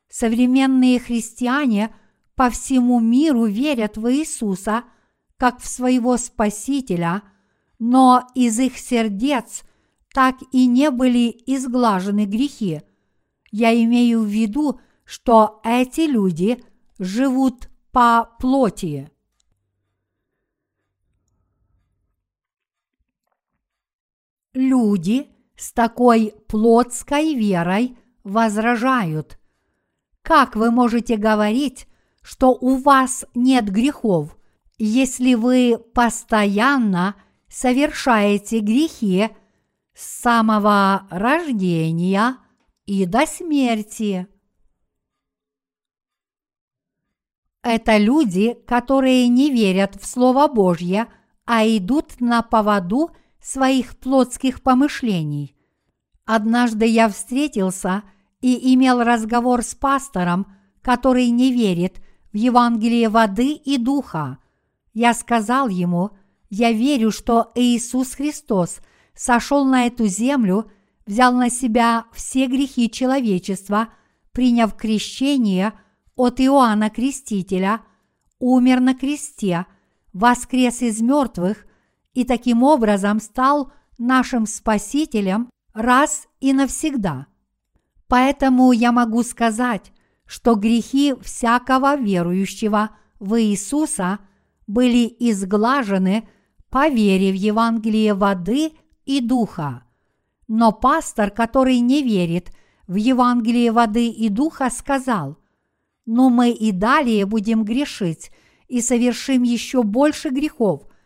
Современные 0.09 0.99
христиане 0.99 1.93
по 2.35 2.49
всему 2.49 3.01
миру 3.01 3.45
верят 3.45 3.97
в 3.97 4.09
Иисуса 4.09 4.85
как 5.35 5.59
в 5.59 5.67
своего 5.67 6.15
Спасителя, 6.15 7.23
но 7.77 8.25
из 8.35 8.57
их 8.57 8.77
сердец 8.77 9.63
так 10.13 10.37
и 10.53 10.65
не 10.65 10.91
были 10.91 11.35
изглажены 11.45 12.25
грехи. 12.25 12.83
Я 13.51 13.73
имею 13.83 14.21
в 14.21 14.27
виду, 14.27 14.79
что 15.05 15.61
эти 15.63 16.01
люди 16.01 16.63
живут 16.99 17.69
по 17.91 18.29
плоти. 18.39 19.09
Люди 24.53 25.29
с 25.55 25.71
такой 25.71 26.33
плотской 26.47 27.35
верой 27.35 27.97
возражают. 28.23 29.39
Как 30.21 30.55
вы 30.55 30.71
можете 30.71 31.15
говорить, 31.15 31.87
что 32.21 32.49
у 32.49 32.75
вас 32.75 33.25
нет 33.33 33.69
грехов, 33.69 34.35
если 34.77 35.35
вы 35.35 35.77
постоянно 35.93 37.15
совершаете 37.47 38.59
грехи 38.59 39.29
с 39.93 40.21
самого 40.21 41.07
рождения 41.09 42.37
и 42.87 43.05
до 43.05 43.27
смерти? 43.27 44.27
Это 47.61 47.97
люди, 47.97 48.55
которые 48.65 49.27
не 49.27 49.51
верят 49.51 50.01
в 50.01 50.07
Слово 50.07 50.47
Божье, 50.47 51.07
а 51.45 51.63
идут 51.63 52.19
на 52.19 52.41
поводу– 52.41 53.11
своих 53.47 53.97
плотских 53.97 54.61
помышлений. 54.61 55.55
Однажды 56.25 56.85
я 56.85 57.07
встретился 57.07 58.03
и 58.41 58.73
имел 58.73 59.01
разговор 59.01 59.63
с 59.63 59.73
пастором, 59.73 60.53
который 60.81 61.29
не 61.29 61.53
верит 61.53 62.01
в 62.33 62.35
Евангелие 62.35 63.07
воды 63.07 63.53
и 63.53 63.77
духа. 63.77 64.39
Я 64.93 65.13
сказал 65.13 65.69
ему, 65.69 66.11
я 66.49 66.73
верю, 66.73 67.09
что 67.11 67.53
Иисус 67.55 68.15
Христос 68.15 68.79
сошел 69.15 69.63
на 69.63 69.85
эту 69.85 70.07
землю, 70.07 70.69
взял 71.07 71.33
на 71.33 71.49
себя 71.49 72.05
все 72.13 72.47
грехи 72.47 72.91
человечества, 72.91 73.89
приняв 74.33 74.75
крещение 74.75 75.73
от 76.15 76.39
Иоанна 76.39 76.89
Крестителя, 76.89 77.81
умер 78.39 78.81
на 78.81 78.93
кресте, 78.93 79.65
воскрес 80.13 80.81
из 80.81 81.01
мертвых 81.01 81.65
и 82.13 82.23
таким 82.23 82.61
образом 82.61 83.19
стал 83.19 83.71
нашим 83.97 84.45
Спасителем 84.45 85.49
раз 85.73 86.27
и 86.39 86.53
навсегда. 86.53 87.27
Поэтому 88.07 88.71
я 88.71 88.91
могу 88.91 89.23
сказать, 89.23 89.91
что 90.25 90.55
грехи 90.55 91.15
всякого 91.21 91.95
верующего 91.95 92.91
в 93.19 93.41
Иисуса 93.41 94.19
были 94.65 95.15
изглажены 95.19 96.27
по 96.69 96.89
вере 96.89 97.31
в 97.31 97.35
Евангелие 97.35 98.13
воды 98.13 98.73
и 99.05 99.21
духа. 99.21 99.86
Но 100.47 100.71
пастор, 100.71 101.31
который 101.31 101.79
не 101.79 102.03
верит 102.03 102.51
в 102.87 102.95
Евангелие 102.95 103.71
воды 103.71 104.07
и 104.07 104.29
духа, 104.29 104.69
сказал, 104.69 105.37
«Но 106.05 106.29
мы 106.29 106.51
и 106.51 106.71
далее 106.71 107.25
будем 107.25 107.63
грешить 107.63 108.31
и 108.67 108.81
совершим 108.81 109.43
еще 109.43 109.83
больше 109.83 110.29
грехов– 110.29 110.83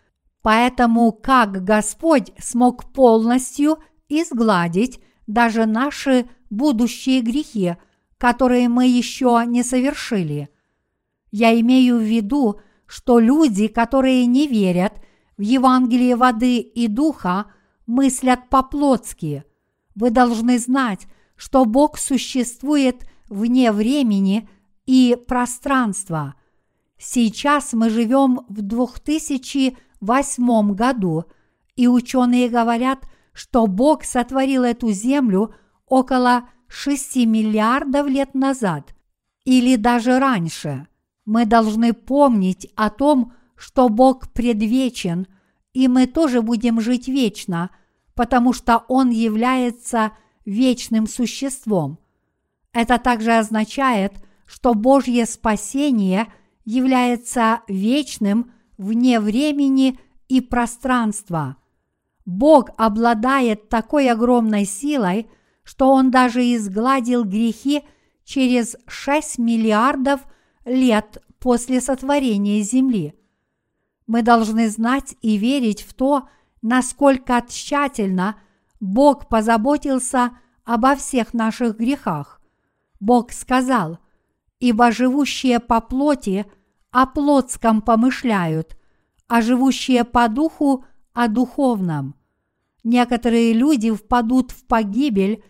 Поэтому 0.41 1.11
как 1.11 1.63
Господь 1.63 2.31
смог 2.39 2.91
полностью 2.91 3.77
изгладить 4.09 4.99
даже 5.27 5.65
наши 5.65 6.27
будущие 6.49 7.21
грехи, 7.21 7.75
которые 8.17 8.69
мы 8.69 8.87
еще 8.87 9.43
не 9.45 9.63
совершили. 9.63 10.49
Я 11.31 11.57
имею 11.59 11.97
в 11.97 12.01
виду, 12.01 12.59
что 12.87 13.19
люди, 13.19 13.67
которые 13.67 14.25
не 14.25 14.47
верят 14.47 14.93
в 15.37 15.41
Евангелие 15.41 16.15
воды 16.15 16.59
и 16.59 16.87
духа, 16.87 17.51
мыслят 17.91 18.49
по-плотски. 18.49 19.43
Вы 19.95 20.11
должны 20.11 20.57
знать, 20.59 21.07
что 21.35 21.65
Бог 21.65 21.97
существует 21.97 23.05
вне 23.27 23.73
времени 23.73 24.47
и 24.85 25.17
пространства. 25.27 26.35
Сейчас 26.97 27.73
мы 27.73 27.89
живем 27.89 28.45
в 28.47 28.61
2000 28.61 29.77
восьмом 29.99 30.73
году, 30.73 31.25
и 31.75 31.87
ученые 31.87 32.47
говорят, 32.47 32.99
что 33.33 33.67
Бог 33.67 34.05
сотворил 34.05 34.63
эту 34.63 34.91
землю 34.91 35.53
около 35.85 36.49
6 36.67 37.17
миллиардов 37.25 38.07
лет 38.07 38.33
назад 38.33 38.95
или 39.43 39.75
даже 39.75 40.17
раньше. 40.17 40.87
Мы 41.25 41.45
должны 41.45 41.91
помнить 41.91 42.71
о 42.77 42.89
том, 42.89 43.33
что 43.57 43.89
Бог 43.89 44.31
предвечен, 44.31 45.27
и 45.73 45.89
мы 45.89 46.07
тоже 46.07 46.41
будем 46.41 46.79
жить 46.79 47.09
вечно, 47.09 47.69
потому 48.21 48.53
что 48.53 48.85
Он 48.87 49.09
является 49.09 50.11
вечным 50.45 51.07
существом. 51.07 51.97
Это 52.71 52.99
также 52.99 53.31
означает, 53.31 54.13
что 54.45 54.75
Божье 54.75 55.25
спасение 55.25 56.31
является 56.63 57.61
вечным 57.67 58.51
вне 58.77 59.19
времени 59.19 59.97
и 60.27 60.39
пространства. 60.39 61.57
Бог 62.23 62.69
обладает 62.77 63.69
такой 63.69 64.07
огромной 64.07 64.65
силой, 64.65 65.27
что 65.63 65.91
Он 65.91 66.11
даже 66.11 66.41
изгладил 66.41 67.23
грехи 67.23 67.81
через 68.23 68.75
6 68.85 69.39
миллиардов 69.39 70.21
лет 70.63 71.17
после 71.39 71.81
сотворения 71.81 72.61
земли. 72.61 73.15
Мы 74.05 74.21
должны 74.21 74.69
знать 74.69 75.15
и 75.23 75.37
верить 75.37 75.81
в 75.81 75.95
то, 75.95 76.29
насколько 76.61 77.43
тщательно 77.47 78.37
Бог 78.79 79.27
позаботился 79.27 80.31
обо 80.63 80.95
всех 80.95 81.33
наших 81.33 81.77
грехах. 81.77 82.41
Бог 82.99 83.31
сказал, 83.31 83.99
«Ибо 84.59 84.91
живущие 84.91 85.59
по 85.59 85.81
плоти 85.81 86.45
о 86.91 87.07
плотском 87.07 87.81
помышляют, 87.81 88.77
а 89.27 89.41
живущие 89.41 90.03
по 90.03 90.27
духу 90.27 90.85
о 91.13 91.27
духовном». 91.27 92.15
Некоторые 92.83 93.53
люди 93.53 93.91
впадут 93.91 94.51
в 94.51 94.65
погибель 94.65 95.43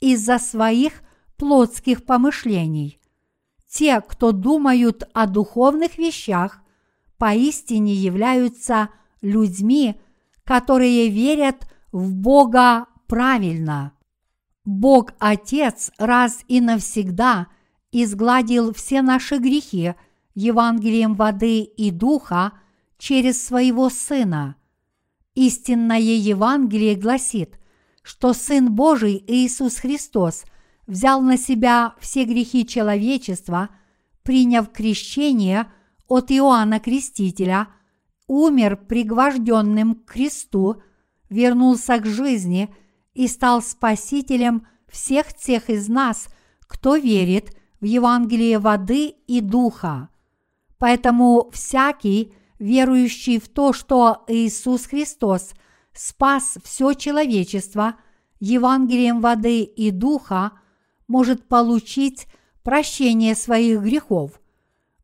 из-за 0.00 0.38
своих 0.38 1.02
плотских 1.36 2.04
помышлений. 2.04 3.00
Те, 3.68 4.00
кто 4.00 4.32
думают 4.32 5.08
о 5.12 5.26
духовных 5.26 5.98
вещах, 5.98 6.62
поистине 7.18 7.92
являются 7.92 8.88
людьми, 9.20 10.00
которые 10.48 11.10
верят 11.10 11.68
в 11.92 12.14
Бога 12.14 12.86
правильно. 13.06 13.92
Бог 14.64 15.12
Отец 15.18 15.90
раз 15.98 16.42
и 16.48 16.62
навсегда 16.62 17.48
изгладил 17.92 18.72
все 18.72 19.02
наши 19.02 19.36
грехи 19.36 19.92
Евангелием 20.34 21.16
воды 21.16 21.60
и 21.60 21.90
духа 21.90 22.52
через 22.96 23.44
своего 23.46 23.90
Сына. 23.90 24.56
Истинное 25.34 25.98
Евангелие 25.98 26.94
гласит, 26.94 27.58
что 28.02 28.32
Сын 28.32 28.74
Божий 28.74 29.22
Иисус 29.26 29.76
Христос 29.76 30.46
взял 30.86 31.20
на 31.20 31.36
себя 31.36 31.94
все 32.00 32.24
грехи 32.24 32.66
человечества, 32.66 33.68
приняв 34.22 34.72
крещение 34.72 35.70
от 36.06 36.32
Иоанна 36.32 36.80
Крестителя, 36.80 37.68
умер 38.28 38.76
пригвожденным 38.88 39.96
к 39.96 40.12
кресту, 40.12 40.82
вернулся 41.28 41.98
к 41.98 42.06
жизни 42.06 42.72
и 43.14 43.26
стал 43.26 43.62
спасителем 43.62 44.66
всех 44.86 45.34
тех 45.34 45.68
из 45.68 45.88
нас, 45.88 46.28
кто 46.60 46.96
верит 46.96 47.56
в 47.80 47.84
Евангелие 47.84 48.58
воды 48.58 49.08
и 49.26 49.40
духа. 49.40 50.10
Поэтому 50.78 51.50
всякий, 51.52 52.32
верующий 52.58 53.40
в 53.40 53.48
то, 53.48 53.72
что 53.72 54.24
Иисус 54.28 54.86
Христос 54.86 55.54
спас 55.92 56.58
все 56.62 56.92
человечество 56.92 57.96
Евангелием 58.40 59.20
воды 59.20 59.62
и 59.62 59.90
духа, 59.90 60.52
может 61.08 61.48
получить 61.48 62.26
прощение 62.62 63.34
своих 63.34 63.80
грехов. 63.80 64.40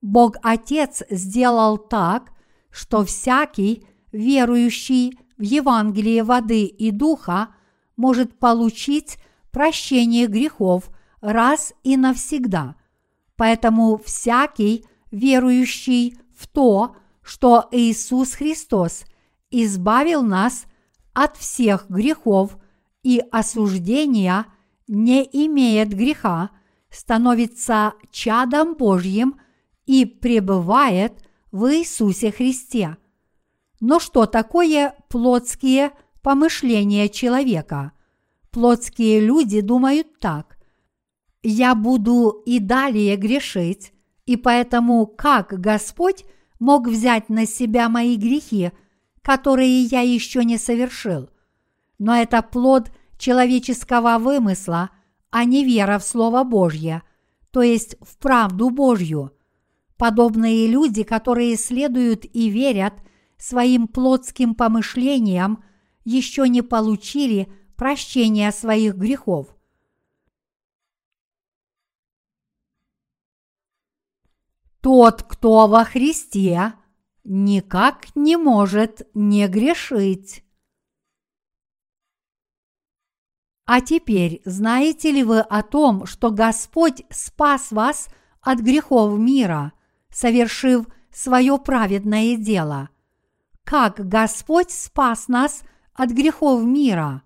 Бог 0.03 0.37
Отец 0.43 1.03
сделал 1.11 1.79
так, 1.79 2.34
что 2.75 3.05
всякий, 3.05 3.87
верующий 4.11 5.17
в 5.39 5.43
Евангелие 5.43 6.25
воды 6.25 6.65
и 6.65 6.91
духа, 6.91 7.55
может 7.97 8.37
получить 8.41 9.19
прощение 9.53 10.27
грехов 10.27 10.91
раз 11.21 11.73
и 11.85 11.97
навсегда. 11.97 12.75
Поэтому 13.37 13.97
всякий, 14.05 14.85
верующий 15.13 16.19
в 16.37 16.49
то, 16.49 16.97
что 17.23 17.69
Иисус 17.71 18.35
Христос 18.35 19.05
избавил 19.53 20.23
нас 20.25 20.65
от 21.13 21.37
всех 21.37 21.89
грехов 21.89 22.59
и 23.05 23.23
осуждения, 23.31 24.47
не 24.89 25.23
имеет 25.23 25.91
греха, 25.91 26.51
становится 26.91 27.95
чадом 28.11 28.75
Божьим 28.75 29.39
и 29.87 30.05
пребывает 30.05 31.25
в 31.55 31.73
Иисусе 31.73 32.33
Христе. 32.33 32.97
Но 33.79 34.01
что 34.01 34.27
такое 34.27 34.97
плотские 35.09 35.93
помышления 36.21 37.09
человека? 37.09 37.93
Плотские 38.51 39.21
люди 39.21 39.61
думают 39.61 40.19
так. 40.19 40.59
Я 41.45 41.77
буду 41.77 42.43
и 42.45 42.59
далее 42.59 43.15
грешить, 43.15 43.93
и 44.27 44.37
поэтому 44.37 45.07
как 45.07 45.61
Господь 45.61 46.25
мог 46.59 46.89
взять 46.89 47.29
на 47.29 47.47
себя 47.47 47.89
мои 47.89 48.17
грехи, 48.17 48.73
которые 49.23 49.85
я 49.85 50.01
еще 50.01 50.45
не 50.45 50.59
совершил. 50.59 51.31
Но 52.01 52.17
это 52.17 52.43
плод 52.43 52.91
человеческого 53.17 54.19
вымысла, 54.19 54.91
а 55.31 55.45
не 55.45 55.65
вера 55.65 56.01
в 56.01 56.05
Слово 56.05 56.43
Божье, 56.43 57.05
то 57.53 57.63
есть 57.63 57.95
в 58.01 58.19
правду 58.19 58.71
Божью. 58.71 59.34
Подобные 59.97 60.67
люди, 60.67 61.03
которые 61.03 61.57
следуют 61.57 62.25
и 62.25 62.49
верят 62.49 62.95
своим 63.39 63.87
плотским 63.87 64.55
помышлениям, 64.55 65.65
еще 66.05 66.49
не 66.49 66.63
получили 66.63 67.53
прощения 67.77 68.51
своих 68.53 68.97
грехов. 68.97 69.55
Тот, 74.81 75.23
кто 75.23 75.67
во 75.67 75.85
Христе, 75.85 76.75
никак 77.25 78.15
не 78.15 78.37
может 78.37 79.09
не 79.15 79.49
грешить. 79.49 80.45
А 83.67 83.81
теперь 83.81 84.43
знаете 84.45 85.11
ли 85.11 85.25
вы 85.25 85.41
о 85.41 85.63
том, 85.63 86.05
что 86.05 86.31
Господь 86.31 87.03
спас 87.09 87.73
вас 87.73 88.09
от 88.43 88.59
грехов 88.59 89.19
мира, 89.19 89.73
совершив 90.15 90.87
свое 91.13 91.59
праведное 91.59 92.39
дело? 92.39 92.89
Как 93.65 94.09
Господь 94.09 94.71
спас 94.71 95.29
нас 95.29 95.63
от 95.93 96.11
грехов 96.11 96.63
мира? 96.65 97.23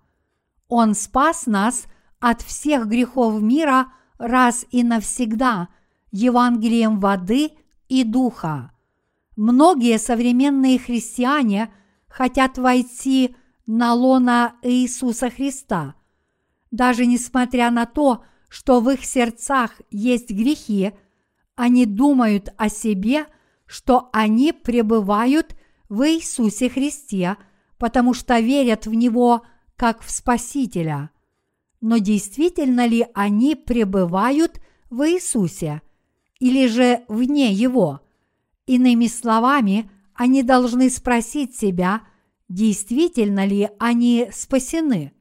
Он 0.67 0.93
спас 0.93 1.45
нас 1.45 1.85
от 2.19 2.41
всех 2.41 2.87
грехов 2.87 3.41
мира 3.41 3.93
раз 4.17 4.65
и 4.71 4.83
навсегда– 4.83 5.69
Евангелием 6.11 6.99
воды 6.99 7.51
и 7.87 8.03
духа. 8.03 8.71
Многие 9.35 9.97
современные 9.99 10.79
христиане 10.79 11.71
хотят 12.07 12.57
войти 12.57 13.35
на 13.65 13.93
лона 13.93 14.55
Иисуса 14.61 15.29
Христа, 15.29 15.95
даже 16.71 17.05
несмотря 17.05 17.71
на 17.71 17.85
то, 17.85 18.23
что 18.49 18.79
в 18.81 18.89
их 18.89 19.05
сердцах 19.05 19.79
есть 19.91 20.31
грехи, 20.31 20.93
они 21.59 21.85
думают 21.85 22.49
о 22.57 22.69
себе, 22.69 23.27
что 23.65 24.09
они 24.13 24.51
пребывают 24.51 25.55
в 25.89 26.07
Иисусе 26.09 26.69
Христе, 26.69 27.37
потому 27.77 28.13
что 28.13 28.39
верят 28.39 28.87
в 28.87 28.93
Него 28.93 29.43
как 29.75 30.01
в 30.01 30.09
Спасителя. 30.09 31.11
Но 31.81 31.97
действительно 31.97 32.87
ли 32.87 33.05
они 33.13 33.55
пребывают 33.55 34.59
в 34.89 35.07
Иисусе? 35.07 35.81
или 36.39 36.67
же 36.67 37.03
вне 37.07 37.51
его. 37.51 38.01
Иными 38.65 39.07
словами, 39.07 39.89
они 40.13 40.43
должны 40.43 40.89
спросить 40.89 41.55
себя, 41.55 42.01
действительно 42.47 43.45
ли 43.45 43.69
они 43.79 44.29
спасены. 44.33 45.13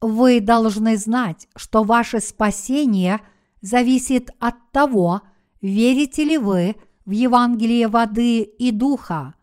Вы 0.00 0.40
должны 0.40 0.96
знать, 0.96 1.48
что 1.56 1.82
ваше 1.82 2.20
спасение 2.20 3.20
зависит 3.62 4.30
от 4.38 4.54
того, 4.70 5.22
верите 5.60 6.24
ли 6.24 6.38
вы 6.38 6.76
в 7.04 7.10
Евангелие 7.10 7.88
воды 7.88 8.42
и 8.42 8.70
духа. 8.70 9.34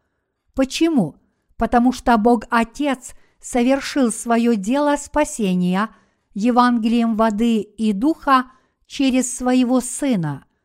Почему? 0.53 1.15
Потому 1.57 1.91
что 1.91 2.17
Бог 2.17 2.45
Отец 2.49 3.13
совершил 3.39 4.11
свое 4.11 4.55
дело 4.55 4.95
спасения 4.97 5.89
Евангелием 6.33 7.15
воды 7.15 7.61
и 7.61 7.93
духа 7.93 8.51
через 8.87 9.35
своего 9.35 9.81
Сына– 9.81 10.45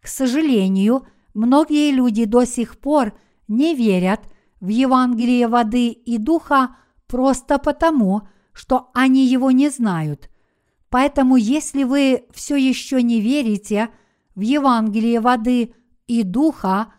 к 0.00 0.08
сожалению, 0.08 1.06
многие 1.34 1.92
люди 1.92 2.24
до 2.24 2.44
сих 2.44 2.78
пор 2.78 3.12
не 3.48 3.74
верят 3.74 4.20
в 4.60 4.68
Евангелие 4.68 5.46
воды 5.46 5.88
и 5.88 6.18
духа 6.18 6.76
просто 7.06 7.58
потому, 7.58 8.22
что 8.52 8.90
они 8.94 9.26
его 9.26 9.50
не 9.50 9.68
знают. 9.68 10.30
Поэтому, 10.88 11.36
если 11.36 11.84
вы 11.84 12.24
все 12.32 12.56
еще 12.56 13.02
не 13.02 13.20
верите 13.20 13.90
в 14.34 14.40
Евангелие 14.40 15.20
воды 15.20 15.74
и 16.06 16.22
духа 16.22 16.92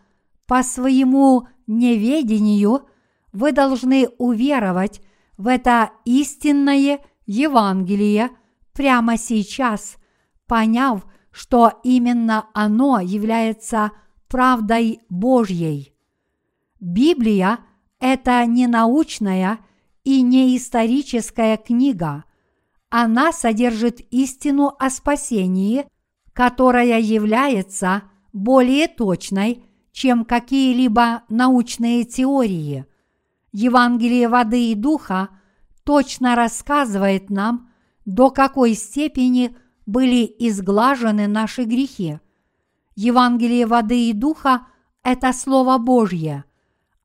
по 0.46 0.62
своему 0.62 1.48
неведению, 1.66 2.88
вы 3.32 3.52
должны 3.52 4.08
уверовать 4.18 5.00
в 5.36 5.46
это 5.46 5.90
истинное 6.04 7.00
Евангелие 7.26 8.30
прямо 8.72 9.16
сейчас, 9.16 9.96
поняв, 10.46 11.06
что 11.30 11.80
именно 11.82 12.46
оно 12.52 13.00
является 13.00 13.92
правдой 14.28 15.00
Божьей. 15.08 15.94
Библия– 16.80 17.60
это 18.00 18.44
не 18.46 18.66
научная 18.66 19.60
и 20.04 20.20
не 20.22 20.56
историческая 20.56 21.56
книга. 21.56 22.24
Она 22.90 23.32
содержит 23.32 24.00
истину 24.10 24.74
о 24.78 24.90
спасении, 24.90 25.86
которая 26.32 27.00
является 27.00 28.04
более 28.32 28.88
точной, 28.88 29.64
чем 29.92 30.24
какие-либо 30.24 31.22
научные 31.28 32.04
теории. 32.04 32.86
Евангелие 33.52 34.28
воды 34.28 34.72
и 34.72 34.74
духа 34.74 35.28
точно 35.84 36.34
рассказывает 36.34 37.28
нам, 37.28 37.70
до 38.04 38.30
какой 38.30 38.74
степени 38.74 39.56
были 39.84 40.24
изглажены 40.38 41.28
наши 41.28 41.64
грехи. 41.64 42.18
Евангелие 42.94 43.66
воды 43.66 44.08
и 44.08 44.12
духа– 44.12 44.66
это 45.02 45.32
Слово 45.32 45.78
Божье. 45.78 46.44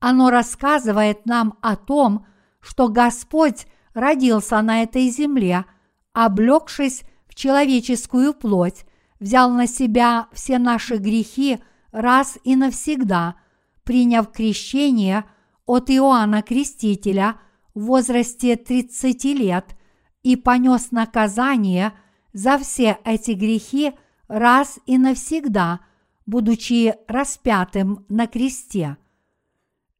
Оно 0.00 0.30
рассказывает 0.30 1.26
нам 1.26 1.58
о 1.60 1.76
том, 1.76 2.26
что 2.60 2.88
Господь 2.88 3.66
родился 3.94 4.60
на 4.62 4.82
этой 4.82 5.08
земле, 5.08 5.64
облегшись 6.12 7.02
в 7.26 7.34
человеческую 7.34 8.32
плоть, 8.32 8.84
взял 9.20 9.50
на 9.50 9.66
себя 9.66 10.28
все 10.32 10.58
наши 10.58 10.96
грехи 10.96 11.58
раз 11.92 12.38
и 12.44 12.56
навсегда, 12.56 13.36
приняв 13.84 14.30
крещение 14.30 15.24
от 15.66 15.90
Иоанна 15.90 16.42
Крестителя 16.42 17.40
в 17.74 17.84
возрасте 17.84 18.56
30 18.56 19.24
лет 19.24 19.76
и 20.22 20.36
понес 20.36 20.90
наказание 20.90 21.92
за 22.32 22.58
все 22.58 22.98
эти 23.04 23.32
грехи 23.32 23.92
раз 24.28 24.78
и 24.86 24.98
навсегда, 24.98 25.80
будучи 26.26 26.94
распятым 27.06 28.04
на 28.08 28.26
кресте. 28.26 28.96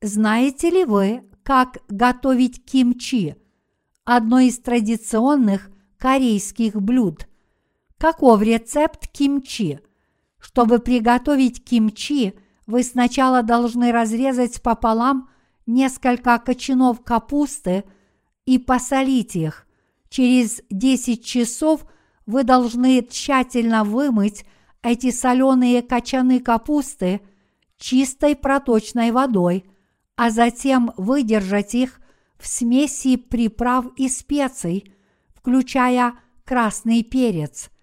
Знаете 0.00 0.70
ли 0.70 0.84
вы, 0.84 1.24
как 1.42 1.78
готовить 1.88 2.64
кимчи, 2.64 3.36
одно 4.04 4.38
из 4.38 4.58
традиционных 4.58 5.70
корейских 5.96 6.80
блюд? 6.80 7.26
Каков 7.98 8.42
рецепт 8.42 9.08
кимчи? 9.08 9.80
Чтобы 10.38 10.78
приготовить 10.78 11.64
кимчи, 11.64 12.34
вы 12.66 12.84
сначала 12.84 13.42
должны 13.42 13.90
разрезать 13.90 14.62
пополам 14.62 15.28
несколько 15.66 16.38
кочанов 16.38 17.02
капусты 17.02 17.82
и 18.46 18.58
посолить 18.58 19.34
их. 19.34 19.66
Через 20.10 20.62
10 20.70 21.24
часов 21.24 21.84
вы 22.24 22.44
должны 22.44 23.02
тщательно 23.02 23.82
вымыть 23.82 24.44
эти 24.82 25.10
соленые 25.10 25.82
кочаны 25.82 26.38
капусты 26.38 27.20
чистой 27.78 28.36
проточной 28.36 29.10
водой, 29.10 29.64
а 30.14 30.30
затем 30.30 30.92
выдержать 30.96 31.74
их 31.74 32.00
в 32.38 32.46
смеси 32.46 33.16
приправ 33.16 33.86
и 33.96 34.08
специй, 34.08 34.94
включая 35.34 36.14
красный 36.44 37.02
перец– 37.02 37.70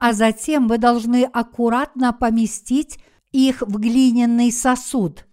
а 0.00 0.14
затем 0.14 0.66
вы 0.66 0.78
должны 0.78 1.24
аккуратно 1.24 2.12
поместить 2.14 2.98
их 3.32 3.60
в 3.60 3.78
глиняный 3.78 4.50
сосуд. 4.50 5.26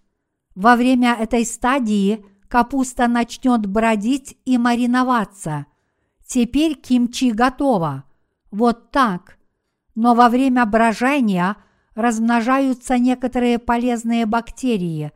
Во 0.55 0.76
время 0.76 1.15
этой 1.15 1.45
стадии 1.45 2.26
капуста 2.49 3.07
начнет 3.07 3.65
бродить 3.65 4.38
и 4.43 4.57
мариноваться. 4.57 5.68
Теперь 6.28 6.76
кимчи 6.76 7.32
готово. 7.32 8.03
Вот 8.51 8.91
так. 8.91 9.38
Но 9.95 10.13
во 10.13 10.28
время 10.28 10.65
брожения 10.65 11.55
размножаются 11.95 12.97
некоторые 12.97 13.59
полезные 13.59 14.26
бактерии. 14.26 15.13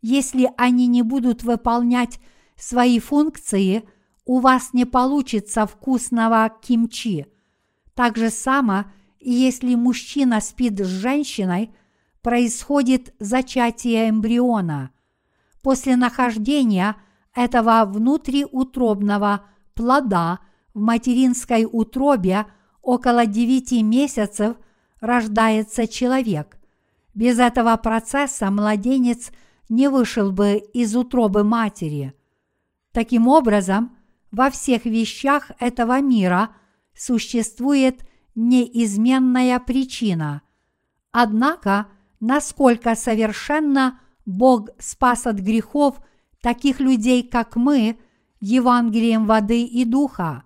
Если 0.00 0.48
они 0.56 0.86
не 0.86 1.02
будут 1.02 1.42
выполнять 1.42 2.20
свои 2.56 3.00
функции, 3.00 3.82
у 4.24 4.38
вас 4.38 4.72
не 4.72 4.84
получится 4.84 5.66
вкусного 5.66 6.50
кимчи. 6.62 7.31
Так 7.94 8.16
же 8.16 8.30
само, 8.30 8.84
если 9.20 9.74
мужчина 9.74 10.40
спит 10.40 10.80
с 10.80 10.86
женщиной, 10.86 11.70
происходит 12.22 13.14
зачатие 13.18 14.08
эмбриона. 14.08 14.90
После 15.62 15.96
нахождения 15.96 16.96
этого 17.34 17.84
внутриутробного 17.84 19.44
плода 19.74 20.40
в 20.74 20.80
материнской 20.80 21.66
утробе 21.70 22.46
около 22.80 23.26
9 23.26 23.82
месяцев 23.82 24.56
рождается 25.00 25.86
человек. 25.86 26.58
Без 27.14 27.38
этого 27.38 27.76
процесса 27.76 28.50
младенец 28.50 29.30
не 29.68 29.88
вышел 29.88 30.32
бы 30.32 30.56
из 30.56 30.96
утробы 30.96 31.44
матери. 31.44 32.14
Таким 32.92 33.28
образом, 33.28 33.96
во 34.30 34.50
всех 34.50 34.86
вещах 34.86 35.50
этого 35.58 36.00
мира– 36.00 36.50
существует 36.94 38.04
неизменная 38.34 39.58
причина. 39.60 40.42
Однако, 41.10 41.88
насколько 42.20 42.94
совершенно 42.94 44.00
Бог 44.24 44.70
спас 44.78 45.26
от 45.26 45.36
грехов 45.36 46.00
таких 46.40 46.80
людей, 46.80 47.22
как 47.22 47.56
мы, 47.56 47.98
Евангелием 48.40 49.26
воды 49.26 49.64
и 49.64 49.84
духа. 49.84 50.44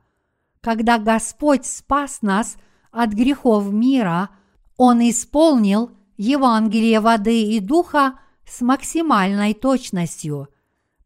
Когда 0.61 0.99
Господь 0.99 1.65
спас 1.65 2.21
нас 2.23 2.57
от 2.91 3.11
грехов 3.11 3.73
мира, 3.73 4.31
Он 4.77 5.01
исполнил 5.09 5.93
Евангелие 6.17 7.01
воды 7.01 7.43
и 7.43 7.61
духа 7.61 8.19
с 8.47 8.61
максимальной 8.61 9.55
точностью. 9.55 10.49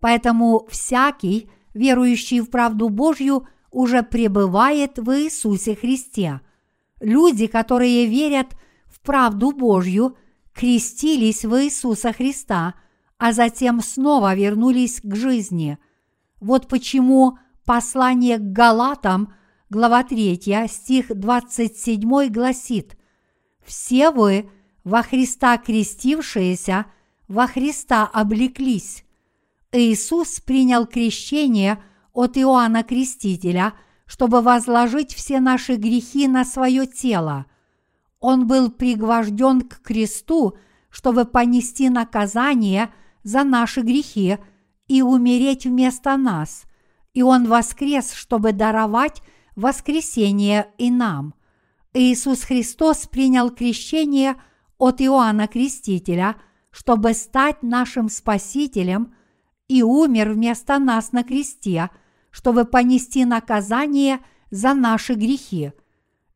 Поэтому 0.01 0.67
всякий, 0.71 1.51
верующий 1.75 2.41
в 2.41 2.51
правду 2.51 2.89
Божью– 2.89 3.47
уже 3.71 4.03
пребывает 4.03 4.99
в 4.99 5.11
Иисусе 5.19 5.75
Христе. 5.75 6.41
Люди, 7.01 7.47
которые 7.47 8.07
верят 8.07 8.57
в 8.87 9.01
правду 9.01 9.53
Божью, 9.53 10.17
крестились 10.53 11.45
в 11.45 11.65
Иисуса 11.65 12.13
Христа, 12.13 12.75
а 13.19 13.33
затем 13.33 13.81
снова 13.81 14.35
вернулись 14.35 15.01
к 15.03 15.15
жизни. 15.15 15.79
Вот 16.41 16.69
почему 16.69 17.39
послание 17.65 18.39
к 18.39 18.53
Галатам, 18.53 19.33
глава 19.69 20.03
3, 20.03 20.67
стих 20.69 21.15
27 21.15 22.29
гласит 22.29 22.99
«Все 23.65 24.11
вы, 24.11 24.51
во 24.85 25.03
Христа 25.03 25.59
крестившиеся, 25.59 26.87
во 27.29 27.47
Христа 27.47 28.07
облеклись». 28.07 29.05
Иисус 29.73 30.41
принял 30.41 30.87
крещение– 30.87 31.83
от 32.13 32.37
Иоанна 32.37 32.83
Крестителя, 32.83 33.75
чтобы 34.07 34.41
возложить 34.41 35.15
все 35.15 35.41
наши 35.41 35.77
грехи 35.77 36.27
на 36.29 36.45
свое 36.45 36.87
тело. 36.87 37.47
Он 38.19 38.47
был 38.47 38.71
пригвожден 38.71 39.63
к 39.63 39.81
кресту, 39.81 40.57
чтобы 40.91 41.25
понести 41.25 41.89
наказание 41.89 42.91
за 43.23 43.45
наши 43.45 43.83
грехи 43.83 44.39
и 44.89 45.03
умереть 45.03 45.67
вместо 45.67 46.17
нас. 46.17 46.65
И 47.15 47.23
Он 47.23 47.47
воскрес, 47.47 48.13
чтобы 48.13 48.53
даровать 48.53 49.23
воскресение 49.57 50.69
и 50.79 50.91
нам. 50.91 51.35
Иисус 51.93 52.43
Христос 52.43 53.07
принял 53.07 53.51
крещение 53.51 54.37
от 54.79 55.01
Иоанна 55.01 55.49
Крестителя, 55.49 56.37
чтобы 56.71 57.15
стать 57.15 57.63
нашим 57.63 58.09
Спасителем 58.09 59.15
и 59.69 59.83
умер 59.83 60.31
вместо 60.31 60.79
нас 60.79 61.13
на 61.13 61.23
кресте, 61.25 61.91
чтобы 62.31 62.65
понести 62.65 63.25
наказание 63.25 64.21
за 64.51 64.75
наши 64.75 65.15
грехи. 65.15 65.73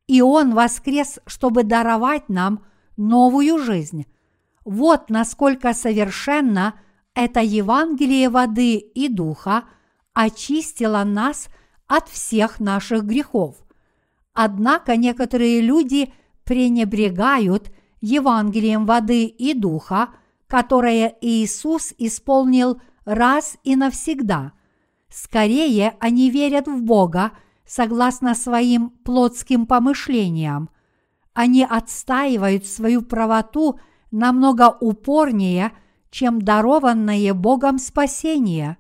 И 0.07 0.20
Он 0.20 0.55
воскрес, 0.55 1.18
чтобы 1.26 1.62
даровать 1.62 2.28
нам 2.28 2.64
новую 2.97 3.59
жизнь. 3.59 4.07
Вот 4.64 5.11
насколько 5.11 5.72
совершенно 5.72 6.74
это 7.14 7.40
Евангелие 7.40 8.28
воды 8.28 8.76
и 8.76 9.09
духа 9.09 9.64
очистило 10.12 11.05
нас 11.05 11.49
от 11.86 12.09
всех 12.09 12.61
наших 12.61 13.05
грехов. 13.05 13.57
Однако 14.32 14.97
некоторые 14.97 15.61
люди 15.61 16.12
пренебрегают 16.45 17.72
Евангелием 18.01 18.84
воды 18.84 19.24
и 19.26 19.55
духа, 19.55 20.09
которое 20.47 21.16
Иисус 21.20 21.95
исполнил 21.99 22.80
раз 23.05 23.57
и 23.64 23.76
навсегда– 23.76 24.53
Скорее 25.15 25.95
они 26.01 26.29
верят 26.29 26.67
в 26.67 26.83
Бога 26.83 27.31
согласно 27.65 28.35
своим 28.35 28.91
плотским 28.91 29.65
помышлениям. 29.65 30.71
Они 31.35 31.65
отстаивают 31.65 32.67
свою 32.67 33.01
правоту 33.01 33.79
намного 34.11 34.77
упорнее, 34.81 35.71
чем 36.11 36.43
дарованное 36.43 37.33
Богом 37.33 37.79
спасение. 37.79 38.77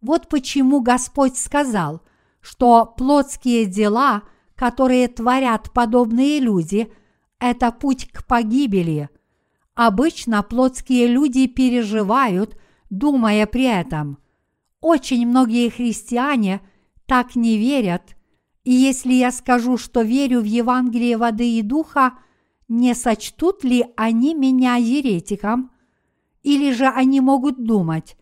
Вот 0.00 0.28
почему 0.28 0.80
Господь 0.80 1.36
сказал, 1.36 2.02
что 2.40 2.84
плотские 2.84 3.66
дела, 3.66 4.22
которые 4.56 5.06
творят 5.06 5.72
подобные 5.72 6.40
люди, 6.40 6.92
это 7.38 7.70
путь 7.70 8.10
к 8.10 8.26
погибели. 8.26 9.08
Обычно 9.76 10.42
плотские 10.42 11.06
люди 11.06 11.46
переживают, 11.46 12.58
думая 12.90 13.46
при 13.46 13.66
этом– 13.66 14.18
очень 14.80 15.26
многие 15.26 15.68
христиане 15.68 16.60
так 17.06 17.36
не 17.36 17.58
верят, 17.58 18.16
и 18.64 18.72
если 18.72 19.14
я 19.14 19.32
скажу, 19.32 19.76
что 19.76 20.02
верю 20.02 20.40
в 20.40 20.44
Евангелие 20.44 21.16
воды 21.16 21.58
и 21.58 21.62
духа, 21.62 22.18
не 22.68 22.94
сочтут 22.94 23.64
ли 23.64 23.84
они 23.96 24.34
меня 24.34 24.76
еретиком? 24.76 25.70
или 26.42 26.72
же 26.72 26.86
они 26.86 27.20
могут 27.20 27.62
думать, 27.62 28.16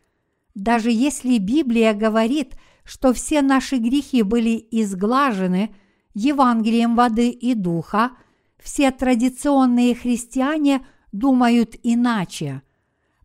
даже 0.55 0.91
если 0.91 1.39
Библия 1.39 1.95
говорит, 1.95 2.57
что 2.85 3.13
все 3.13 3.43
наши 3.43 3.77
грехи 3.77 4.23
были 4.23 4.67
изглажены 4.71 5.75
Евангелием 6.15 6.97
воды 6.97 7.31
и 7.31 7.55
духа, 7.55 8.13
все 8.59 8.91
традиционные 8.91 9.95
христиане 9.95 10.85
думают 11.13 11.77
иначе. 11.83 12.63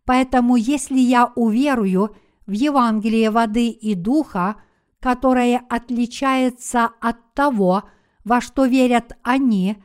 Поэтому 0.04 0.56
если 0.56 0.98
я 0.98 1.32
уверую 1.34 2.14
в 2.46 2.52
Евангелие 2.52 3.30
воды 3.30 3.68
и 3.68 3.94
духа, 3.94 4.56
которое 5.00 5.62
отличается 5.68 6.90
от 7.00 7.34
того, 7.34 7.84
во 8.24 8.40
что 8.40 8.64
верят 8.64 9.16
они, 9.22 9.76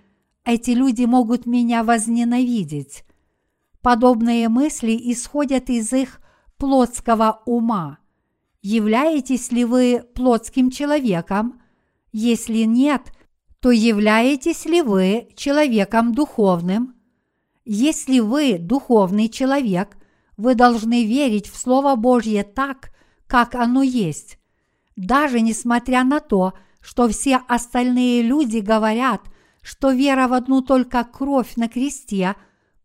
эти 0.45 0.71
люди 0.71 1.05
могут 1.05 1.45
меня 1.45 1.83
возненавидеть. 1.83 3.03
Подобные 3.81 4.49
мысли 4.49 4.97
исходят 5.11 5.69
из 5.69 5.93
их 5.93 6.21
плотского 6.57 7.41
ума. 7.45 7.99
Являетесь 8.61 9.51
ли 9.51 9.63
вы 9.63 10.03
плотским 10.13 10.69
человеком? 10.69 11.61
Если 12.11 12.63
нет, 12.63 13.13
то 13.61 13.71
являетесь 13.71 14.65
ли 14.65 14.81
вы 14.81 15.29
человеком 15.35 16.13
духовным? 16.13 16.95
Если 17.63 18.19
вы 18.19 18.57
духовный 18.57 19.29
человек, 19.29 19.97
вы 20.39 20.55
должны 20.55 21.05
верить 21.05 21.47
в 21.47 21.55
Слово 21.55 21.95
Божье 21.95 22.43
так, 22.43 22.91
как 23.27 23.53
оно 23.53 23.83
есть. 23.83 24.39
Даже 24.95 25.41
несмотря 25.41 26.03
на 26.03 26.19
то, 26.19 26.53
что 26.81 27.07
все 27.07 27.39
остальные 27.47 28.23
люди 28.23 28.57
говорят, 28.57 29.21
что 29.61 29.91
вера 29.91 30.27
в 30.27 30.33
одну 30.33 30.61
только 30.61 31.03
кровь 31.03 31.55
на 31.57 31.69
кресте 31.69 32.35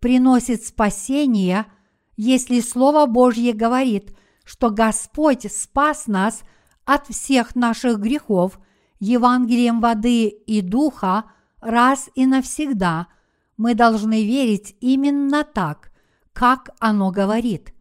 приносит 0.00 0.66
спасение– 0.66 1.64
если 2.16 2.60
Слово 2.60 3.06
Божье 3.06 3.52
говорит, 3.52 4.14
что 4.44 4.70
Господь 4.70 5.50
спас 5.52 6.06
нас 6.06 6.42
от 6.84 7.08
всех 7.08 7.56
наших 7.56 7.98
грехов 7.98 8.60
Евангелием 9.00 9.80
воды 9.80 10.28
и 10.28 10.60
духа 10.60 11.24
раз 11.60 12.08
и 12.14 12.26
навсегда, 12.26 13.08
мы 13.56 13.74
должны 13.74 14.24
верить 14.24 14.76
именно 14.80 15.44
так, 15.44 15.90
как 16.34 16.68
оно 16.80 17.10
говорит. 17.10 17.72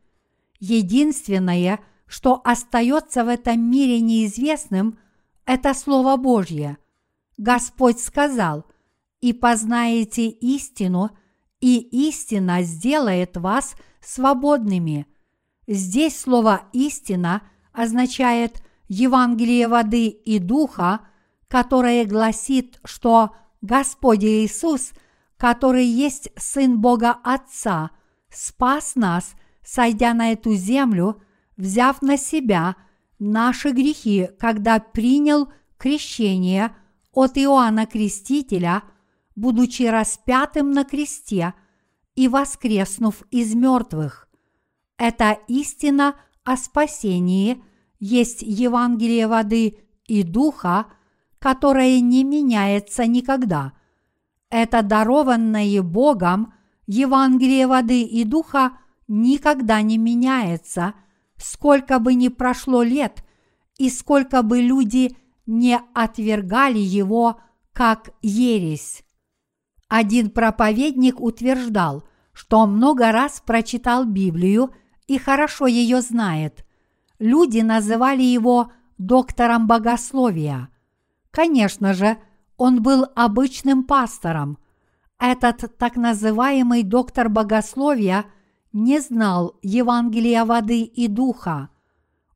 Единственное, 0.59 1.81
что 2.05 2.39
остается 2.45 3.25
в 3.25 3.27
этом 3.27 3.59
мире 3.59 3.99
неизвестным, 3.99 4.97
это 5.45 5.73
Слово 5.73 6.15
Божье. 6.15 6.77
Господь 7.37 7.99
сказал, 7.99 8.65
«И 9.19 9.33
познаете 9.33 10.29
истину, 10.29 11.09
и 11.59 11.79
истина 12.07 12.63
сделает 12.63 13.35
вас– 13.35 13.75
свободными. 14.03 15.07
Здесь 15.67 16.19
слово 16.19 16.63
«истина» 16.73 17.43
означает 17.71 18.61
Евангелие 18.87 19.67
воды 19.67 20.07
и 20.07 20.39
духа, 20.39 21.01
которое 21.47 22.05
гласит, 22.05 22.79
что 22.83 23.35
Господь 23.61 24.23
Иисус, 24.23 24.91
который 25.37 25.85
есть 25.85 26.29
Сын 26.35 26.79
Бога 26.79 27.17
Отца, 27.23 27.91
спас 28.33 28.95
нас, 28.95 29.35
сойдя 29.63 30.13
на 30.13 30.31
эту 30.31 30.53
землю, 30.53 31.21
взяв 31.57 32.01
на 32.01 32.17
себя 32.17 32.75
наши 33.19 33.71
грехи, 33.71 34.29
когда 34.39 34.79
принял 34.79 35.51
крещение 35.77 36.75
от 37.11 37.37
Иоанна 37.37 37.85
Крестителя, 37.85 38.83
будучи 39.35 39.83
распятым 39.83 40.71
на 40.71 40.83
кресте– 40.83 41.53
и 42.15 42.27
воскреснув 42.27 43.23
из 43.31 43.53
мертвых. 43.55 44.27
Эта 44.97 45.37
истина 45.47 46.15
о 46.43 46.57
спасении 46.57 47.63
есть 47.99 48.41
Евангелие 48.41 49.27
воды 49.27 49.79
и 50.05 50.23
духа, 50.23 50.87
которое 51.39 51.99
не 51.99 52.23
меняется 52.23 53.05
никогда. 53.07 53.73
Это 54.49 54.83
дарованное 54.83 55.81
Богом 55.81 56.53
Евангелие 56.85 57.67
воды 57.67 58.03
и 58.03 58.23
духа 58.23 58.77
никогда 59.07 59.81
не 59.81 59.97
меняется, 59.97 60.93
сколько 61.37 61.99
бы 61.99 62.13
ни 62.13 62.27
прошло 62.27 62.83
лет 62.83 63.23
и 63.77 63.89
сколько 63.89 64.43
бы 64.43 64.61
люди 64.61 65.15
не 65.45 65.79
отвергали 65.93 66.79
его 66.79 67.39
как 67.73 68.11
ересь. 68.21 69.03
Один 69.87 70.29
проповедник 70.29 71.19
утверждал, 71.19 72.03
что 72.33 72.65
много 72.65 73.11
раз 73.11 73.43
прочитал 73.45 74.05
Библию 74.05 74.73
и 75.07 75.17
хорошо 75.17 75.67
ее 75.67 76.01
знает. 76.01 76.65
Люди 77.19 77.59
называли 77.59 78.23
его 78.23 78.71
доктором 78.97 79.67
богословия. 79.67 80.69
Конечно 81.31 81.93
же, 81.93 82.17
он 82.57 82.81
был 82.81 83.05
обычным 83.15 83.83
пастором. 83.83 84.57
Этот 85.19 85.77
так 85.77 85.95
называемый 85.95 86.83
доктор 86.83 87.29
богословия 87.29 88.25
не 88.71 88.99
знал 88.99 89.57
Евангелия 89.61 90.45
воды 90.45 90.83
и 90.83 91.07
духа. 91.07 91.69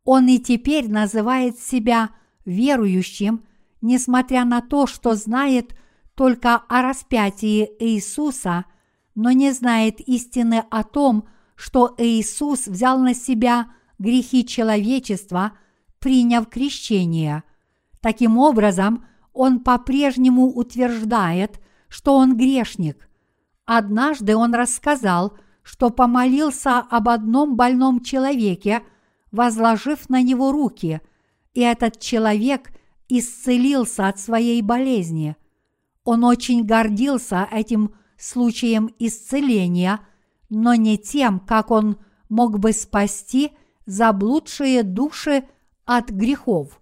Он 0.03 0.28
и 0.28 0.39
теперь 0.39 0.89
называет 0.89 1.59
себя 1.59 2.11
верующим, 2.45 3.43
несмотря 3.82 4.45
на 4.45 4.61
то, 4.61 4.88
что 4.88 5.15
знает– 5.15 5.75
только 6.17 6.55
о 6.55 6.82
распятии 6.82 7.69
Иисуса, 7.80 8.65
но 9.13 9.32
не 9.32 9.51
знает 9.51 10.01
истины 10.01 10.63
о 10.71 10.84
том, 10.84 11.28
что 11.55 11.93
Иисус 11.99 12.65
взял 12.65 12.97
на 12.99 13.13
себя 13.13 13.67
грехи 13.99 14.43
человечества, 14.43 15.51
приняв 15.99 16.49
крещение. 16.49 17.43
Таким 18.01 18.39
образом, 18.39 19.05
он 19.32 19.59
по-прежнему 19.59 20.47
утверждает, 20.47 21.61
что 21.88 22.16
он 22.16 22.38
грешник. 22.38 23.10
Однажды 23.66 24.36
он 24.36 24.54
рассказал, 24.54 25.38
что 25.64 25.90
помолился 25.90 26.80
об 26.80 27.10
одном 27.10 27.56
больном 27.56 28.02
человеке, 28.02 28.84
возложив 29.32 30.10
на 30.10 30.22
него 30.22 30.52
руки, 30.52 31.02
и 31.54 31.62
этот 31.62 32.00
человек 32.00 32.72
исцелился 33.10 34.08
от 34.08 34.20
своей 34.20 34.62
болезни– 34.62 35.36
он 36.08 36.24
очень 36.24 36.66
гордился 36.66 37.50
этим 37.52 37.94
случаем 38.18 38.90
исцеления, 38.98 40.00
но 40.48 40.74
не 40.74 40.98
тем, 40.98 41.42
как 41.42 41.70
он 41.70 41.98
мог 42.30 42.60
бы 42.60 42.72
спасти 42.72 43.52
заблудшие 43.86 44.84
души 44.84 45.44
от 45.84 46.10
грехов. 46.10 46.80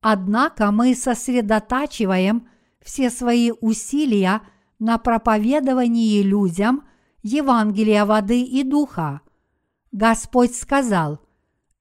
Однако 0.00 0.70
мы 0.70 0.94
сосредотачиваем 0.94 2.46
все 2.86 3.10
свои 3.10 3.50
усилия 3.60 4.42
на 4.78 4.96
проповедовании 4.98 6.22
людям 6.22 6.84
Евангелия 7.22 8.06
воды 8.06 8.42
и 8.42 8.62
духа. 8.62 9.22
Господь 9.90 10.54
сказал, 10.54 11.18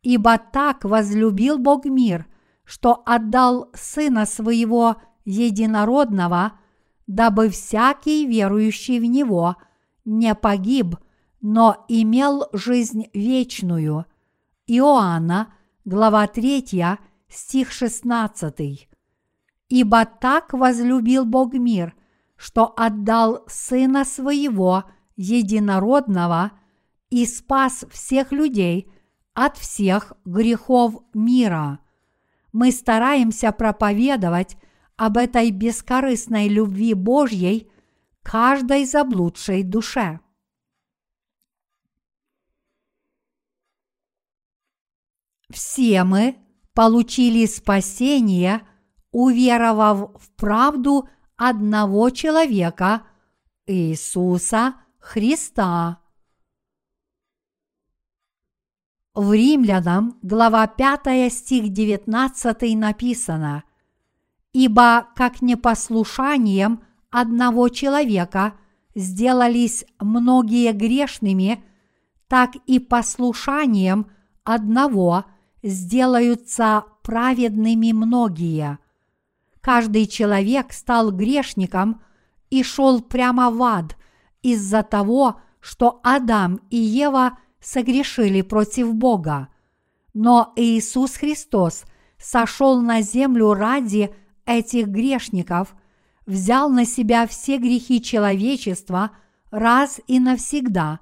«Ибо 0.01 0.39
так 0.39 0.84
возлюбил 0.84 1.60
Бог 1.60 1.86
мир, 1.86 2.26
что 2.64 3.03
отдал 3.06 3.70
Сына 3.76 4.26
Своего 4.26 4.95
единородного, 5.26 6.53
дабы 7.06 7.49
всякий 7.49 8.26
верующий 8.26 8.99
в 8.99 9.06
Него 9.06 9.58
не 10.06 10.34
погиб, 10.34 10.95
но 11.39 11.86
имел 11.88 12.47
жизнь 12.51 13.10
вечную. 13.14 14.06
Иоанна, 14.66 15.53
глава 15.84 16.26
3, 16.26 16.97
стих 17.30 17.72
16. 17.72 18.89
Ибо 19.76 20.05
так 20.05 20.53
возлюбил 20.53 21.26
Бог 21.26 21.53
мир, 21.53 21.93
что 22.38 22.73
отдал 22.78 23.43
Сына 23.49 24.05
Своего 24.05 24.86
единородного 25.17 26.53
и 27.09 27.26
спас 27.26 27.84
всех 27.91 28.32
людей 28.32 28.89
от 29.34 29.57
всех 29.57 30.13
грехов 30.23 31.03
мира. 31.13 31.80
Мы 32.53 32.71
стараемся 32.71 33.51
проповедовать 33.51 34.55
об 34.95 35.17
этой 35.17 35.51
бескорыстной 35.51 36.47
любви 36.47 36.93
Божьей 36.93 37.69
каждой 38.23 38.86
заблудшей 38.86 39.63
душе. 39.63 40.21
Все 45.49 46.05
мы 46.05 46.38
получили 46.73 47.45
спасение, 47.45 48.65
уверовав 49.16 50.11
в 50.20 50.30
правду 50.36 51.07
одного 51.38 52.09
человека, 52.09 53.01
Иисуса 53.68 54.76
Христа. 54.99 55.99
В 59.13 59.34
Римлянам, 59.34 60.20
глава 60.22 60.68
5, 60.68 61.32
стих 61.34 61.70
19 61.70 62.76
написано– 62.78 63.63
Ибо 64.55 65.07
как 65.18 65.41
непослушанием 65.41 66.82
одного 67.11 67.68
человека 67.68 68.53
сделались 68.95 69.84
многие 69.99 70.72
грешными, 70.72 71.61
так 72.30 72.51
и 72.66 72.80
послушанием 72.80 74.09
одного 74.45 75.26
сделаются 75.61 76.86
праведными 77.03 77.91
многие. 77.91 78.80
Каждый 79.66 80.05
человек 80.05 80.74
стал 80.74 81.11
грешником 81.11 81.99
и 82.51 82.61
шел 82.61 83.01
прямо 83.01 83.49
в 83.49 83.63
ад 83.63 83.97
из-за 84.43 84.84
того, 84.84 85.41
что 85.59 86.01
Адам 86.03 86.61
и 86.70 86.78
Ева 86.78 87.39
согрешили 87.59 88.43
против 88.43 88.93
Бога. 88.93 89.47
Но 90.13 90.53
Иисус 90.55 91.16
Христос 91.16 91.86
сошел 92.20 92.80
на 92.80 93.01
землю 93.01 93.55
ради 93.55 94.13
этих 94.45 94.86
грешников, 94.86 95.74
взял 96.28 96.70
на 96.70 96.86
себя 96.86 97.26
все 97.26 97.57
грехи 97.57 98.03
человечества 98.03 99.13
раз 99.49 99.99
и 100.05 100.20
навсегда, 100.20 100.99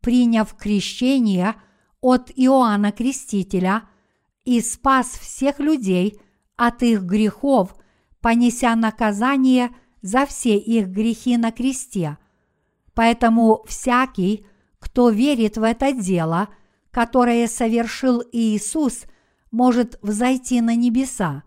приняв 0.00 0.54
крещение 0.58 1.54
от 2.02 2.30
Иоанна 2.36 2.92
Крестителя 2.92 3.84
и 4.44 4.60
спас 4.60 5.06
всех 5.06 5.58
людей 5.58 6.20
от 6.56 6.82
их 6.82 7.00
грехов, 7.00 7.74
понеся 8.24 8.74
наказание 8.74 9.70
за 10.00 10.24
все 10.24 10.56
их 10.56 10.88
грехи 10.88 11.36
на 11.36 11.52
кресте. 11.52 12.16
Поэтому 12.94 13.62
всякий, 13.66 14.46
кто 14.78 15.10
верит 15.10 15.58
в 15.58 15.62
это 15.62 15.92
дело, 15.92 16.48
которое 16.90 17.46
совершил 17.46 18.22
Иисус, 18.32 19.04
может 19.50 19.98
взойти 20.00 20.62
на 20.62 20.74
небеса. 20.74 21.42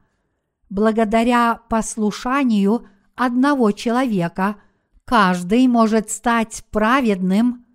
Благодаря 0.69 1.61
послушанию 1.67 2.87
одного 3.15 3.71
человека 3.71 4.57
каждый 5.03 5.67
может 5.67 6.11
стать 6.11 6.63
праведным 6.69 7.65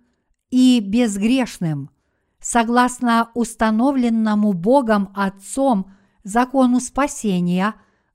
и 0.49 0.79
безгрешным. 0.79 1.89
Согласно 2.39 3.31
установленному 3.33 4.53
Богом 4.53 5.11
Отцом 5.13 5.91
закону 6.23 6.79
спасения, 6.79 7.73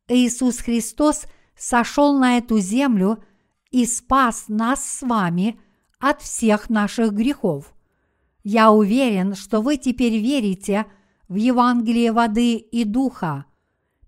Иисус 0.08 0.58
Христос 0.58 1.26
сошел 1.56 2.18
на 2.18 2.38
эту 2.38 2.58
землю 2.58 3.22
и 3.70 3.84
спас 3.84 4.44
нас 4.48 4.84
с 4.84 5.02
вами 5.02 5.60
от 5.98 6.22
всех 6.22 6.70
наших 6.70 7.12
грехов. 7.12 7.74
Я 8.42 8.72
уверен, 8.72 9.34
что 9.34 9.60
вы 9.60 9.76
теперь 9.76 10.16
верите 10.16 10.86
в 11.28 11.34
Евангелие 11.34 12.12
воды 12.12 12.54
и 12.54 12.84
духа. 12.84 13.44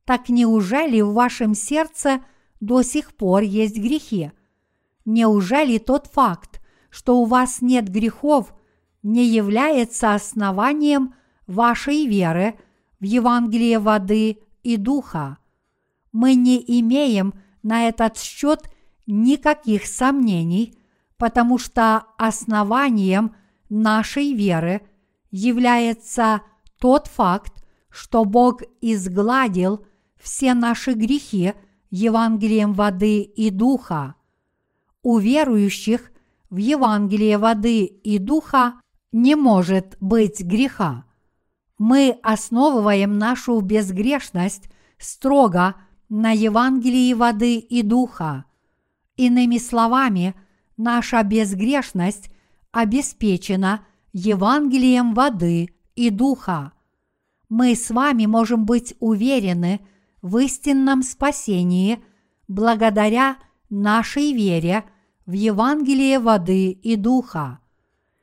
Так 0.05 0.30
неужели 0.30 1.03
в 1.03 1.12
вашем 1.12 1.55
сердце 1.55 2.20
до 2.61 2.82
сих 2.82 3.14
пор 3.14 3.42
есть 3.42 3.76
грехи? 3.76 4.32
Неужели 5.05 5.78
тот 5.78 6.07
факт, 6.07 6.62
что 6.88 7.20
у 7.20 7.24
вас 7.26 7.61
нет 7.61 7.88
грехов, 7.88 8.55
не 9.03 9.26
является 9.26 10.14
основанием 10.14 11.14
вашей 11.46 12.07
веры 12.07 12.59
в 12.98 13.05
Евангелие 13.05 13.78
воды 13.78 14.38
и 14.62 14.76
духа? 14.76 15.39
Мы 16.12 16.34
не 16.34 16.62
имеем 16.80 17.34
на 17.62 17.88
этот 17.88 18.18
счет 18.18 18.70
никаких 19.06 19.86
сомнений, 19.86 20.78
потому 21.16 21.58
что 21.58 22.04
основанием 22.18 23.34
нашей 23.68 24.34
веры 24.34 24.82
является 25.30 26.42
тот 26.78 27.06
факт, 27.06 27.64
что 27.90 28.24
Бог 28.24 28.62
изгладил 28.80 29.86
все 30.16 30.54
наши 30.54 30.92
грехи 30.92 31.54
Евангелием 31.90 32.72
воды 32.72 33.22
и 33.22 33.50
духа. 33.50 34.14
У 35.02 35.18
верующих 35.18 36.11
в 36.50 36.56
Евангелие 36.56 37.38
воды 37.38 37.84
и 37.84 38.18
духа 38.18 38.80
не 39.12 39.34
может 39.34 39.96
быть 40.00 40.40
греха. 40.40 41.04
Мы 41.78 42.18
основываем 42.22 43.18
нашу 43.18 43.61
безгрешность 43.61 44.68
строго 44.98 45.76
на 46.11 46.32
Евангелии 46.32 47.14
воды 47.14 47.58
и 47.58 47.82
духа. 47.82 48.44
Иными 49.16 49.58
словами, 49.58 50.34
наша 50.76 51.22
безгрешность 51.22 52.30
обеспечена 52.72 53.86
Евангелием 54.12 55.14
воды 55.14 55.70
и 55.94 56.11
духа. 56.11 56.72
Мы 57.48 57.76
с 57.76 57.90
вами 57.90 58.26
можем 58.26 58.66
быть 58.66 58.94
уверены 58.98 59.80
в 60.20 60.36
истинном 60.38 61.02
спасении 61.02 62.02
благодаря 62.48 63.36
нашей 63.70 64.32
вере 64.32 64.84
в 65.26 65.32
Евангелие 65.32 66.18
воды 66.18 66.72
и 66.72 66.96
духа. 66.96 67.61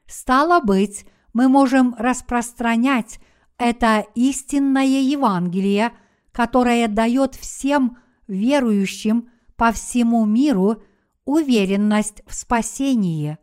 Стало 0.07 0.59
быть, 0.59 1.05
мы 1.31 1.47
можем 1.47 1.95
распространять 1.97 3.19
это 3.57 4.05
истинное 4.13 4.99
Евангелие– 4.99 5.93
которая 6.38 6.88
дает 6.88 7.33
всем 7.33 7.97
верующим 8.27 9.27
по 9.55 9.71
всему 9.71 10.23
миру 10.27 10.83
уверенность 11.25 12.21
в 12.27 12.35
спасении. 12.35 13.39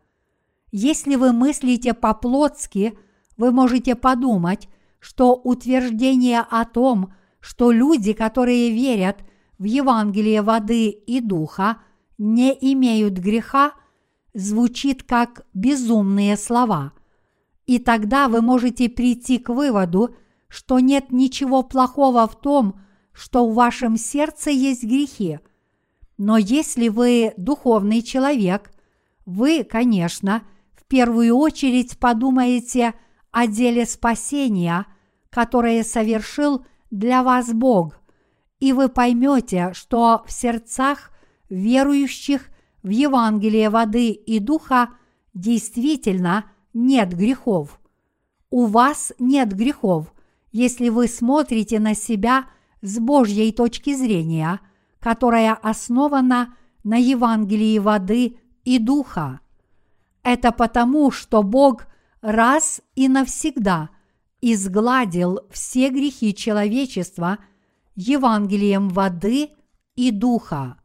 Если 0.71 1.15
вы 1.17 1.33
мыслите 1.33 1.93
по-плотски, 1.93 2.97
вы 3.35 3.51
можете 3.51 3.95
подумать, 3.95 4.69
что 4.99 5.35
утверждение 5.35 6.39
о 6.39 6.63
том, 6.63 7.13
что 7.41 7.69
люди, 7.69 8.13
которые 8.13 8.71
верят 8.71 9.25
в 9.57 9.65
Евангелие 9.65 10.41
воды 10.41 10.87
и 10.87 11.19
духа, 11.19 11.79
не 12.17 12.57
имеют 12.61 13.15
греха, 13.15 13.73
звучит 14.33 15.03
как 15.03 15.45
безумные 15.53 16.37
слова. 16.37 16.93
И 17.65 17.77
тогда 17.79 18.29
вы 18.29 18.41
можете 18.41 18.87
прийти 18.87 19.37
к 19.37 19.49
выводу, 19.49 20.15
что 20.47 20.79
нет 20.79 21.11
ничего 21.11 21.61
плохого 21.61 22.25
в 22.25 22.39
том, 22.39 22.79
что 23.15 23.47
в 23.47 23.53
вашем 23.53 23.97
сердце 23.97 24.51
есть 24.51 24.83
грехи. 24.83 25.39
Но 26.17 26.37
если 26.37 26.89
вы 26.89 27.33
духовный 27.37 28.01
человек, 28.01 28.71
вы, 29.25 29.63
конечно, 29.63 30.43
в 30.73 30.85
первую 30.85 31.35
очередь 31.35 31.97
подумаете 31.97 32.93
о 33.31 33.47
деле 33.47 33.85
спасения, 33.85 34.85
которое 35.29 35.83
совершил 35.83 36.65
для 36.91 37.23
вас 37.23 37.51
Бог, 37.53 37.99
и 38.59 38.73
вы 38.73 38.89
поймете, 38.89 39.71
что 39.73 40.23
в 40.27 40.31
сердцах 40.31 41.11
верующих 41.49 42.49
в 42.83 42.89
Евангелие 42.89 43.69
воды 43.69 44.11
и 44.11 44.39
духа 44.39 44.89
действительно 45.33 46.45
нет 46.73 47.15
грехов. 47.15 47.79
У 48.49 48.65
вас 48.65 49.11
нет 49.19 49.53
грехов, 49.53 50.13
если 50.51 50.89
вы 50.89 51.07
смотрите 51.07 51.79
на 51.79 51.95
себя 51.95 52.45
с 52.85 52.99
Божьей 52.99 53.51
точки 53.51 53.95
зрения, 53.95 54.59
которая 54.99 55.53
основана 55.53 56.55
на 56.83 56.97
Евангелии 56.97 57.79
воды 57.79 58.37
и 58.63 58.79
духа. 58.79 59.39
Это 60.23 60.51
потому, 60.51 61.11
что 61.11 61.43
Бог 61.43 61.87
раз 62.21 62.81
и 62.95 63.07
навсегда 63.07 63.89
изгладил 64.41 65.39
все 65.49 65.89
грехи 65.89 66.33
человечества 66.33 67.39
Евангелием 67.95 68.89
воды 68.89 69.49
и 69.95 70.11
духа. 70.11 70.77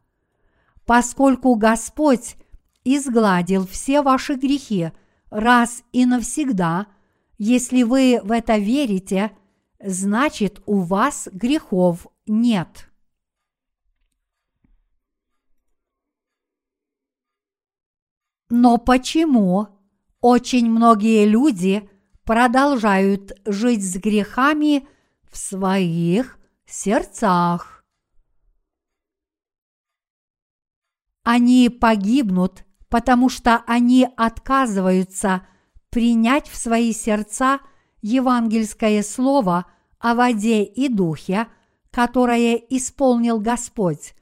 Поскольку 0.86 1.54
Господь 1.56 2.36
изгладил 2.84 3.66
все 3.66 4.00
ваши 4.00 4.34
грехи 4.34 4.92
раз 5.28 5.82
и 5.92 6.06
навсегда, 6.06 6.86
если 7.36 7.82
вы 7.82 8.20
в 8.22 8.32
это 8.32 8.56
верите– 8.56 9.32
значит 9.82 10.62
у 10.66 10.80
вас 10.80 11.28
грехов 11.32 12.06
нет. 12.26 12.88
Но 18.48 18.78
почему 18.78 19.68
очень 20.20 20.68
многие 20.68 21.24
люди 21.24 21.88
продолжают 22.24 23.32
жить 23.46 23.82
с 23.82 23.96
грехами 23.96 24.88
в 25.30 25.36
своих 25.36 26.38
сердцах? 26.66 27.84
Они 31.22 31.68
погибнут, 31.68 32.64
потому 32.88 33.28
что 33.28 33.62
они 33.68 34.08
отказываются 34.16 35.46
принять 35.90 36.48
в 36.48 36.56
свои 36.56 36.92
сердца– 36.92 37.60
евангельское 38.02 39.02
слово 39.02 39.66
о 39.98 40.14
воде 40.14 40.64
и 40.64 40.88
духе, 40.88 41.46
которое 41.90 42.54
исполнил 42.54 43.40
Господь. 43.40 44.14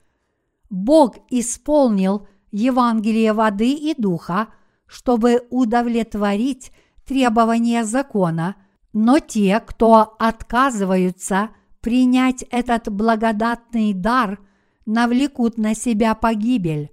Бог 0.69 1.17
исполнил 1.29 2.27
Евангелие 2.51 3.33
воды 3.33 3.71
и 3.71 3.93
духа, 3.99 4.49
чтобы 4.85 5.43
удовлетворить 5.49 6.71
требования 7.05 7.83
закона, 7.83 8.55
но 8.91 9.19
те, 9.19 9.59
кто 9.59 10.15
отказываются 10.19 11.49
принять 11.81 12.43
этот 12.49 12.89
благодатный 12.89 13.93
дар, 13.93 14.39
навлекут 14.85 15.57
на 15.57 15.75
себя 15.75 16.15
погибель. 16.15 16.91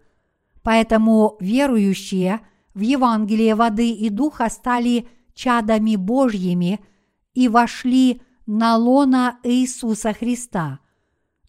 Поэтому 0.63 1.37
верующие 1.41 2.41
в 2.75 2.81
Евангелие 2.81 3.55
воды 3.55 3.91
и 3.91 4.11
духа 4.11 4.51
стали 4.51 5.09
чадами 5.37 5.95
Божьими 5.95 6.81
и 7.35 7.47
вошли 7.47 8.23
на 8.47 8.77
лона 8.77 9.39
Иисуса 9.45 10.13
Христа. 10.13 10.81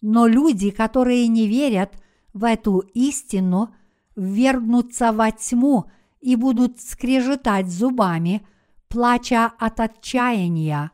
Но 0.00 0.28
люди, 0.28 0.70
которые 0.70 1.26
не 1.26 1.48
верят 1.48 2.00
в 2.32 2.44
эту 2.44 2.80
истину, 2.94 3.74
ввергнутся 4.14 5.12
во 5.12 5.32
тьму 5.32 5.86
и 6.20 6.36
будут 6.36 6.80
скрежетать 6.80 7.68
зубами, 7.68 8.46
плача 8.88 9.46
от 9.58 9.80
отчаяния. 9.80 10.90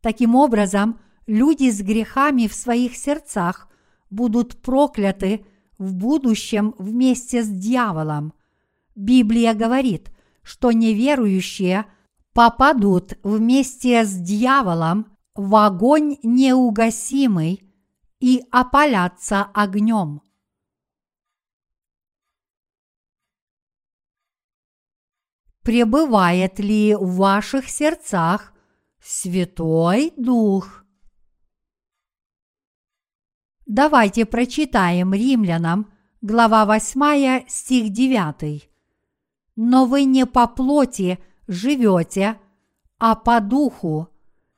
Таким 0.00 0.34
образом, 0.34 0.98
люди 1.26 1.70
с 1.70 1.82
грехами 1.82 2.46
в 2.46 2.54
своих 2.54 2.96
сердцах 2.96 3.68
будут 4.08 4.62
прокляты 4.62 5.44
в 5.78 5.94
будущем 5.94 6.74
вместе 6.78 7.42
с 7.42 7.48
дьяволом. 7.48 8.32
Библия 8.94 9.54
говорит, 9.54 10.10
что 10.42 10.72
неверующие 10.72 11.86
попадут 12.32 13.18
вместе 13.22 14.04
с 14.04 14.14
дьяволом 14.14 15.16
в 15.34 15.54
огонь 15.56 16.18
неугасимый 16.22 17.62
и 18.20 18.44
опалятся 18.50 19.44
огнем. 19.44 20.22
Пребывает 25.62 26.58
ли 26.58 26.94
в 26.94 27.16
ваших 27.16 27.68
сердцах 27.68 28.52
Святой 29.02 30.12
Дух? 30.16 30.84
Давайте 33.66 34.26
прочитаем 34.26 35.14
римлянам, 35.14 35.92
глава 36.22 36.66
8, 36.66 37.46
стих 37.46 37.92
9. 37.92 38.68
Но 39.56 39.84
вы 39.86 40.04
не 40.04 40.26
по 40.26 40.48
плоти 40.48 41.18
живете, 41.50 42.38
а 42.98 43.16
по 43.16 43.40
духу, 43.40 44.08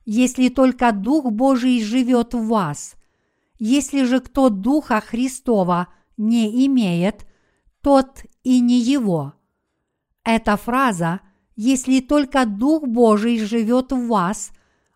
если 0.04 0.48
только 0.48 0.92
Дух 0.92 1.32
Божий 1.32 1.82
живет 1.82 2.34
в 2.34 2.46
вас. 2.46 2.96
Если 3.58 4.04
же 4.04 4.20
кто 4.20 4.50
Духа 4.50 5.00
Христова 5.00 5.88
не 6.16 6.66
имеет, 6.66 7.26
тот 7.80 8.22
и 8.44 8.60
не 8.60 8.78
его. 8.78 9.34
Эта 10.22 10.56
фраза 10.56 11.20
«если 11.56 12.00
только 12.00 12.44
Дух 12.44 12.86
Божий 12.86 13.38
живет 13.38 13.92
в 13.92 14.06
вас» 14.08 14.52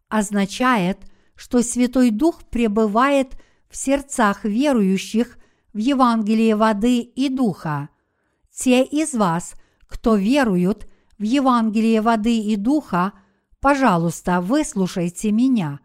означает, 0.09 0.99
что 1.35 1.63
Святой 1.63 2.11
Дух 2.11 2.45
пребывает 2.45 3.39
в 3.69 3.77
сердцах 3.77 4.45
верующих 4.45 5.39
в 5.73 5.79
Евангелие 5.79 6.57
воды 6.57 7.01
и 7.01 7.29
духа. 7.29 7.89
Те 8.51 8.85
из 8.85 9.15
вас, 9.15 9.55
кто 9.87 10.17
веруют 10.17 10.87
в 11.19 11.23
Евангелие 11.23 12.01
воды 12.01 12.39
и 12.39 12.57
духа– 12.57 13.13
Пожалуйста, 13.67 14.41
выслушайте 14.41 15.33
меня. 15.33 15.81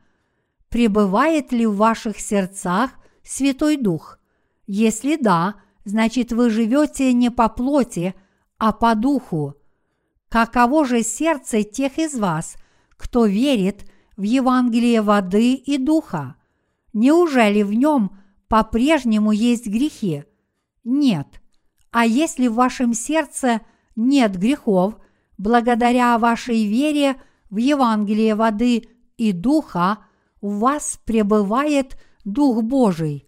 Пребывает 0.70 1.52
ли 1.52 1.66
в 1.66 1.78
ваших 1.78 2.20
сердцах 2.20 2.92
Святой 3.24 3.76
Дух? 3.76 4.20
Если 4.68 5.16
да, 5.16 5.56
значит 5.84 6.32
вы 6.32 6.52
живете 6.52 7.12
не 7.12 7.32
по 7.32 7.50
плоти, 7.50 8.14
а 8.60 8.72
по 8.72 8.94
духу. 8.94 9.56
Каково 10.30 10.86
же 10.86 11.02
сердце 11.02 11.64
тех 11.64 11.98
из 11.98 12.14
вас, 12.14 12.56
кто 12.92 13.26
верит 13.26 13.90
в 14.16 14.22
Евангелие 14.22 15.02
воды 15.02 15.56
и 15.56 15.80
духа? 15.80 16.36
Неужели 16.94 17.64
в 17.64 17.74
нем 17.74 18.18
по-прежнему 18.48 19.32
есть 19.32 19.66
грехи? 19.66 20.26
Нет. 20.84 21.42
А 21.90 22.06
если 22.06 22.48
в 22.48 22.54
вашем 22.54 22.94
сердце 22.94 23.62
нет 23.96 24.38
грехов, 24.38 24.98
благодаря 25.42 26.18
вашей 26.18 26.66
вере– 26.66 27.16
в 27.52 27.58
Евангелие 27.58 28.34
воды 28.34 28.88
и 29.18 29.34
духа 29.34 30.00
у 30.40 30.50
вас 30.50 31.00
пребывает 31.06 31.98
Дух 32.24 32.64
Божий. 32.64 33.28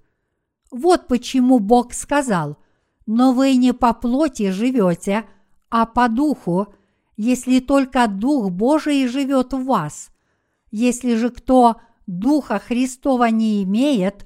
Вот 0.72 1.08
почему 1.08 1.60
Бог 1.60 1.94
сказал, 1.94 2.58
но 3.06 3.34
вы 3.34 3.56
не 3.56 3.74
по 3.74 3.94
плоти 3.94 4.50
живете, 4.50 5.26
а 5.70 5.86
по 5.86 6.08
духу, 6.08 6.74
если 7.18 7.60
только 7.60 8.08
Дух 8.08 8.50
Божий 8.50 9.08
живет 9.08 9.54
в 9.54 9.66
вас. 9.66 10.10
Если 10.72 11.16
же 11.16 11.30
кто 11.30 11.82
Духа 12.08 12.60
Христова 12.60 13.30
не 13.30 13.62
имеет, 13.64 14.26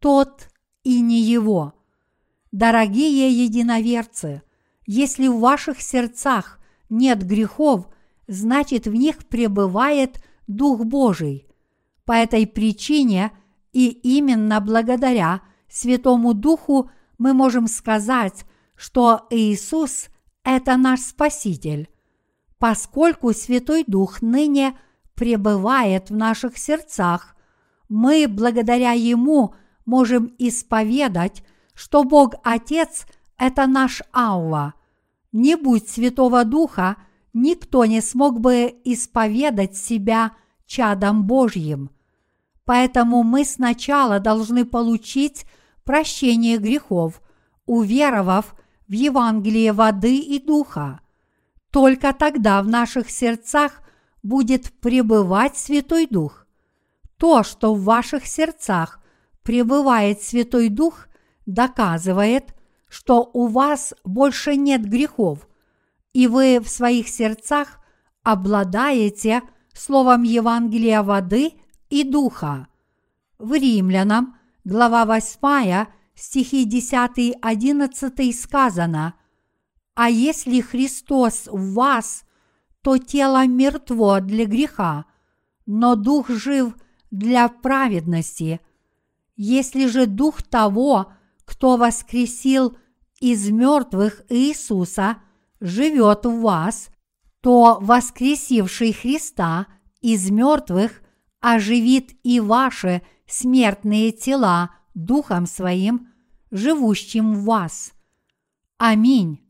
тот 0.00 0.48
и 0.82 1.00
не 1.00 1.20
его. 1.20 1.74
Дорогие 2.52 3.30
единоверцы, 3.30 4.42
если 4.86 5.28
в 5.28 5.38
ваших 5.38 5.80
сердцах 5.80 6.59
нет 6.90 7.24
грехов– 7.24 7.88
значит 8.30 8.86
в 8.86 8.94
них 8.94 9.26
пребывает 9.26 10.22
Дух 10.46 10.84
Божий. 10.84 11.48
По 12.04 12.12
этой 12.12 12.46
причине 12.46 13.32
и 13.72 13.88
именно 13.88 14.60
благодаря 14.60 15.42
Святому 15.68 16.32
Духу 16.32 16.90
мы 17.18 17.34
можем 17.34 17.66
сказать, 17.66 18.44
что 18.76 19.26
Иисус– 19.30 20.08
это 20.44 20.76
наш 20.76 21.00
Спаситель. 21.00 21.88
Поскольку 22.58 23.32
Святой 23.32 23.84
Дух 23.86 24.22
ныне 24.22 24.78
пребывает 25.14 26.10
в 26.10 26.16
наших 26.16 26.56
сердцах, 26.56 27.36
мы 27.88 28.26
благодаря 28.28 28.92
Ему 28.92 29.54
можем 29.86 30.32
исповедать, 30.38 31.44
что 31.74 32.04
Бог 32.04 32.34
Отец– 32.44 33.06
это 33.38 33.66
наш 33.66 34.02
Авва. 34.12 34.74
Не 35.32 35.56
будь 35.56 35.88
Святого 35.88 36.44
Духа– 36.44 36.96
никто 37.32 37.84
не 37.84 38.00
смог 38.00 38.40
бы 38.40 38.74
исповедать 38.84 39.76
себя 39.76 40.32
чадом 40.66 41.24
Божьим. 41.24 41.90
Поэтому 42.64 43.22
мы 43.22 43.44
сначала 43.44 44.20
должны 44.20 44.64
получить 44.64 45.44
прощение 45.84 46.58
грехов, 46.58 47.20
уверовав 47.66 48.54
в 48.86 48.92
Евангелие 48.92 49.72
воды 49.72 50.18
и 50.18 50.38
духа. 50.38 51.00
Только 51.72 52.12
тогда 52.12 52.62
в 52.62 52.68
наших 52.68 53.10
сердцах 53.10 53.80
будет 54.22 54.72
пребывать 54.80 55.56
Святой 55.56 56.06
Дух. 56.06 56.46
То, 57.16 57.42
что 57.42 57.74
в 57.74 57.84
ваших 57.84 58.26
сердцах 58.26 59.00
пребывает 59.42 60.22
Святой 60.22 60.68
Дух, 60.68 61.06
доказывает, 61.46 62.54
что 62.90 63.30
у 63.32 63.46
вас 63.46 63.94
больше 64.04 64.56
нет 64.56 64.84
грехов, 64.84 65.48
и 66.12 66.26
вы 66.26 66.60
в 66.60 66.68
своих 66.68 67.08
сердцах 67.08 67.78
обладаете 68.22 69.42
словом 69.72 70.24
Евангелия 70.24 71.02
воды 71.02 71.52
и 71.88 72.02
духа. 72.02 72.66
В 73.38 73.54
Римлянам, 73.54 74.36
глава 74.64 75.06
8, 75.06 75.86
стихи 76.14 76.68
10-11 76.68 78.32
сказано 78.32 79.14
«А 79.94 80.10
если 80.10 80.60
Христос 80.60 81.48
в 81.50 81.74
вас, 81.74 82.24
то 82.82 82.98
тело 82.98 83.46
мертво 83.46 84.20
для 84.20 84.46
греха, 84.46 85.04
но 85.64 85.94
дух 85.94 86.28
жив 86.28 86.74
для 87.10 87.48
праведности. 87.48 88.60
Если 89.36 89.86
же 89.86 90.06
дух 90.06 90.42
того, 90.42 91.12
кто 91.44 91.76
воскресил 91.76 92.76
из 93.20 93.50
мертвых 93.50 94.22
Иисуса– 94.28 95.18
живет 95.60 96.24
в 96.24 96.40
вас, 96.40 96.90
то 97.40 97.78
воскресивший 97.80 98.92
Христа 98.92 99.66
из 100.00 100.30
мертвых 100.30 101.02
оживит 101.40 102.12
и 102.22 102.40
ваши 102.40 103.02
смертные 103.26 104.12
тела 104.12 104.70
Духом 104.94 105.46
Своим, 105.46 106.08
живущим 106.50 107.34
в 107.34 107.44
вас. 107.44 107.92
Аминь. 108.78 109.40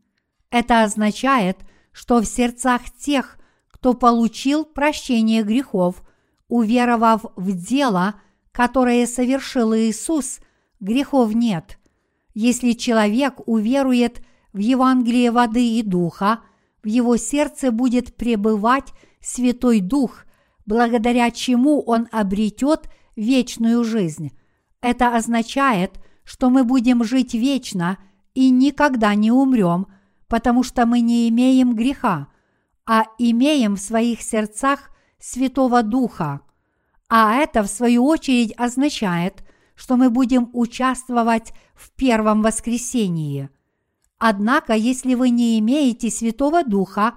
Это 0.49 0.83
означает, 0.83 1.57
что 1.91 2.21
в 2.21 2.25
сердцах 2.25 2.83
тех, 2.91 3.37
кто 3.69 3.93
получил 3.93 4.65
прощение 4.65 5.43
грехов, 5.43 6.03
уверовав 6.47 7.25
в 7.35 7.51
дело, 7.53 8.15
которое 8.51 9.07
совершил 9.07 9.73
Иисус, 9.73 10.39
грехов 10.79 11.33
нет. 11.33 11.79
Если 12.33 12.73
человек 12.73 13.47
уверует 13.47 14.21
в 14.53 14.59
Евангелие 14.59 15.31
воды 15.31 15.79
и 15.79 15.83
духа, 15.83 16.41
в 16.83 16.87
его 16.87 17.17
сердце 17.17 17.71
будет 17.71 18.15
пребывать 18.15 18.93
Святой 19.21 19.81
Дух, 19.81 20.25
благодаря 20.65 21.29
чему 21.31 21.81
он 21.81 22.07
обретет 22.11 22.89
вечную 23.15 23.83
жизнь. 23.83 24.31
Это 24.81 25.15
означает, 25.15 25.99
что 26.23 26.49
мы 26.49 26.63
будем 26.63 27.03
жить 27.03 27.33
вечно 27.33 27.97
и 28.33 28.49
никогда 28.49 29.13
не 29.15 29.31
умрем, 29.31 29.87
потому 30.27 30.63
что 30.63 30.85
мы 30.85 31.01
не 31.01 31.29
имеем 31.29 31.75
греха, 31.75 32.29
а 32.85 33.03
имеем 33.19 33.75
в 33.75 33.81
своих 33.81 34.21
сердцах 34.21 34.89
Святого 35.19 35.83
Духа. 35.83 36.41
А 37.09 37.35
это, 37.35 37.63
в 37.63 37.67
свою 37.67 38.05
очередь, 38.05 38.53
означает, 38.57 39.43
что 39.81 39.97
мы 39.97 40.11
будем 40.11 40.49
участвовать 40.53 41.53
в 41.73 41.91
первом 41.91 42.41
воскресении– 42.41 43.49
Однако, 44.23 44.73
если 44.73 45.15
вы 45.15 45.31
не 45.31 45.57
имеете 45.57 46.11
Святого 46.11 46.63
Духа, 46.63 47.15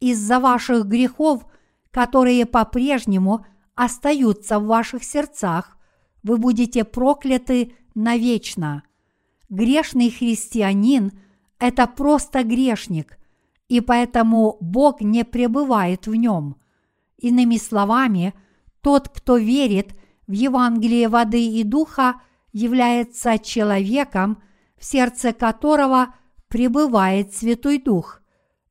из-за 0.00 0.38
ваших 0.38 0.84
грехов 0.84 1.46
которые 1.92 2.46
по-прежнему 2.46 3.46
остаются 3.74 4.58
в 4.58 4.66
ваших 4.66 5.04
сердцах, 5.04 5.76
вы 6.22 6.38
будете 6.38 6.84
прокляты 6.84 7.74
навечно. 7.94 8.82
Грешный 9.48 10.10
христианин– 10.10 11.12
это 11.58 11.86
просто 11.86 12.42
грешник, 12.42 13.18
и 13.68 13.80
поэтому 13.80 14.56
Бог 14.60 15.00
не 15.02 15.24
пребывает 15.24 16.06
в 16.06 16.14
нем. 16.14 16.56
Иными 17.18 17.56
словами, 17.56 18.34
тот, 18.80 19.08
кто 19.08 19.36
верит 19.36 19.94
в 20.32 20.34
Евангелие 20.34 21.08
воды 21.08 21.46
и 21.46 21.62
духа, 21.62 22.22
является 22.54 23.38
человеком, 23.38 24.42
в 24.78 24.84
сердце 24.86 25.34
которого 25.34 26.14
пребывает 26.48 27.34
Святой 27.34 27.76
Дух. 27.78 28.22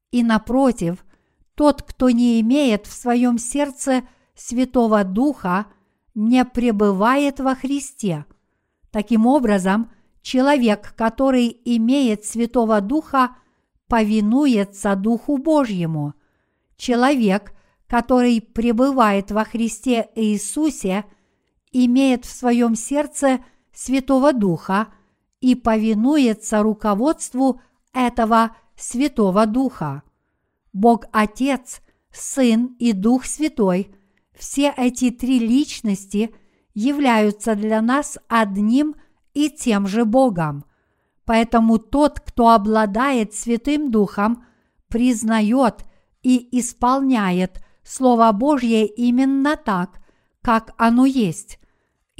И 0.09 0.23
напротив, 0.23 1.05
тот, 1.53 1.83
кто 1.83 2.09
не 2.09 2.41
имеет 2.41 2.87
в 2.87 2.93
своем 2.93 3.37
сердце 3.37 4.01
Святого 4.33 5.03
Духа, 5.03 5.67
не 6.15 6.43
пребывает 6.45 7.39
во 7.39 7.53
Христе. 7.53 8.25
Таким 8.89 9.27
образом, 9.27 9.91
человек, 10.23 10.95
который 10.97 11.61
имеет 11.63 12.25
Святого 12.25 12.81
Духа, 12.81 13.35
повинуется 13.87 14.95
Духу 14.95 15.37
Божьему. 15.37 16.15
Человек, 16.75 17.53
который 17.85 18.41
пребывает 18.41 19.29
во 19.29 19.43
Христе 19.43 20.09
Иисусе, 20.15 21.05
имеет 21.71 22.25
в 22.25 22.31
своем 22.31 22.75
сердце 22.75 23.39
Святого 23.73 24.33
Духа 24.33 24.87
и 25.39 25.55
повинуется 25.55 26.61
руководству 26.61 27.61
этого 27.93 28.55
Святого 28.75 29.45
Духа. 29.45 30.03
Бог 30.73 31.05
Отец, 31.11 31.81
Сын 32.11 32.75
и 32.79 32.93
Дух 32.93 33.25
Святой– 33.25 33.95
все 34.41 34.73
эти 34.75 35.11
три 35.11 35.37
личности 35.37 36.33
являются 36.73 37.53
для 37.53 37.79
нас 37.79 38.17
одним 38.27 38.95
и 39.35 39.51
тем 39.51 39.85
же 39.85 40.03
Богом. 40.03 40.65
Поэтому 41.25 41.77
тот, 41.77 42.19
кто 42.19 42.49
обладает 42.49 43.35
Святым 43.35 43.91
Духом, 43.91 44.43
признает 44.87 45.85
и 46.23 46.59
исполняет 46.59 47.63
Слово 47.83 48.31
Божье 48.31 48.87
именно 48.87 49.55
так, 49.57 50.01
как 50.41 50.73
оно 50.77 51.05
есть. 51.05 51.59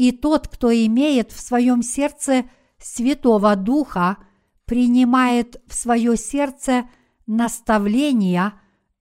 И 0.01 0.11
тот, 0.11 0.47
кто 0.47 0.73
имеет 0.73 1.31
в 1.31 1.39
своем 1.39 1.83
сердце 1.83 2.45
Святого 2.79 3.55
Духа, 3.55 4.17
принимает 4.65 5.61
в 5.67 5.75
свое 5.75 6.17
сердце 6.17 6.89
наставления 7.27 8.53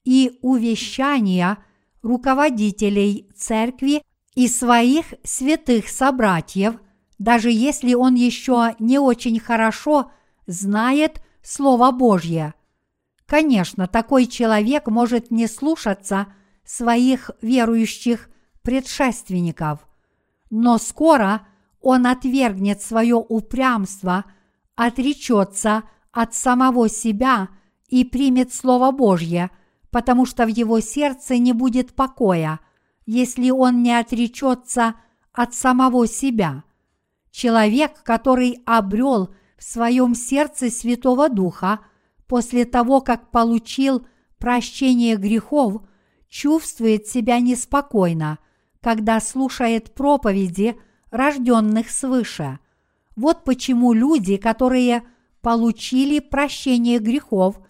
и 0.04 0.38
увещания 0.42 1.56
руководителей 2.02 3.30
церкви 3.34 4.02
и 4.34 4.46
своих 4.46 5.14
святых 5.24 5.88
собратьев, 5.88 6.74
даже 7.18 7.50
если 7.50 7.94
он 7.94 8.14
еще 8.14 8.74
не 8.78 8.98
очень 8.98 9.40
хорошо 9.40 10.12
знает 10.46 11.22
Слово 11.42 11.92
Божье. 11.92 12.52
Конечно, 13.24 13.86
такой 13.86 14.26
человек 14.26 14.86
может 14.88 15.30
не 15.30 15.46
слушаться 15.46 16.26
своих 16.62 17.30
верующих 17.40 18.28
предшественников, 18.60 19.86
но 20.50 20.78
скоро 20.78 21.46
он 21.80 22.06
отвергнет 22.06 22.82
свое 22.82 23.16
упрямство– 23.16 24.24
отречется 24.80 25.82
от 26.10 26.34
самого 26.34 26.88
себя 26.88 27.50
и 27.88 28.02
примет 28.02 28.54
Слово 28.54 28.92
Божье, 28.92 29.50
потому 29.90 30.24
что 30.24 30.46
в 30.46 30.48
его 30.48 30.80
сердце 30.80 31.36
не 31.36 31.52
будет 31.52 31.94
покоя, 31.94 32.60
если 33.04 33.50
он 33.50 33.82
не 33.82 33.92
отречется 33.92 34.94
от 35.34 35.52
самого 35.52 36.06
себя. 36.06 36.64
Человек, 37.30 38.02
который 38.04 38.62
обрел 38.64 39.34
в 39.58 39.64
своем 39.64 40.14
сердце 40.14 40.70
Святого 40.70 41.28
Духа 41.28 41.80
после 42.26 42.64
того, 42.64 43.02
как 43.02 43.30
получил 43.30 44.06
прощение 44.38 45.16
грехов, 45.16 45.82
чувствует 46.30 47.06
себя 47.06 47.38
неспокойно, 47.40 48.38
когда 48.80 49.20
слушает 49.20 49.94
проповеди 49.94 50.76
рожденных 51.10 51.90
свыше– 51.90 52.58
вот 53.16 53.44
почему 53.44 53.92
люди, 53.92 54.36
которые 54.36 55.02
получили 55.42 56.20
прощение 56.20 56.98
грехов, 56.98 57.60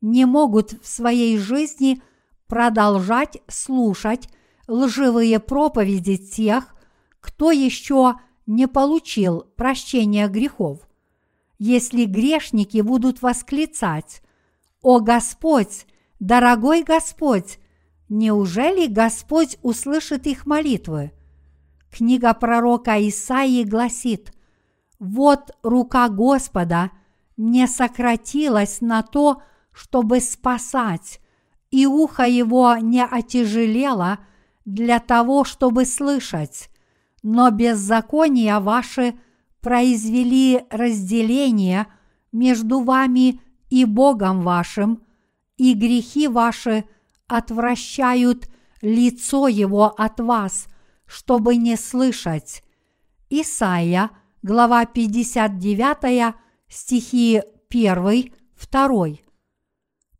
не 0.00 0.24
могут 0.24 0.72
в 0.82 0.86
своей 0.86 1.38
жизни 1.38 2.02
продолжать 2.46 3.38
слушать 3.48 4.28
лживые 4.66 5.38
проповеди 5.40 6.16
тех, 6.16 6.74
кто 7.20 7.50
еще 7.50 8.16
не 8.46 8.66
получил 8.66 9.46
прощения 9.56 10.28
грехов. 10.28 10.80
Если 11.58 12.04
грешники 12.04 12.80
будут 12.80 13.20
восклицать 13.20 14.22
«О 14.80 15.00
Господь, 15.00 15.86
дорогой 16.18 16.82
Господь!» 16.82 17.58
Неужели 18.10 18.86
Господь 18.86 19.56
услышит 19.62 20.26
их 20.26 20.44
молитвы? 20.44 21.12
Книга 21.90 22.34
пророка 22.34 22.96
Исаии 23.08 23.64
гласит– 23.64 24.34
вот 25.00 25.52
рука 25.62 26.10
Господа 26.10 26.90
не 27.38 27.66
сократилась 27.66 28.82
на 28.82 29.02
то, 29.02 29.42
чтобы 29.72 30.20
спасать, 30.20 31.20
и 31.70 31.86
ухо 31.86 32.24
его 32.24 32.76
не 32.76 33.02
отяжелело 33.02 34.18
для 34.66 35.00
того, 35.00 35.44
чтобы 35.44 35.86
слышать, 35.86 36.68
но 37.22 37.50
беззакония 37.50 38.60
ваши 38.60 39.14
произвели 39.62 40.66
разделение 40.70 41.86
между 42.30 42.80
вами 42.80 43.40
и 43.70 43.86
Богом 43.86 44.42
вашим, 44.42 45.02
и 45.56 45.72
грехи 45.72 46.28
ваши 46.28 46.84
отвращают 47.30 48.50
лицо 48.82 49.48
его 49.48 49.86
от 49.86 50.20
вас, 50.20 50.66
чтобы 51.06 51.56
не 51.56 51.76
слышать. 51.76 52.62
Исайя– 53.30 54.10
глава 54.42 54.86
59, 54.86 56.34
стихи 56.68 57.42
1, 57.68 58.32
2. 58.70 59.06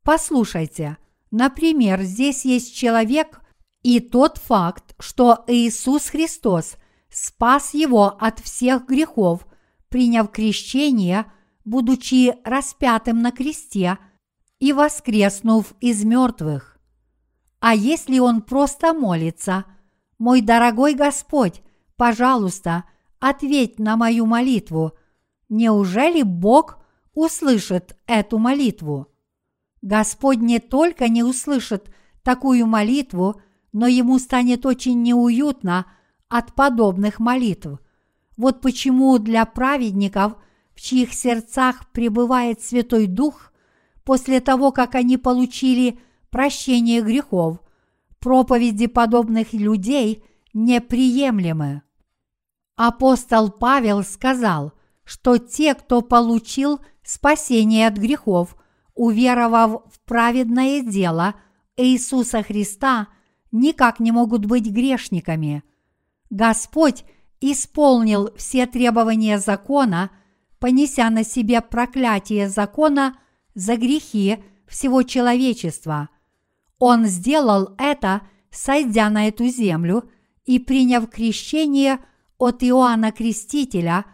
Послушайте, 0.03 0.99
например, 1.31 2.03
здесь 2.03 2.45
есть 2.45 2.74
человек 2.74 3.41
и 3.82 4.01
тот 4.01 4.39
факт, 4.39 4.95
что 4.99 5.45
Иисус 5.47 6.09
Христос 6.09 6.77
спас 7.11 7.74
его 7.74 8.07
от 8.07 8.41
всех 8.41 8.87
грехов, 8.87 9.47
приняв 9.89 10.31
крещение, 10.31 11.31
будучи 11.65 12.35
распятым 12.45 13.23
на 13.23 13.32
кресте 13.32 13.99
и 14.59 14.73
воскреснув 14.73 15.73
из 15.81 16.05
мертвых. 16.05 16.69
А 17.61 17.74
если 17.74 18.19
он 18.19 18.43
просто 18.43 18.93
молится, 18.93 19.65
«Мой 20.19 20.41
дорогой 20.41 20.95
Господь, 20.95 21.62
пожалуйста,– 21.97 22.85
ответь 23.20 23.78
на 23.78 23.97
мою 23.97 24.27
молитву. 24.27 24.95
Неужели 25.49 26.23
Бог 26.23 26.78
услышит 27.15 27.97
эту 28.07 28.39
молитву? 28.39 29.09
Господь 29.82 30.39
не 30.39 30.59
только 30.59 31.09
не 31.09 31.23
услышит 31.23 31.91
такую 32.23 32.66
молитву, 32.66 33.41
но 33.73 33.87
ему 33.87 34.19
станет 34.19 34.66
очень 34.66 35.03
неуютно 35.03 35.87
от 36.28 36.55
подобных 36.55 37.20
молитв. 37.20 37.78
Вот 38.37 38.61
почему 38.61 39.19
для 39.19 39.45
праведников, 39.45 40.35
в 40.74 40.81
чьих 40.81 41.12
сердцах 41.12 41.89
пребывает 41.91 42.62
Святой 42.62 43.07
Дух, 43.07 43.53
после 44.05 44.41
того, 44.41 44.73
как 44.73 44.95
они 44.95 45.19
получили 45.19 46.01
прощение 46.31 47.02
грехов, 47.02 47.59
проповеди 48.19 48.86
подобных 48.86 49.52
людей 49.52 50.24
неприемлемы. 50.52 51.82
Апостол 52.77 53.51
Павел 53.51 54.02
сказал, 54.02 54.73
что 55.05 55.39
те, 55.39 55.74
кто 55.74 56.02
получил 56.02 56.81
спасение 57.02 57.86
от 57.89 57.97
грехов, 57.97 58.57
уверовав 58.94 59.82
в 59.93 60.01
праведное 60.05 60.82
дело 60.82 61.35
Иисуса 61.77 62.43
Христа, 62.43 63.09
никак 63.52 64.01
не 64.01 64.12
могут 64.12 64.47
быть 64.47 64.70
грешниками. 64.70 65.62
Господь 66.31 67.05
исполнил 67.40 68.31
все 68.36 68.66
требования 68.66 69.39
закона, 69.39 70.11
понеся 70.59 71.11
на 71.11 71.24
себе 71.24 71.61
проклятие 71.61 72.48
закона 72.48 73.19
за 73.55 73.77
грехи 73.77 74.39
всего 74.66 75.02
человечества. 75.02 76.09
Он 76.81 77.07
сделал 77.07 77.77
это, 77.78 78.23
сойдя 78.51 79.09
на 79.11 79.28
эту 79.28 79.47
землю 79.47 80.11
и 80.44 80.59
приняв 80.59 81.09
крещение– 81.09 82.01
от 82.40 82.65
Иоанна 82.65 83.12
Крестителя, 83.12 84.07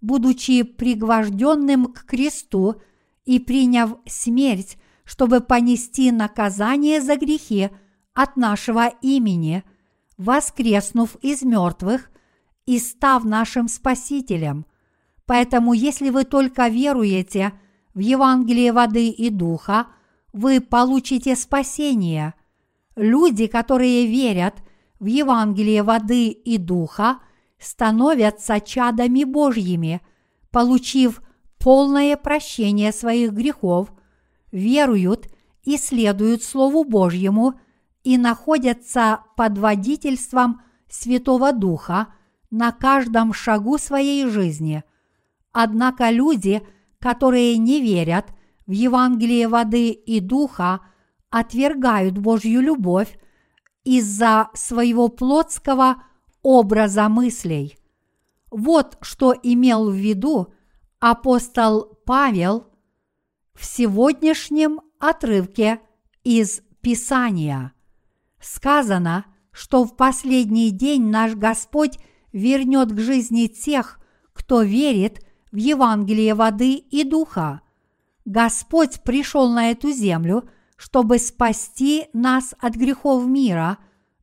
будучи 0.00 0.62
пригвожденным 0.62 1.92
к 1.92 2.04
кресту 2.04 2.80
и 3.26 3.38
приняв 3.38 3.96
смерть, 4.06 4.78
чтобы 5.04 5.40
понести 5.40 6.10
наказание 6.10 7.00
за 7.02 7.16
грехи 7.16 7.68
от 8.14 8.36
нашего 8.36 8.88
имени, 9.02 9.64
воскреснув 10.16 11.16
из 11.16 11.42
мертвых 11.42 12.10
и 12.64 12.78
став 12.78 13.24
нашим 13.24 13.68
Спасителем. 13.68 14.64
Поэтому, 15.26 15.74
если 15.74 16.08
вы 16.08 16.24
только 16.24 16.68
веруете 16.68 17.52
в 17.92 17.98
Евангелие 17.98 18.72
воды 18.72 19.08
и 19.08 19.28
духа, 19.28 19.88
вы 20.34 20.60
получите 20.60 21.36
спасение. 21.36 22.34
Люди, 22.96 23.46
которые 23.46 24.06
верят 24.06 24.56
в 24.98 25.06
Евангелие 25.06 25.82
воды 25.84 26.28
и 26.28 26.58
духа, 26.58 27.20
становятся 27.58 28.60
чадами 28.60 29.22
Божьими, 29.22 30.02
получив 30.50 31.22
полное 31.58 32.16
прощение 32.16 32.92
своих 32.92 33.32
грехов, 33.32 33.92
веруют 34.50 35.28
и 35.62 35.78
следуют 35.78 36.42
Слову 36.42 36.82
Божьему 36.82 37.54
и 38.02 38.18
находятся 38.18 39.20
под 39.36 39.56
водительством 39.56 40.62
Святого 40.90 41.52
Духа 41.52 42.08
на 42.50 42.72
каждом 42.72 43.32
шагу 43.32 43.78
своей 43.78 44.26
жизни. 44.28 44.82
Однако 45.52 46.10
люди, 46.10 46.60
которые 46.98 47.56
не 47.56 47.80
верят 47.80 48.34
в 48.66 48.72
Евангелие 48.72 49.48
воды 49.48 49.90
и 49.90 50.20
духа, 50.20 50.80
отвергают 51.30 52.18
Божью 52.18 52.60
любовь 52.60 53.18
из-за 53.84 54.48
своего 54.54 55.08
плотского 55.08 56.02
образа 56.42 57.08
мыслей. 57.08 57.76
Вот 58.50 58.98
что 59.00 59.34
имел 59.42 59.90
в 59.90 59.94
виду 59.94 60.54
апостол 61.00 61.98
Павел 62.06 62.66
в 63.54 63.64
сегодняшнем 63.64 64.80
отрывке 65.00 65.80
из 66.22 66.62
Писания. 66.80 67.72
Сказано, 68.40 69.26
что 69.50 69.84
в 69.84 69.96
последний 69.96 70.70
день 70.70 71.08
наш 71.08 71.34
Господь 71.34 71.98
вернет 72.32 72.92
к 72.92 72.98
жизни 72.98 73.46
тех, 73.46 74.00
кто 74.32 74.62
верит 74.62 75.24
в 75.52 75.56
Евангелие 75.56 76.34
воды 76.34 76.74
и 76.74 77.04
духа. 77.04 77.62
Господь 78.24 79.02
пришел 79.02 79.50
на 79.50 79.70
эту 79.70 79.90
землю, 79.90 80.48
чтобы 80.76 81.18
спасти 81.18 82.08
нас 82.12 82.54
от 82.58 82.74
грехов 82.74 83.26
мира, 83.26 83.78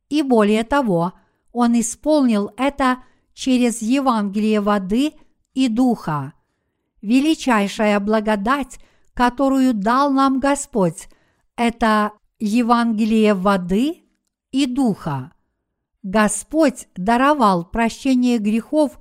и 0.08 0.22
более 0.22 0.64
того, 0.64 1.12
Он 1.52 1.78
исполнил 1.78 2.50
это 2.56 3.02
через 3.34 3.80
Евангелие 3.80 4.60
воды 4.60 5.12
и 5.54 5.68
духа. 5.68 6.34
Величайшая 7.00 8.00
благодать, 8.00 8.78
которую 9.14 9.74
дал 9.74 10.10
нам 10.10 10.40
Господь, 10.40 11.08
это 11.56 12.12
Евангелие 12.38 13.34
воды 13.34 14.02
и 14.50 14.66
духа. 14.66 15.32
Господь 16.02 16.88
даровал 16.96 17.64
прощение 17.64 18.38
грехов 18.38 18.98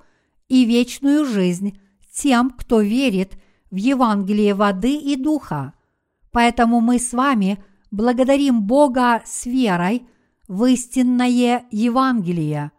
и 0.48 0.66
вечную 0.66 1.26
жизнь 1.26 1.80
тем, 2.14 2.52
кто 2.52 2.82
верит 2.82 3.41
в 3.72 3.76
Евангелие 3.76 4.54
воды 4.54 4.96
и 4.96 5.16
духа. 5.16 5.74
Поэтому 6.32 6.82
мы 6.82 7.00
с 7.00 7.14
вами 7.14 7.64
благодарим 7.90 8.62
Бога 8.62 9.22
с 9.26 9.46
верой 9.46 10.08
в 10.48 10.66
истинное 10.66 11.66
Евангелие. 11.72 12.72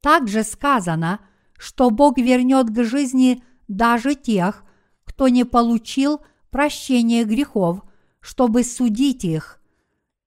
Также 0.00 0.44
сказано, 0.44 1.20
что 1.58 1.90
Бог 1.90 2.16
вернет 2.16 2.70
к 2.70 2.84
жизни 2.84 3.42
даже 3.68 4.14
тех, 4.14 4.64
кто 5.04 5.28
не 5.28 5.44
получил 5.44 6.20
прощения 6.50 7.24
грехов, 7.24 7.82
чтобы 8.20 8.64
судить 8.64 9.24
их, 9.24 9.60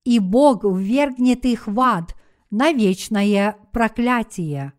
и 0.03 0.19
Бог 0.19 0.63
ввергнет 0.63 1.45
их 1.45 1.67
в 1.67 1.79
ад 1.79 2.15
на 2.51 2.71
вечное 2.71 3.57
проклятие 3.71 4.73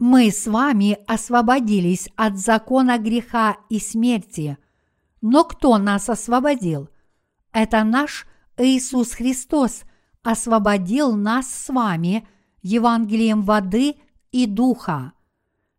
мы 0.00 0.30
с 0.30 0.46
вами 0.46 0.98
освободились 1.06 2.08
от 2.16 2.38
закона 2.38 2.96
греха 2.96 3.58
и 3.68 3.78
смерти. 3.78 4.56
Но 5.20 5.44
кто 5.44 5.76
нас 5.76 6.08
освободил? 6.08 6.88
Это 7.52 7.84
наш 7.84 8.26
Иисус 8.56 9.12
Христос 9.12 9.82
освободил 10.22 11.14
нас 11.14 11.52
с 11.52 11.68
вами 11.68 12.26
Евангелием 12.62 13.42
воды 13.42 13.96
и 14.32 14.46
духа. 14.46 15.12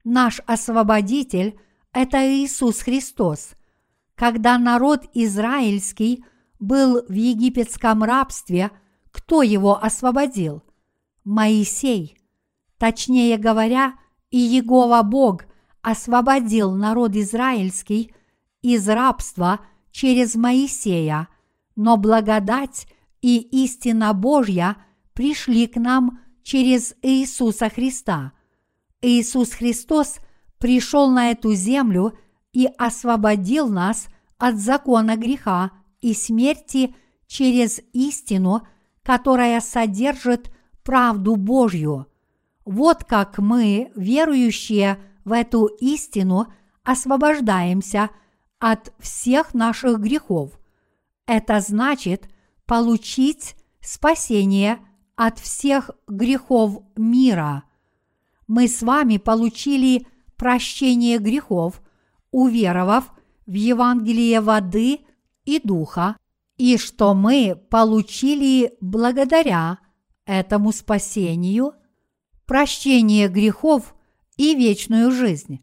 Наш 0.03 0.39
освободитель– 0.45 1.60
это 1.91 2.19
Иисус 2.19 2.81
Христос. 2.81 3.56
Когда 4.14 4.60
народ 4.60 5.03
израильский 5.15 6.23
был 6.60 7.03
в 7.07 7.14
египетском 7.14 8.03
рабстве, 8.03 8.69
кто 9.11 9.41
его 9.41 9.84
освободил? 9.84 10.61
Моисей. 11.23 12.19
Точнее 12.77 13.39
говоря, 13.39 13.95
и 14.31 14.37
Егова 14.37 15.03
Бог 15.03 15.45
освободил 15.81 16.71
народ 16.71 17.15
израильский 17.15 18.13
из 18.61 18.87
рабства 18.87 19.59
через 19.91 20.35
Моисея, 20.35 21.27
но 21.75 21.97
благодать 21.97 22.87
и 23.21 23.37
истина 23.63 24.13
Божья 24.13 24.77
пришли 25.13 25.67
к 25.67 25.75
нам 25.75 26.19
через 26.43 26.95
Иисуса 27.01 27.69
Христа. 27.69 28.31
Иисус 29.01 29.51
Христос 29.51 30.17
пришел 30.57 31.09
на 31.09 31.31
эту 31.31 31.53
землю 31.53 32.17
и 32.53 32.67
освободил 32.77 33.67
нас 33.67 34.07
от 34.37 34.55
закона 34.55 35.17
греха 35.17 35.71
и 36.01 36.13
смерти 36.13 36.95
через 37.27 37.81
истину, 37.93 38.67
которая 39.03 39.59
содержит 39.61 40.51
правду 40.83 41.35
Божью. 41.35 42.10
Вот 42.72 43.03
как 43.03 43.38
мы, 43.38 43.91
верующие 43.98 44.98
в 45.26 45.34
эту 45.34 45.65
истину, 45.65 46.48
освобождаемся 46.85 48.11
от 48.60 48.93
всех 48.98 49.53
наших 49.53 49.99
грехов. 49.99 50.57
Это 51.27 51.60
значит 51.60 52.30
получить 52.65 53.57
спасение 53.81 54.80
от 55.18 55.38
всех 55.38 55.91
грехов 56.07 56.81
мира. 56.95 57.65
Мы 58.48 58.69
с 58.69 58.81
вами 58.81 59.18
получили 59.18 60.07
прощение 60.38 61.18
грехов, 61.18 61.81
уверовав 62.31 63.11
в 63.48 63.53
Евангелие 63.53 64.39
воды 64.39 65.02
и 65.43 65.60
духа, 65.60 66.15
и 66.56 66.77
что 66.77 67.15
мы 67.15 67.61
получили 67.69 68.77
благодаря 68.80 69.80
этому 70.26 70.72
спасению– 70.72 71.73
прощение 72.51 73.29
грехов 73.29 73.95
и 74.35 74.55
вечную 74.55 75.09
жизнь. 75.09 75.61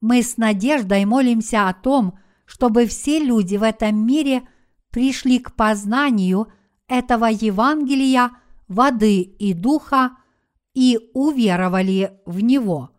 Мы 0.00 0.20
с 0.20 0.36
надеждой 0.36 1.04
молимся 1.04 1.68
о 1.68 1.74
том, 1.74 2.18
чтобы 2.44 2.86
все 2.86 3.20
люди 3.20 3.54
в 3.56 3.62
этом 3.62 4.04
мире 4.04 4.42
пришли 4.90 5.38
к 5.38 5.54
познанию 5.54 6.48
этого 6.88 7.26
Евангелия 7.26 8.32
воды 8.66 9.20
и 9.20 9.54
духа 9.54 10.16
и 10.74 10.98
уверовали 11.14 12.18
в 12.26 12.40
него. 12.40 12.90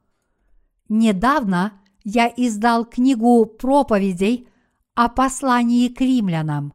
Недавно 0.88 1.74
я 2.06 2.32
издал 2.38 2.86
книгу 2.86 3.46
проповедей 3.48 4.48
о 4.94 5.10
послании 5.10 5.90
к 5.90 6.00
римлянам, 6.00 6.74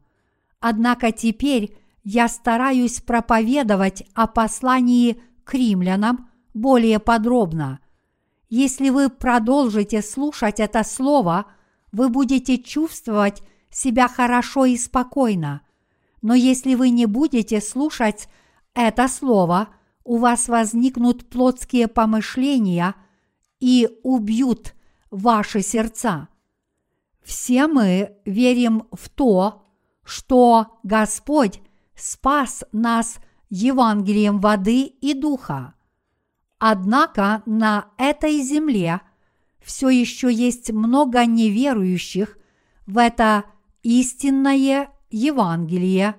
однако 0.59 1.11
теперь 1.11 1.75
я 2.03 2.27
стараюсь 2.27 3.01
проповедовать 3.01 4.03
о 4.13 4.27
послании 4.27 5.19
к 5.43 5.55
римлянам 5.55 6.27
более 6.53 6.99
подробно. 6.99 7.79
Если 8.49 8.89
вы 8.89 9.09
продолжите 9.09 10.01
слушать 10.01 10.59
это 10.59 10.83
слово, 10.83 11.45
вы 11.91 12.09
будете 12.09 12.57
чувствовать 12.57 13.41
себя 13.69 14.07
хорошо 14.07 14.65
и 14.65 14.77
спокойно. 14.77 15.61
Но 16.21 16.33
если 16.33 16.75
вы 16.75 16.89
не 16.89 17.05
будете 17.05 17.61
слушать 17.61 18.27
это 18.73 19.07
слово, 19.07 19.69
у 20.03 20.17
вас 20.17 20.47
возникнут 20.47 21.29
плотские 21.29 21.87
помышления 21.87 22.95
и 23.59 23.89
убьют 24.03 24.73
ваши 25.09 25.61
сердца. 25.61 26.27
Все 27.23 27.67
мы 27.67 28.17
верим 28.25 28.87
в 28.91 29.09
то, 29.09 29.63
что 30.03 30.79
Господь 30.83 31.61
спас 31.95 32.63
нас 32.71 33.17
Евангелием 33.49 34.39
воды 34.39 34.83
и 34.83 35.13
духа. 35.13 35.75
Однако 36.63 37.41
на 37.47 37.87
этой 37.97 38.39
земле 38.43 39.01
все 39.63 39.89
еще 39.89 40.31
есть 40.31 40.71
много 40.71 41.25
неверующих 41.25 42.37
в 42.85 42.99
это 42.99 43.45
истинное 43.81 44.89
Евангелие, 45.09 46.17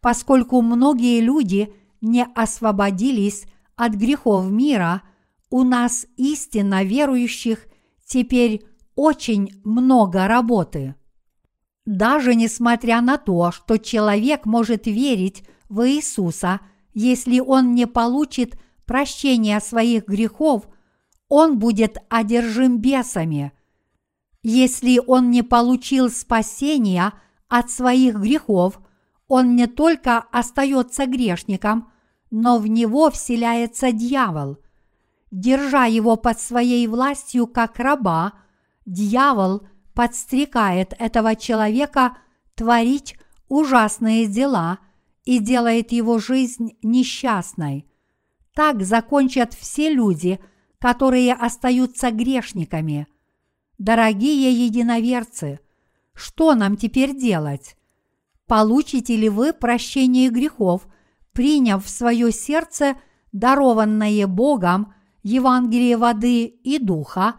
поскольку 0.00 0.62
многие 0.62 1.20
люди 1.20 1.74
не 2.00 2.24
освободились 2.24 3.46
от 3.74 3.94
грехов 3.94 4.48
мира, 4.52 5.02
у 5.50 5.64
нас 5.64 6.06
истинно 6.16 6.84
верующих 6.84 7.66
теперь 8.06 8.64
очень 8.94 9.60
много 9.64 10.28
работы. 10.28 10.94
Даже 11.86 12.36
несмотря 12.36 13.00
на 13.00 13.18
то, 13.18 13.50
что 13.50 13.78
человек 13.78 14.46
может 14.46 14.86
верить 14.86 15.42
в 15.68 15.84
Иисуса 15.88 16.60
если 16.94 17.40
он 17.40 17.74
не 17.74 17.86
получит 17.86 18.58
прощения 18.92 19.58
своих 19.60 20.06
грехов, 20.06 20.68
он 21.30 21.58
будет 21.58 21.96
одержим 22.10 22.76
бесами. 22.76 23.52
Если 24.42 25.00
он 25.06 25.30
не 25.30 25.42
получил 25.42 26.10
спасения 26.10 27.14
от 27.48 27.70
своих 27.70 28.16
грехов, 28.16 28.78
он 29.28 29.56
не 29.56 29.66
только 29.66 30.18
остается 30.18 31.06
грешником, 31.06 31.90
но 32.30 32.58
в 32.58 32.66
него 32.66 33.10
вселяется 33.10 33.92
дьявол. 33.92 34.58
Держа 35.30 35.86
его 35.86 36.16
под 36.16 36.38
своей 36.38 36.86
властью 36.86 37.46
как 37.46 37.78
раба, 37.78 38.34
дьявол 38.84 39.62
подстрекает 39.94 40.92
этого 40.98 41.34
человека 41.34 42.18
творить 42.54 43.16
ужасные 43.48 44.26
дела 44.26 44.80
и 45.24 45.38
делает 45.38 45.92
его 45.92 46.18
жизнь 46.18 46.76
несчастной. 46.82 47.86
Так 48.54 48.82
закончат 48.82 49.54
все 49.54 49.90
люди, 49.90 50.38
которые 50.78 51.32
остаются 51.32 52.10
грешниками. 52.10 53.06
Дорогие 53.78 54.52
единоверцы, 54.52 55.60
что 56.14 56.54
нам 56.54 56.76
теперь 56.76 57.16
делать? 57.18 57.76
Получите 58.46 59.16
ли 59.16 59.28
вы 59.28 59.52
прощение 59.52 60.28
грехов, 60.28 60.86
приняв 61.32 61.84
в 61.84 61.88
свое 61.88 62.30
сердце 62.30 62.96
дарованное 63.32 64.26
Богом 64.26 64.92
Евангелие 65.22 65.96
воды 65.96 66.44
и 66.44 66.78
духа, 66.78 67.36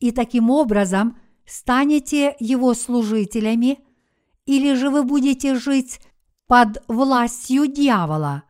и 0.00 0.10
таким 0.10 0.50
образом 0.50 1.18
станете 1.46 2.34
его 2.40 2.74
служителями, 2.74 3.78
или 4.44 4.74
же 4.74 4.90
вы 4.90 5.04
будете 5.04 5.54
жить 5.54 6.00
под 6.46 6.82
властью 6.88 7.68
дьявола. 7.68 8.42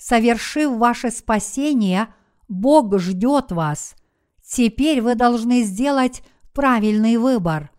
Совершив 0.00 0.78
ваше 0.78 1.10
спасение, 1.10 2.08
Бог 2.48 2.98
ждет 2.98 3.52
вас. 3.52 3.94
Теперь 4.42 5.02
вы 5.02 5.14
должны 5.14 5.62
сделать 5.62 6.22
правильный 6.54 7.18
выбор. 7.18 7.70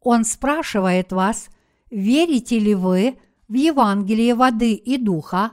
Он 0.00 0.24
спрашивает 0.24 1.10
вас, 1.10 1.48
верите 1.90 2.60
ли 2.60 2.76
вы 2.76 3.18
в 3.48 3.54
Евангелие 3.54 4.36
воды 4.36 4.74
и 4.74 4.98
духа. 4.98 5.50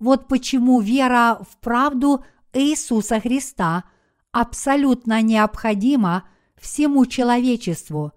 Вот 0.00 0.26
почему 0.26 0.80
вера 0.80 1.38
в 1.48 1.56
правду 1.58 2.24
Иисуса 2.52 3.20
Христа 3.20 3.84
абсолютно 4.32 5.22
необходима 5.22 6.24
всему 6.60 7.06
человечеству. 7.06 8.10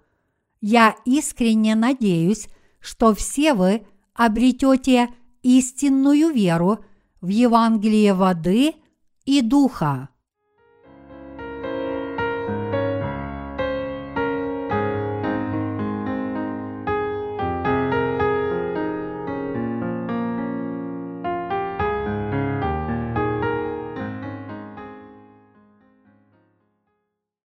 Я 0.60 0.96
искренне 1.06 1.76
надеюсь, 1.76 2.48
что 2.80 3.14
все 3.14 3.54
вы 3.54 3.86
обретете 4.16 5.10
истинную 5.44 6.34
веру 6.34 6.84
в 7.22 7.28
Евангелие 7.28 8.14
воды 8.14 8.76
и 9.26 9.42
духа. 9.42 10.10